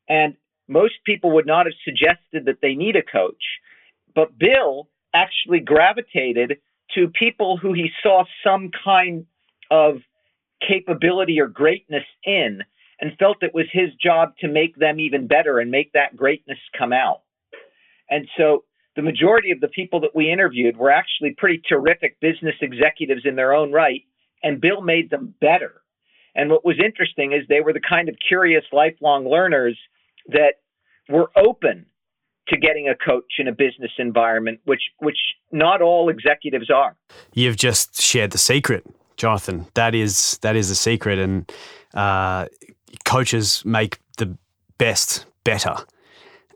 And 0.07 0.35
most 0.67 0.95
people 1.05 1.31
would 1.31 1.45
not 1.45 1.65
have 1.65 1.75
suggested 1.83 2.45
that 2.45 2.59
they 2.61 2.75
need 2.75 2.95
a 2.95 3.03
coach. 3.03 3.43
But 4.13 4.37
Bill 4.37 4.89
actually 5.13 5.59
gravitated 5.59 6.57
to 6.95 7.07
people 7.09 7.57
who 7.57 7.73
he 7.73 7.89
saw 8.03 8.25
some 8.43 8.71
kind 8.83 9.25
of 9.71 9.97
capability 10.67 11.39
or 11.39 11.47
greatness 11.47 12.03
in 12.23 12.61
and 12.99 13.17
felt 13.17 13.43
it 13.43 13.53
was 13.53 13.65
his 13.71 13.89
job 14.01 14.33
to 14.39 14.47
make 14.47 14.75
them 14.77 14.99
even 14.99 15.27
better 15.27 15.59
and 15.59 15.69
make 15.69 15.91
that 15.93 16.15
greatness 16.15 16.57
come 16.77 16.93
out. 16.93 17.21
And 18.09 18.27
so 18.37 18.63
the 18.95 19.01
majority 19.01 19.51
of 19.51 19.59
the 19.59 19.67
people 19.67 19.99
that 20.01 20.15
we 20.15 20.31
interviewed 20.31 20.77
were 20.77 20.91
actually 20.91 21.35
pretty 21.37 21.61
terrific 21.67 22.19
business 22.21 22.55
executives 22.61 23.21
in 23.25 23.35
their 23.35 23.53
own 23.53 23.71
right, 23.71 24.03
and 24.43 24.61
Bill 24.61 24.81
made 24.81 25.09
them 25.09 25.33
better. 25.41 25.81
And 26.35 26.49
what 26.49 26.65
was 26.65 26.75
interesting 26.83 27.31
is 27.31 27.47
they 27.47 27.61
were 27.61 27.73
the 27.73 27.81
kind 27.87 28.09
of 28.09 28.15
curious, 28.27 28.63
lifelong 28.71 29.27
learners 29.29 29.77
that 30.27 30.55
were 31.09 31.31
open 31.35 31.85
to 32.49 32.57
getting 32.57 32.87
a 32.87 32.95
coach 32.95 33.33
in 33.39 33.47
a 33.47 33.51
business 33.51 33.91
environment, 33.97 34.59
which 34.65 34.81
which 34.99 35.17
not 35.51 35.81
all 35.81 36.09
executives 36.09 36.69
are. 36.69 36.95
You've 37.33 37.57
just 37.57 38.01
shared 38.01 38.31
the 38.31 38.37
secret, 38.37 38.85
Jonathan. 39.17 39.67
That 39.73 39.95
is 39.95 40.37
that 40.41 40.55
is 40.55 40.69
the 40.69 40.75
secret, 40.75 41.17
and 41.17 41.51
uh, 41.93 42.47
coaches 43.05 43.63
make 43.65 43.99
the 44.17 44.37
best 44.77 45.25
better. 45.43 45.75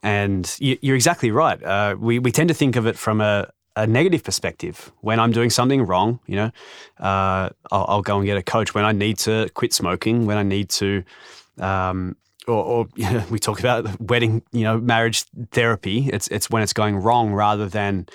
And 0.03 0.55
you're 0.59 0.95
exactly 0.95 1.31
right. 1.31 1.61
Uh, 1.61 1.95
we 1.99 2.19
we 2.19 2.31
tend 2.31 2.49
to 2.49 2.53
think 2.53 2.75
of 2.75 2.85
it 2.85 2.97
from 2.97 3.21
a 3.21 3.49
a 3.79 3.87
negative 3.87 4.23
perspective. 4.23 4.91
When 5.01 5.19
I'm 5.19 5.31
doing 5.31 5.49
something 5.49 5.83
wrong, 5.83 6.19
you 6.27 6.35
know, 6.35 6.51
uh, 6.99 7.49
I'll, 7.71 7.85
I'll, 7.87 8.01
go 8.01 8.17
and 8.17 8.25
get 8.25 8.37
a 8.37 8.43
coach. 8.43 8.73
When 8.73 8.83
I 8.83 8.91
need 8.91 9.17
to 9.19 9.49
quit 9.53 9.73
smoking, 9.73 10.25
when 10.25 10.37
I 10.37 10.43
need 10.43 10.69
to, 10.71 11.03
um, 11.59 12.17
or, 12.45 12.63
or 12.63 12.87
you 12.95 13.09
know, 13.09 13.23
we 13.29 13.39
talk 13.39 13.59
about 13.59 13.99
wedding, 14.01 14.41
you 14.51 14.63
know, 14.63 14.77
marriage 14.77 15.23
therapy. 15.51 16.09
It's 16.11 16.27
it's 16.27 16.49
when 16.49 16.61
it's 16.61 16.73
going 16.73 16.97
wrong 16.97 17.31
rather 17.31 17.69
than 17.69 18.07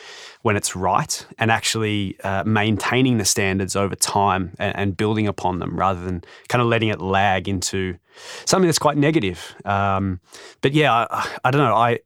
when 0.43 0.57
it's 0.57 0.77
right, 0.77 1.27
and 1.39 1.51
actually 1.51 2.19
uh, 2.23 2.45
maintaining 2.45 3.17
the 3.17 3.25
standards 3.25 3.75
over 3.75 3.95
time 3.95 4.53
and, 4.59 4.77
and, 4.77 4.97
building 4.97 5.27
upon 5.27 5.61
them 5.61 5.79
rather 5.79 6.05
than 6.05 6.23
kind 6.49 6.61
of 6.61 6.69
letting 6.69 6.91
it 6.91 7.01
lag 7.01 7.49
into 7.49 7.97
something 8.45 8.69
that's 8.69 8.79
quite 8.79 8.99
negative. 8.99 9.55
Um, 9.65 10.21
but 10.61 10.75
yeah, 10.75 10.93
I, 10.93 11.39
I 11.45 11.51
don't 11.51 11.63
know. 11.63 11.75
I 11.75 12.01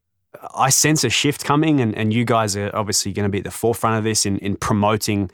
I 0.54 0.70
sense 0.70 1.04
a 1.04 1.10
shift 1.10 1.44
coming, 1.44 1.80
and, 1.80 1.94
and 1.96 2.12
you 2.12 2.24
guys 2.24 2.56
are 2.56 2.74
obviously 2.74 3.12
going 3.12 3.24
to 3.24 3.30
be 3.30 3.38
at 3.38 3.44
the 3.44 3.50
forefront 3.50 3.98
of 3.98 4.04
this 4.04 4.26
in, 4.26 4.38
in 4.38 4.56
promoting 4.56 5.30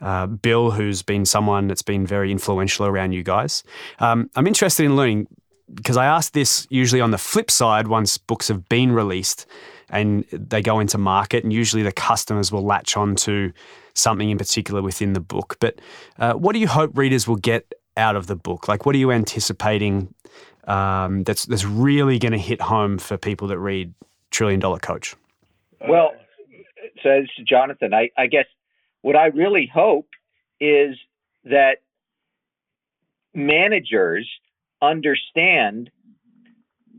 uh, 0.00 0.26
Bill, 0.26 0.70
who's 0.70 1.02
been 1.02 1.24
someone 1.24 1.68
that's 1.68 1.82
been 1.82 2.06
very 2.06 2.30
influential 2.30 2.86
around 2.86 3.12
you 3.12 3.22
guys. 3.22 3.62
Um, 4.00 4.30
I'm 4.34 4.46
interested 4.46 4.84
in 4.84 4.96
learning 4.96 5.28
because 5.72 5.96
I 5.96 6.06
ask 6.06 6.32
this 6.32 6.66
usually 6.70 7.00
on 7.00 7.10
the 7.10 7.18
flip 7.18 7.50
side 7.50 7.88
once 7.88 8.18
books 8.18 8.48
have 8.48 8.68
been 8.68 8.92
released 8.92 9.46
and 9.90 10.24
they 10.32 10.62
go 10.62 10.80
into 10.80 10.98
market, 10.98 11.44
and 11.44 11.52
usually 11.52 11.82
the 11.82 11.92
customers 11.92 12.50
will 12.50 12.64
latch 12.64 12.96
on 12.96 13.14
to 13.16 13.52
something 13.94 14.30
in 14.30 14.38
particular 14.38 14.82
within 14.82 15.12
the 15.12 15.20
book. 15.20 15.56
But 15.60 15.78
uh, 16.18 16.34
what 16.34 16.52
do 16.52 16.58
you 16.58 16.68
hope 16.68 16.96
readers 16.98 17.28
will 17.28 17.36
get 17.36 17.72
out 17.96 18.16
of 18.16 18.26
the 18.26 18.34
book? 18.34 18.66
Like, 18.66 18.86
what 18.86 18.94
are 18.94 18.98
you 18.98 19.12
anticipating 19.12 20.12
um, 20.66 21.22
that's 21.24 21.44
that's 21.44 21.64
really 21.64 22.18
going 22.18 22.32
to 22.32 22.38
hit 22.38 22.60
home 22.60 22.98
for 22.98 23.16
people 23.16 23.48
that 23.48 23.58
read 23.58 23.94
trillion 24.34 24.60
dollar 24.60 24.78
coach? 24.78 25.14
Well, 25.88 26.12
says 27.02 27.24
Jonathan, 27.48 27.94
I, 27.94 28.10
I 28.18 28.26
guess 28.26 28.46
what 29.02 29.16
I 29.16 29.26
really 29.26 29.70
hope 29.72 30.08
is 30.60 30.96
that 31.44 31.76
managers 33.34 34.28
understand 34.82 35.90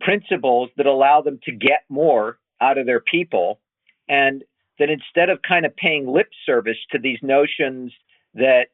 principles 0.01 0.69
that 0.77 0.85
allow 0.85 1.21
them 1.21 1.39
to 1.43 1.51
get 1.51 1.83
more 1.89 2.37
out 2.61 2.77
of 2.77 2.85
their 2.85 2.99
people 2.99 3.59
and 4.07 4.43
that 4.79 4.89
instead 4.89 5.29
of 5.29 5.39
kind 5.41 5.65
of 5.65 5.75
paying 5.75 6.07
lip 6.07 6.27
service 6.45 6.77
to 6.91 6.99
these 6.99 7.17
notions 7.21 7.91
that 8.33 8.65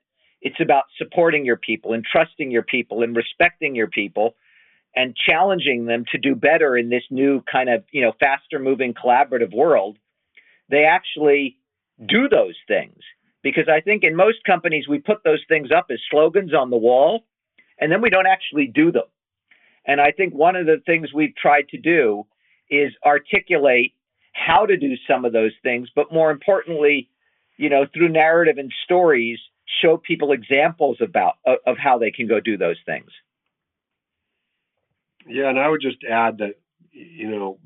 it's 0.41 0.59
about 0.59 0.85
supporting 0.97 1.45
your 1.45 1.57
people 1.57 1.93
and 1.93 2.03
trusting 2.03 2.51
your 2.51 2.63
people 2.63 3.03
and 3.03 3.15
respecting 3.15 3.75
your 3.75 3.87
people 3.87 4.35
and 4.95 5.15
challenging 5.15 5.85
them 5.85 6.03
to 6.11 6.17
do 6.17 6.35
better 6.35 6.75
in 6.77 6.89
this 6.89 7.03
new 7.09 7.43
kind 7.51 7.69
of 7.69 7.83
you 7.91 8.01
know 8.01 8.13
faster 8.19 8.59
moving 8.59 8.93
collaborative 8.93 9.53
world 9.55 9.97
they 10.69 10.85
actually 10.85 11.57
do 12.07 12.29
those 12.29 12.55
things. 12.67 12.97
Because 13.43 13.67
i 13.69 13.81
think 13.81 14.03
in 14.03 14.15
most 14.15 14.43
companies 14.45 14.87
we 14.87 14.99
put 14.99 15.23
those 15.23 15.43
things 15.47 15.69
up 15.75 15.87
as 15.91 15.99
slogans 16.09 16.53
on 16.53 16.69
the 16.69 16.77
wall 16.77 17.25
and 17.79 17.91
then 17.91 18.01
we 18.01 18.11
don't 18.11 18.27
actually 18.27 18.67
do 18.67 18.91
them. 18.91 19.09
And 19.85 19.99
i 19.99 20.11
think 20.11 20.33
one 20.33 20.55
of 20.55 20.65
the 20.65 20.81
things 20.85 21.13
we've 21.13 21.35
tried 21.35 21.69
to 21.69 21.77
do 21.77 22.25
is 22.69 22.91
articulate 23.05 23.93
how 24.33 24.65
to 24.65 24.77
do 24.77 24.93
some 25.09 25.25
of 25.25 25.33
those 25.33 25.53
things 25.63 25.89
but 25.95 26.11
more 26.11 26.31
importantly 26.31 27.09
you 27.57 27.69
know 27.69 27.85
through 27.93 28.09
narrative 28.09 28.57
and 28.57 28.71
stories 28.85 29.39
show 29.81 29.97
people 29.97 30.31
examples 30.31 30.97
about 31.01 31.35
of, 31.45 31.57
of 31.65 31.77
how 31.77 31.97
they 31.97 32.11
can 32.11 32.27
go 32.27 32.39
do 32.39 32.57
those 32.57 32.77
things 32.85 33.09
yeah, 35.27 35.49
and 35.49 35.59
I 35.59 35.69
would 35.69 35.81
just 35.81 36.03
add 36.09 36.37
that 36.39 36.55
you 36.91 37.29
know 37.29 37.57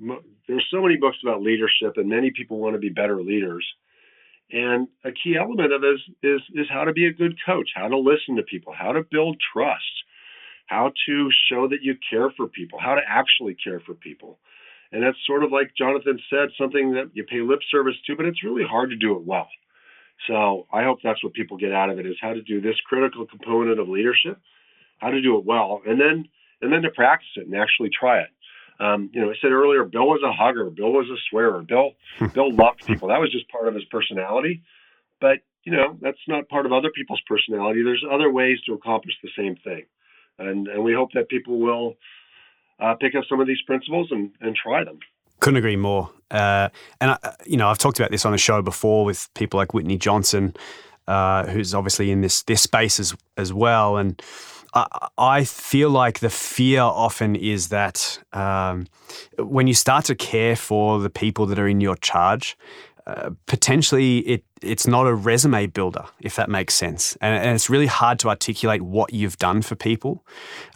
there's 0.47 0.67
so 0.71 0.81
many 0.81 0.97
books 0.97 1.17
about 1.23 1.41
leadership, 1.41 1.97
and 1.97 2.09
many 2.09 2.31
people 2.35 2.59
want 2.59 2.75
to 2.75 2.79
be 2.79 2.89
better 2.89 3.21
leaders. 3.21 3.65
And 4.51 4.87
a 5.03 5.11
key 5.11 5.35
element 5.39 5.73
of 5.73 5.81
this 5.81 5.99
is 6.23 6.41
is 6.53 6.67
how 6.69 6.83
to 6.83 6.93
be 6.93 7.07
a 7.07 7.13
good 7.13 7.35
coach, 7.45 7.69
how 7.75 7.87
to 7.87 7.97
listen 7.97 8.35
to 8.35 8.43
people, 8.43 8.73
how 8.77 8.91
to 8.91 9.03
build 9.09 9.37
trust, 9.53 9.83
how 10.67 10.91
to 11.07 11.29
show 11.49 11.67
that 11.67 11.81
you 11.81 11.95
care 12.09 12.29
for 12.37 12.47
people, 12.47 12.79
how 12.79 12.95
to 12.95 13.01
actually 13.07 13.55
care 13.55 13.79
for 13.79 13.93
people. 13.95 14.39
And 14.91 15.03
that's 15.03 15.17
sort 15.25 15.43
of 15.43 15.51
like 15.51 15.71
Jonathan 15.77 16.19
said, 16.29 16.49
something 16.57 16.93
that 16.93 17.09
you 17.13 17.23
pay 17.23 17.41
lip 17.41 17.59
service 17.71 17.95
to, 18.05 18.15
but 18.15 18.25
it's 18.25 18.43
really 18.43 18.63
hard 18.63 18.91
to 18.91 18.95
do 18.95 19.15
it 19.15 19.25
well. 19.25 19.47
So 20.27 20.67
I 20.71 20.83
hope 20.83 20.99
that's 21.03 21.23
what 21.23 21.33
people 21.33 21.57
get 21.57 21.73
out 21.73 21.89
of 21.89 21.99
it 21.99 22.05
is 22.05 22.15
how 22.21 22.33
to 22.33 22.41
do 22.41 22.61
this 22.61 22.79
critical 22.87 23.25
component 23.25 23.79
of 23.79 23.89
leadership, 23.89 24.39
how 24.99 25.09
to 25.09 25.21
do 25.21 25.37
it 25.37 25.45
well, 25.45 25.81
and 25.85 25.99
then 25.99 26.25
and 26.61 26.71
then 26.71 26.81
to 26.81 26.89
practice 26.91 27.29
it 27.35 27.45
and 27.45 27.55
actually 27.55 27.89
try 27.97 28.19
it. 28.19 28.29
Um, 28.79 29.09
you 29.13 29.21
know, 29.21 29.29
I 29.29 29.35
said 29.41 29.51
earlier, 29.51 29.85
Bill 29.85 30.07
was 30.07 30.21
a 30.25 30.33
hugger. 30.33 30.69
Bill 30.69 30.91
was 30.91 31.07
a 31.09 31.19
swearer. 31.29 31.61
Bill. 31.61 31.91
Bill 32.33 32.53
loved 32.53 32.85
people. 32.85 33.07
That 33.07 33.19
was 33.19 33.31
just 33.31 33.49
part 33.49 33.67
of 33.67 33.73
his 33.73 33.85
personality. 33.85 34.63
But 35.21 35.39
you 35.63 35.71
know, 35.71 35.97
that's 36.01 36.19
not 36.27 36.47
part 36.49 36.65
of 36.65 36.73
other 36.73 36.91
people's 36.93 37.21
personality. 37.27 37.83
There's 37.83 38.03
other 38.09 38.31
ways 38.31 38.59
to 38.67 38.73
accomplish 38.73 39.15
the 39.23 39.29
same 39.37 39.55
thing, 39.63 39.85
and 40.37 40.67
and 40.67 40.83
we 40.83 40.93
hope 40.93 41.11
that 41.13 41.29
people 41.29 41.59
will 41.59 41.95
uh, 42.79 42.95
pick 42.95 43.15
up 43.15 43.23
some 43.29 43.39
of 43.39 43.47
these 43.47 43.61
principles 43.65 44.09
and 44.11 44.31
and 44.41 44.55
try 44.55 44.83
them. 44.83 44.99
Couldn't 45.39 45.57
agree 45.57 45.75
more. 45.75 46.11
Uh, 46.31 46.69
and 47.01 47.11
I, 47.11 47.35
you 47.45 47.57
know, 47.57 47.67
I've 47.67 47.77
talked 47.77 47.99
about 47.99 48.11
this 48.11 48.25
on 48.25 48.31
the 48.31 48.37
show 48.37 48.61
before 48.61 49.05
with 49.05 49.29
people 49.33 49.57
like 49.57 49.73
Whitney 49.73 49.97
Johnson, 49.97 50.55
uh, 51.07 51.45
who's 51.47 51.73
obviously 51.73 52.11
in 52.11 52.21
this 52.21 52.43
this 52.43 52.61
space 52.61 52.99
as 52.99 53.15
as 53.37 53.51
well, 53.53 53.97
and 53.97 54.21
I 55.17 55.45
feel 55.45 55.89
like 55.89 56.19
the 56.19 56.29
fear 56.29 56.81
often 56.81 57.35
is 57.35 57.69
that 57.69 58.19
um, 58.33 58.87
when 59.37 59.67
you 59.67 59.73
start 59.73 60.05
to 60.05 60.15
care 60.15 60.55
for 60.55 60.99
the 60.99 61.09
people 61.09 61.45
that 61.45 61.57
are 61.59 61.67
in 61.67 61.79
your 61.79 61.95
charge, 61.95 62.57
uh, 63.07 63.29
potentially 63.45 64.19
it 64.19 64.43
it's 64.61 64.87
not 64.87 65.05
a 65.05 65.13
resume 65.13 65.67
builder, 65.67 66.05
if 66.19 66.35
that 66.35 66.49
makes 66.49 66.73
sense, 66.73 67.15
and, 67.21 67.35
and, 67.35 67.53
it's 67.53 67.69
really 67.69 67.85
hard 67.85 68.17
to 68.19 68.29
articulate 68.29 68.81
what 68.81 69.13
you've 69.13 69.37
done 69.37 69.61
for 69.61 69.75
people. 69.75 70.25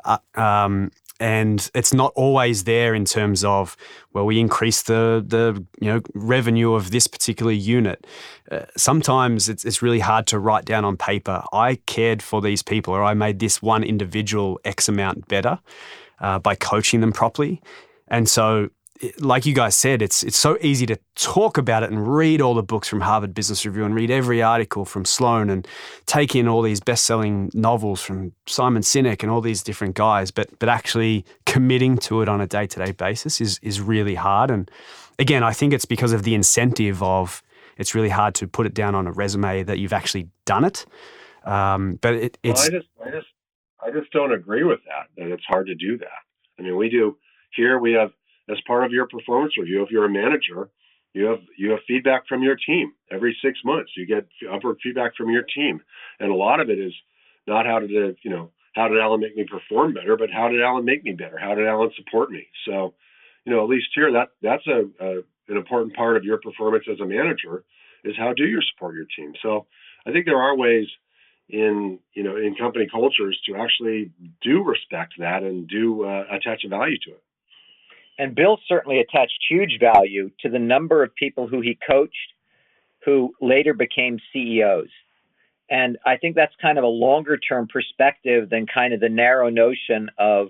Uh, 0.06 0.20
um, 0.36 0.92
and 1.20 1.70
it's 1.74 1.94
not 1.94 2.12
always 2.16 2.64
there 2.64 2.94
in 2.94 3.06
terms 3.06 3.44
of 3.44 3.76
well 4.14 4.26
we 4.26 4.40
increase 4.40 4.84
the 4.84 5.24
the 5.26 5.64
you 5.80 5.92
know 5.92 6.02
revenue 6.14 6.74
of 6.74 6.92
this 6.92 7.08
particular 7.08 7.52
unit. 7.52 8.06
Uh, 8.52 8.66
sometimes 8.78 9.50
it's, 9.50 9.66
it's 9.66 9.82
really 9.82 10.00
hard 10.00 10.26
to 10.28 10.40
write 10.40 10.66
down 10.66 10.84
on 10.84 10.98
paper 10.98 11.44
i 11.54 11.76
cared 11.86 12.24
for 12.24 12.42
these 12.42 12.64
people 12.64 12.94
or 12.94 13.04
i 13.04 13.14
made 13.14 13.38
this 13.38 13.62
one 13.62 13.84
individual 13.84 14.60
x 14.66 14.90
amount 14.90 15.28
better 15.28 15.60
uh, 16.22 16.40
by 16.40 16.56
coaching 16.56 17.02
them 17.02 17.12
properly. 17.12 17.62
And 18.08 18.28
so 18.28 18.70
like 19.20 19.46
you 19.46 19.54
guys 19.54 19.76
said, 19.76 20.02
it's 20.02 20.24
it's 20.24 20.38
so 20.38 20.58
easy 20.62 20.86
to 20.86 20.98
talk 21.16 21.58
about 21.58 21.84
it 21.84 21.92
and 21.92 22.16
read 22.16 22.42
all 22.42 22.54
the 22.54 22.64
books 22.64 22.88
from 22.88 23.02
Harvard 23.02 23.34
Business 23.34 23.66
Review 23.66 23.86
and 23.86 23.96
read 23.96 24.12
every 24.12 24.42
article 24.42 24.84
from 24.86 25.06
Sloan 25.06 25.50
and 25.50 25.68
take 26.06 26.36
in 26.36 26.48
all 26.48 26.62
these 26.62 26.80
best-selling 26.80 27.50
novels 27.54 28.02
from 28.02 28.34
Simon 28.46 28.82
Sinek 28.82 29.24
and 29.24 29.32
all 29.32 29.42
these 29.42 29.64
different 29.64 29.96
guys. 29.96 30.32
But 30.32 30.58
but 30.60 30.68
actually 30.68 31.26
committing 31.46 31.98
to 32.00 32.22
it 32.22 32.30
on 32.30 32.42
a 32.42 32.48
day-to-day 32.48 32.92
basis 32.94 33.40
is 33.40 33.60
is 33.64 33.80
really 33.80 34.16
hard. 34.16 34.52
And 34.52 34.70
again, 35.18 35.44
I 35.44 35.54
think 35.54 35.74
it's 35.74 35.86
because 35.86 36.12
of 36.12 36.24
the 36.24 36.36
incentive 36.36 37.02
of 37.02 37.42
it's 37.78 37.96
really 37.96 38.10
hard 38.10 38.36
to 38.36 38.48
put 38.48 38.66
it 38.66 38.74
down 38.74 38.96
on 38.96 39.08
a 39.08 39.12
resume 39.12 39.64
that 39.64 39.80
you've 39.80 39.94
actually 39.94 40.28
done 40.46 40.66
it. 40.66 40.86
Um, 41.46 42.00
but 42.02 42.16
it, 42.16 42.38
it's 42.44 42.68
well, 42.68 42.68
I 42.68 42.80
just 42.80 42.88
I 43.06 43.12
just 43.12 43.28
I 43.82 43.92
just 43.92 44.12
don't 44.12 44.34
agree 44.34 44.64
with 44.64 44.80
that. 44.86 45.08
That 45.16 45.32
it's 45.32 45.46
hard 45.46 45.68
to 45.68 45.76
do 45.76 45.98
that. 46.00 46.20
I 46.60 46.64
mean, 46.64 46.76
we 46.76 46.90
do 46.90 47.18
here. 47.56 47.80
We 47.80 47.94
have 47.94 48.12
as 48.50 48.58
part 48.66 48.84
of 48.86 48.92
your 48.92 49.08
performance 49.08 49.58
review, 49.58 49.84
if 49.84 49.92
you're 49.92 50.06
a 50.06 50.10
manager, 50.10 50.70
you 51.14 51.26
have 51.26 51.40
you 51.58 51.72
have 51.72 51.80
feedback 51.88 52.28
from 52.28 52.44
your 52.44 52.56
team 52.56 52.94
every 53.12 53.36
six 53.44 53.60
months. 53.66 53.92
You 53.96 54.06
get 54.06 54.28
upward 54.52 54.78
feedback 54.84 55.16
from 55.16 55.30
your 55.30 55.44
team, 55.44 55.82
and 56.20 56.32
a 56.32 56.36
lot 56.36 56.60
of 56.60 56.70
it 56.70 56.80
is 56.80 56.94
not 57.48 57.66
how 57.66 57.80
did 57.80 57.92
it, 57.92 58.18
you 58.24 58.30
know 58.30 58.52
how 58.76 58.88
did 58.88 59.00
Alan 59.00 59.20
make 59.20 59.36
me 59.36 59.46
perform 59.50 59.94
better, 59.94 60.16
but 60.16 60.30
how 60.32 60.48
did 60.50 60.62
Alan 60.62 60.86
make 60.86 61.04
me 61.04 61.14
better? 61.14 61.38
How 61.38 61.56
did 61.56 61.68
Alan 61.68 61.90
support 61.96 62.30
me? 62.32 62.48
So, 62.66 62.94
you 63.46 63.52
know, 63.54 63.64
at 63.64 63.70
least 63.70 63.88
here 63.96 64.12
that 64.12 64.30
that's 64.42 64.66
a, 64.68 64.84
a 65.04 65.18
an 65.48 65.58
important 65.58 65.96
part 65.96 66.16
of 66.16 66.24
your 66.24 66.40
performance 66.40 66.86
as 66.92 67.00
a 67.00 67.06
manager 67.06 67.64
is 68.04 68.16
how 68.18 68.34
do 68.34 68.46
you 68.46 68.60
support 68.74 68.96
your 68.96 69.08
team. 69.18 69.34
So, 69.42 69.66
I 70.06 70.12
think 70.12 70.26
there 70.26 70.42
are 70.42 70.56
ways 70.56 70.88
in 71.50 71.98
you 72.14 72.24
know 72.24 72.38
in 72.38 72.56
company 72.56 72.88
cultures 72.90 73.40
to 73.48 73.56
actually 73.56 74.12
do 74.42 74.64
respect 74.64 75.16
that 75.18 75.42
and 75.42 75.68
do 75.68 76.04
uh, 76.04 76.26
attach 76.32 76.64
a 76.64 76.70
value 76.70 76.98
to 77.06 77.12
it. 77.12 77.24
And 78.20 78.36
Bill 78.36 78.60
certainly 78.68 79.00
attached 79.00 79.40
huge 79.50 79.80
value 79.80 80.30
to 80.42 80.50
the 80.50 80.60
number 80.60 81.02
of 81.02 81.16
people 81.16 81.48
who 81.48 81.62
he 81.62 81.80
coached 81.90 82.34
who 83.06 83.34
later 83.40 83.74
became 83.74 84.20
CEOs. 84.34 84.90
And 85.70 85.98
I 86.06 86.18
think 86.18 86.36
that's 86.36 86.54
kind 86.62 86.78
of 86.78 86.84
a 86.84 86.88
longer 86.88 87.38
term 87.38 87.68
perspective 87.72 88.50
than 88.50 88.68
kind 88.68 88.94
of 88.94 89.00
the 89.00 89.08
narrow 89.08 89.50
notion 89.50 90.10
of 90.18 90.50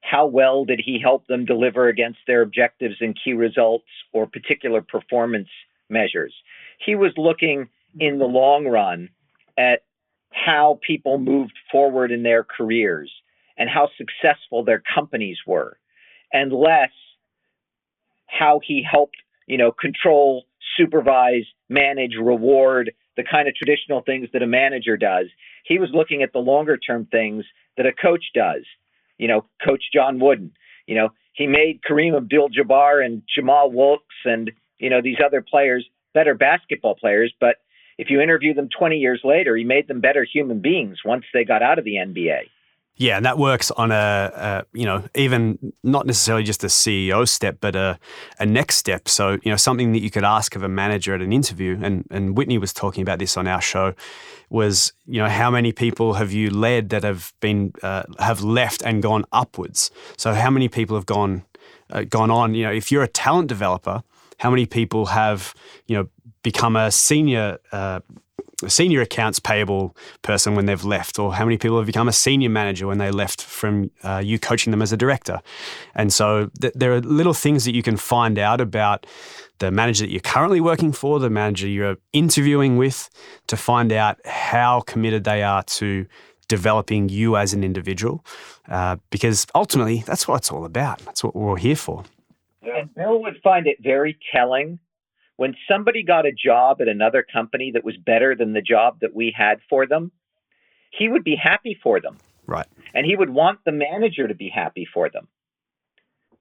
how 0.00 0.26
well 0.26 0.64
did 0.64 0.80
he 0.82 0.98
help 0.98 1.26
them 1.26 1.44
deliver 1.44 1.88
against 1.88 2.20
their 2.26 2.40
objectives 2.40 2.96
and 3.00 3.18
key 3.22 3.34
results 3.34 3.84
or 4.14 4.26
particular 4.26 4.80
performance 4.80 5.48
measures. 5.90 6.32
He 6.78 6.94
was 6.94 7.12
looking 7.18 7.68
in 7.98 8.18
the 8.18 8.24
long 8.24 8.66
run 8.66 9.10
at 9.58 9.82
how 10.30 10.78
people 10.86 11.18
moved 11.18 11.58
forward 11.70 12.12
in 12.12 12.22
their 12.22 12.44
careers 12.44 13.12
and 13.58 13.68
how 13.68 13.90
successful 13.98 14.64
their 14.64 14.82
companies 14.94 15.36
were, 15.46 15.76
and 16.32 16.50
less 16.50 16.92
how 18.30 18.60
he 18.64 18.84
helped, 18.88 19.16
you 19.46 19.58
know, 19.58 19.72
control, 19.72 20.44
supervise, 20.76 21.44
manage, 21.68 22.14
reward, 22.20 22.92
the 23.16 23.24
kind 23.28 23.48
of 23.48 23.54
traditional 23.54 24.02
things 24.02 24.28
that 24.32 24.42
a 24.42 24.46
manager 24.46 24.96
does. 24.96 25.26
He 25.64 25.78
was 25.78 25.90
looking 25.92 26.22
at 26.22 26.32
the 26.32 26.38
longer 26.38 26.76
term 26.76 27.06
things 27.10 27.44
that 27.76 27.86
a 27.86 27.92
coach 27.92 28.24
does. 28.34 28.64
You 29.18 29.28
know, 29.28 29.44
Coach 29.64 29.84
John 29.92 30.18
Wooden. 30.18 30.52
You 30.86 30.96
know, 30.96 31.08
he 31.32 31.46
made 31.46 31.80
Kareem 31.88 32.16
Abdul-Jabbar 32.16 33.04
and 33.04 33.22
Jamal 33.34 33.70
Wilkes 33.70 34.14
and 34.24 34.50
you 34.78 34.88
know 34.88 35.02
these 35.02 35.18
other 35.24 35.42
players 35.42 35.86
better 36.14 36.34
basketball 36.34 36.94
players, 36.94 37.32
but 37.40 37.56
if 37.98 38.08
you 38.10 38.20
interview 38.20 38.54
them 38.54 38.68
20 38.76 38.96
years 38.96 39.20
later, 39.24 39.56
he 39.56 39.64
made 39.64 39.88
them 39.88 40.00
better 40.00 40.24
human 40.24 40.60
beings 40.60 40.98
once 41.04 41.24
they 41.32 41.44
got 41.44 41.62
out 41.62 41.78
of 41.78 41.84
the 41.84 41.96
NBA. 41.96 42.48
Yeah, 43.00 43.16
and 43.16 43.24
that 43.24 43.38
works 43.38 43.70
on 43.70 43.92
a, 43.92 43.94
a, 43.94 44.64
you 44.74 44.84
know 44.84 45.02
even 45.14 45.72
not 45.82 46.04
necessarily 46.04 46.44
just 46.44 46.62
a 46.64 46.66
CEO 46.66 47.26
step, 47.26 47.56
but 47.62 47.74
a, 47.74 47.98
a 48.38 48.44
next 48.44 48.76
step. 48.76 49.08
So 49.08 49.38
you 49.42 49.50
know 49.50 49.56
something 49.56 49.92
that 49.92 50.00
you 50.00 50.10
could 50.10 50.22
ask 50.22 50.54
of 50.54 50.62
a 50.62 50.68
manager 50.68 51.14
at 51.14 51.22
an 51.22 51.32
interview, 51.32 51.78
and 51.82 52.04
and 52.10 52.36
Whitney 52.36 52.58
was 52.58 52.74
talking 52.74 53.00
about 53.00 53.18
this 53.18 53.38
on 53.38 53.46
our 53.48 53.62
show, 53.62 53.94
was 54.50 54.92
you 55.06 55.18
know 55.18 55.30
how 55.30 55.50
many 55.50 55.72
people 55.72 56.12
have 56.12 56.30
you 56.30 56.50
led 56.50 56.90
that 56.90 57.02
have 57.02 57.32
been 57.40 57.72
uh, 57.82 58.02
have 58.18 58.42
left 58.42 58.82
and 58.82 59.02
gone 59.02 59.24
upwards. 59.32 59.90
So 60.18 60.34
how 60.34 60.50
many 60.50 60.68
people 60.68 60.94
have 60.94 61.06
gone 61.06 61.44
uh, 61.88 62.02
gone 62.02 62.30
on? 62.30 62.52
You 62.52 62.64
know, 62.66 62.72
if 62.72 62.92
you're 62.92 63.02
a 63.02 63.08
talent 63.08 63.48
developer, 63.48 64.02
how 64.40 64.50
many 64.50 64.66
people 64.66 65.06
have 65.06 65.54
you 65.86 65.96
know 65.96 66.08
become 66.42 66.76
a 66.76 66.90
senior 66.90 67.60
uh, 67.72 68.00
a 68.62 68.70
senior 68.70 69.00
accounts 69.00 69.38
payable 69.38 69.96
person 70.22 70.54
when 70.54 70.66
they've 70.66 70.84
left, 70.84 71.18
or 71.18 71.34
how 71.34 71.44
many 71.44 71.58
people 71.58 71.76
have 71.78 71.86
become 71.86 72.08
a 72.08 72.12
senior 72.12 72.50
manager 72.50 72.86
when 72.86 72.98
they 72.98 73.10
left 73.10 73.42
from 73.42 73.90
uh, 74.02 74.20
you 74.24 74.38
coaching 74.38 74.70
them 74.70 74.82
as 74.82 74.92
a 74.92 74.96
director. 74.96 75.40
And 75.94 76.12
so 76.12 76.50
th- 76.60 76.74
there 76.74 76.92
are 76.92 77.00
little 77.00 77.34
things 77.34 77.64
that 77.64 77.74
you 77.74 77.82
can 77.82 77.96
find 77.96 78.38
out 78.38 78.60
about 78.60 79.06
the 79.58 79.70
manager 79.70 80.04
that 80.04 80.10
you're 80.10 80.20
currently 80.20 80.60
working 80.60 80.92
for, 80.92 81.18
the 81.18 81.30
manager 81.30 81.68
you're 81.68 81.96
interviewing 82.12 82.76
with, 82.76 83.10
to 83.46 83.56
find 83.56 83.92
out 83.92 84.18
how 84.24 84.80
committed 84.80 85.24
they 85.24 85.42
are 85.42 85.62
to 85.64 86.06
developing 86.48 87.08
you 87.08 87.36
as 87.36 87.54
an 87.54 87.62
individual. 87.62 88.24
Uh, 88.68 88.96
because 89.10 89.46
ultimately, 89.54 90.02
that's 90.06 90.26
what 90.26 90.36
it's 90.36 90.50
all 90.50 90.64
about. 90.64 90.98
That's 91.00 91.22
what 91.22 91.34
we're 91.34 91.50
all 91.50 91.56
here 91.56 91.76
for. 91.76 92.04
And 92.62 92.94
Bill 92.94 93.22
would 93.22 93.40
find 93.42 93.66
it 93.66 93.78
very 93.80 94.18
telling 94.32 94.78
when 95.40 95.56
somebody 95.66 96.02
got 96.02 96.26
a 96.26 96.32
job 96.32 96.82
at 96.82 96.88
another 96.88 97.22
company 97.32 97.70
that 97.72 97.82
was 97.82 97.96
better 97.96 98.36
than 98.36 98.52
the 98.52 98.60
job 98.60 99.00
that 99.00 99.14
we 99.14 99.34
had 99.34 99.58
for 99.70 99.86
them, 99.86 100.12
he 100.90 101.08
would 101.08 101.24
be 101.24 101.34
happy 101.34 101.80
for 101.82 101.98
them. 101.98 102.18
Right. 102.46 102.66
And 102.92 103.06
he 103.06 103.16
would 103.16 103.30
want 103.30 103.60
the 103.64 103.72
manager 103.72 104.28
to 104.28 104.34
be 104.34 104.50
happy 104.50 104.86
for 104.92 105.08
them. 105.08 105.28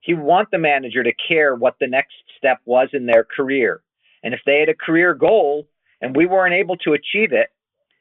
He 0.02 0.14
would 0.14 0.26
want 0.26 0.52
the 0.52 0.58
manager 0.58 1.02
to 1.02 1.14
care 1.30 1.56
what 1.56 1.78
the 1.80 1.88
next 1.88 2.12
step 2.38 2.60
was 2.66 2.90
in 2.92 3.06
their 3.06 3.24
career. 3.24 3.80
And 4.22 4.34
if 4.34 4.42
they 4.46 4.60
had 4.60 4.68
a 4.68 4.76
career 4.76 5.14
goal 5.14 5.70
and 6.02 6.14
we 6.14 6.26
weren't 6.26 6.56
able 6.56 6.76
to 6.80 6.92
achieve 6.92 7.32
it, 7.32 7.48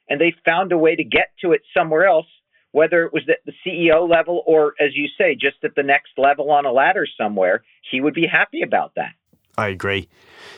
and 0.08 0.20
they 0.20 0.34
found 0.44 0.72
a 0.72 0.78
way 0.78 0.96
to 0.96 1.04
get 1.04 1.28
to 1.42 1.52
it 1.52 1.60
somewhere 1.72 2.08
else, 2.08 2.26
whether 2.72 3.04
it 3.04 3.12
was 3.12 3.22
at 3.28 3.38
the 3.46 3.52
CEO 3.64 4.10
level 4.10 4.42
or, 4.48 4.74
as 4.80 4.96
you 4.96 5.06
say, 5.16 5.36
just 5.36 5.58
at 5.62 5.76
the 5.76 5.84
next 5.84 6.10
level 6.16 6.50
on 6.50 6.66
a 6.66 6.72
ladder 6.72 7.06
somewhere, 7.16 7.62
he 7.88 8.00
would 8.00 8.14
be 8.14 8.26
happy 8.26 8.62
about 8.62 8.96
that. 8.96 9.12
I 9.58 9.68
agree. 9.68 10.08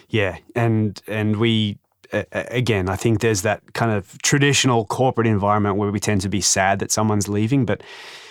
Yeah, 0.08 0.36
and 0.54 1.00
and 1.08 1.36
we 1.36 1.78
again, 2.32 2.88
I 2.88 2.96
think 2.96 3.20
there's 3.20 3.42
that 3.42 3.72
kind 3.72 3.92
of 3.92 4.20
traditional 4.22 4.84
corporate 4.84 5.26
environment 5.26 5.76
where 5.76 5.90
we 5.90 6.00
tend 6.00 6.20
to 6.22 6.28
be 6.28 6.40
sad 6.40 6.78
that 6.80 6.90
someone's 6.90 7.28
leaving, 7.28 7.64
but 7.64 7.82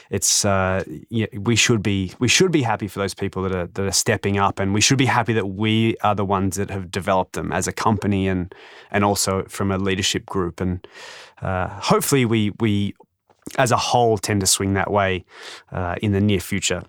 it's 0.09 0.43
uh, 0.43 0.83
yeah, 1.09 1.27
we 1.33 1.55
should 1.55 1.83
be 1.83 2.13
we 2.19 2.27
should 2.27 2.51
be 2.51 2.63
happy 2.63 2.87
for 2.87 2.99
those 2.99 3.13
people 3.13 3.43
that 3.43 3.55
are 3.55 3.67
that 3.67 3.85
are 3.85 3.91
stepping 3.91 4.37
up, 4.37 4.59
and 4.59 4.73
we 4.73 4.81
should 4.81 4.97
be 4.97 5.05
happy 5.05 5.33
that 5.33 5.49
we 5.49 5.95
are 6.03 6.15
the 6.15 6.25
ones 6.25 6.55
that 6.55 6.69
have 6.69 6.91
developed 6.91 7.33
them 7.33 7.51
as 7.51 7.67
a 7.67 7.71
company 7.71 8.27
and 8.27 8.53
and 8.91 9.03
also 9.03 9.43
from 9.43 9.71
a 9.71 9.77
leadership 9.77 10.25
group, 10.25 10.59
and 10.61 10.85
uh, 11.41 11.67
hopefully 11.67 12.25
we 12.25 12.51
we 12.59 12.95
as 13.57 13.71
a 13.71 13.77
whole 13.77 14.17
tend 14.17 14.41
to 14.41 14.47
swing 14.47 14.73
that 14.73 14.91
way 14.91 15.25
uh, 15.71 15.95
in 16.01 16.11
the 16.11 16.21
near 16.21 16.39
future. 16.39 16.83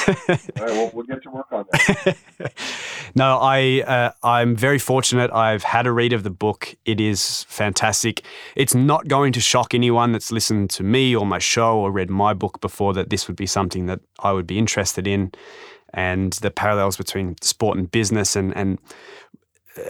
All 0.08 0.66
right, 0.66 0.72
well, 0.72 0.92
we'll 0.94 1.06
get 1.06 1.22
to 1.24 1.30
work 1.30 1.48
on 1.52 1.66
that. 1.72 2.18
no, 3.16 3.38
I 3.40 3.84
uh, 3.86 4.12
I'm 4.24 4.56
very 4.56 4.80
fortunate. 4.80 5.32
I've 5.32 5.64
had 5.64 5.86
a 5.86 5.92
read 5.92 6.14
of 6.14 6.24
the 6.24 6.30
book. 6.30 6.76
It 6.86 7.00
is 7.00 7.44
fantastic. 7.44 8.24
It's 8.56 8.74
not 8.74 9.08
going 9.08 9.34
to 9.34 9.40
shock 9.40 9.74
anyone 9.74 10.12
that's 10.12 10.32
listened 10.32 10.70
to 10.72 10.84
me 10.84 11.16
or 11.16 11.26
my 11.26 11.40
show 11.40 11.78
or 11.78 11.92
read 11.92 12.10
my 12.10 12.34
book 12.34 12.62
before 12.62 12.94
that 12.94 13.10
this 13.10 13.28
would 13.28 13.38
be 13.38 13.48
something 13.48 13.86
that 13.86 14.00
I 14.20 14.32
would 14.32 14.48
be 14.48 14.58
interested 14.58 15.06
in, 15.08 15.32
and 15.94 16.34
the 16.34 16.52
parallels 16.52 16.98
between 16.98 17.36
sport 17.42 17.78
and 17.78 17.92
business 17.92 18.36
and 18.36 18.56
and 18.58 18.80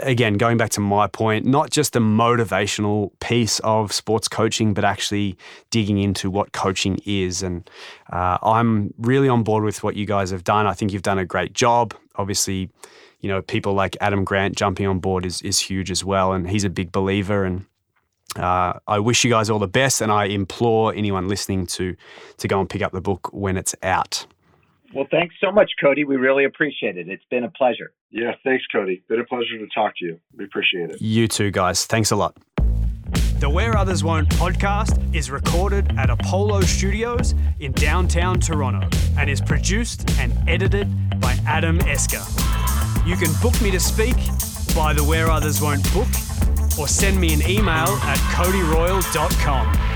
again, 0.01 0.35
going 0.35 0.57
back 0.57 0.69
to 0.71 0.79
my 0.79 1.07
point, 1.07 1.45
not 1.45 1.69
just 1.69 1.93
the 1.93 1.99
motivational 1.99 3.11
piece 3.19 3.59
of 3.59 3.91
sports 3.91 4.27
coaching, 4.27 4.73
but 4.73 4.83
actually 4.83 5.37
digging 5.69 5.97
into 5.97 6.29
what 6.29 6.51
coaching 6.51 6.99
is. 7.05 7.43
And 7.43 7.69
uh, 8.11 8.37
I'm 8.41 8.93
really 8.97 9.29
on 9.29 9.43
board 9.43 9.63
with 9.63 9.83
what 9.83 9.95
you 9.95 10.05
guys 10.05 10.31
have 10.31 10.43
done. 10.43 10.67
I 10.67 10.73
think 10.73 10.93
you've 10.93 11.01
done 11.01 11.19
a 11.19 11.25
great 11.25 11.53
job. 11.53 11.93
Obviously, 12.15 12.69
you 13.21 13.29
know, 13.29 13.41
people 13.41 13.73
like 13.73 13.97
Adam 14.01 14.23
Grant 14.23 14.55
jumping 14.55 14.87
on 14.87 14.99
board 14.99 15.25
is, 15.25 15.41
is 15.41 15.59
huge 15.59 15.91
as 15.91 16.03
well. 16.03 16.33
And 16.33 16.49
he's 16.49 16.63
a 16.63 16.69
big 16.69 16.91
believer. 16.91 17.43
And 17.43 17.65
uh, 18.35 18.73
I 18.87 18.99
wish 18.99 19.23
you 19.23 19.29
guys 19.29 19.49
all 19.49 19.59
the 19.59 19.67
best. 19.67 20.01
And 20.01 20.11
I 20.11 20.25
implore 20.25 20.93
anyone 20.93 21.27
listening 21.27 21.65
to, 21.67 21.95
to 22.37 22.47
go 22.47 22.59
and 22.59 22.69
pick 22.69 22.81
up 22.81 22.91
the 22.91 23.01
book 23.01 23.29
when 23.33 23.57
it's 23.57 23.75
out. 23.83 24.25
Well, 24.93 25.07
thanks 25.11 25.35
so 25.39 25.51
much, 25.51 25.71
Cody. 25.79 26.03
We 26.03 26.15
really 26.15 26.45
appreciate 26.45 26.97
it. 26.97 27.09
It's 27.09 27.23
been 27.29 27.43
a 27.43 27.51
pleasure. 27.51 27.91
Yeah, 28.11 28.31
thanks, 28.43 28.65
Cody. 28.71 29.03
Been 29.07 29.19
a 29.19 29.25
pleasure 29.25 29.57
to 29.59 29.67
talk 29.73 29.95
to 29.97 30.05
you. 30.05 30.19
We 30.35 30.45
appreciate 30.45 30.89
it. 30.89 31.01
You 31.01 31.27
too, 31.27 31.51
guys. 31.51 31.85
Thanks 31.85 32.11
a 32.11 32.15
lot. 32.15 32.35
The 33.39 33.49
Where 33.49 33.77
Others 33.77 34.03
Won't 34.03 34.27
podcast 34.29 35.15
is 35.15 35.31
recorded 35.31 35.97
at 35.97 36.09
Apollo 36.09 36.61
Studios 36.61 37.35
in 37.59 37.71
downtown 37.71 38.39
Toronto 38.39 38.89
and 39.17 39.29
is 39.29 39.39
produced 39.39 40.09
and 40.19 40.33
edited 40.49 40.87
by 41.21 41.37
Adam 41.45 41.79
Esker. 41.81 42.21
You 43.05 43.15
can 43.15 43.31
book 43.41 43.59
me 43.61 43.71
to 43.71 43.79
speak 43.79 44.17
by 44.75 44.93
the 44.93 45.03
Where 45.03 45.29
Others 45.29 45.61
Won't 45.61 45.83
book 45.93 46.07
or 46.77 46.87
send 46.87 47.19
me 47.19 47.33
an 47.33 47.41
email 47.49 47.87
at 48.03 48.17
codyroyle.com. 48.35 49.88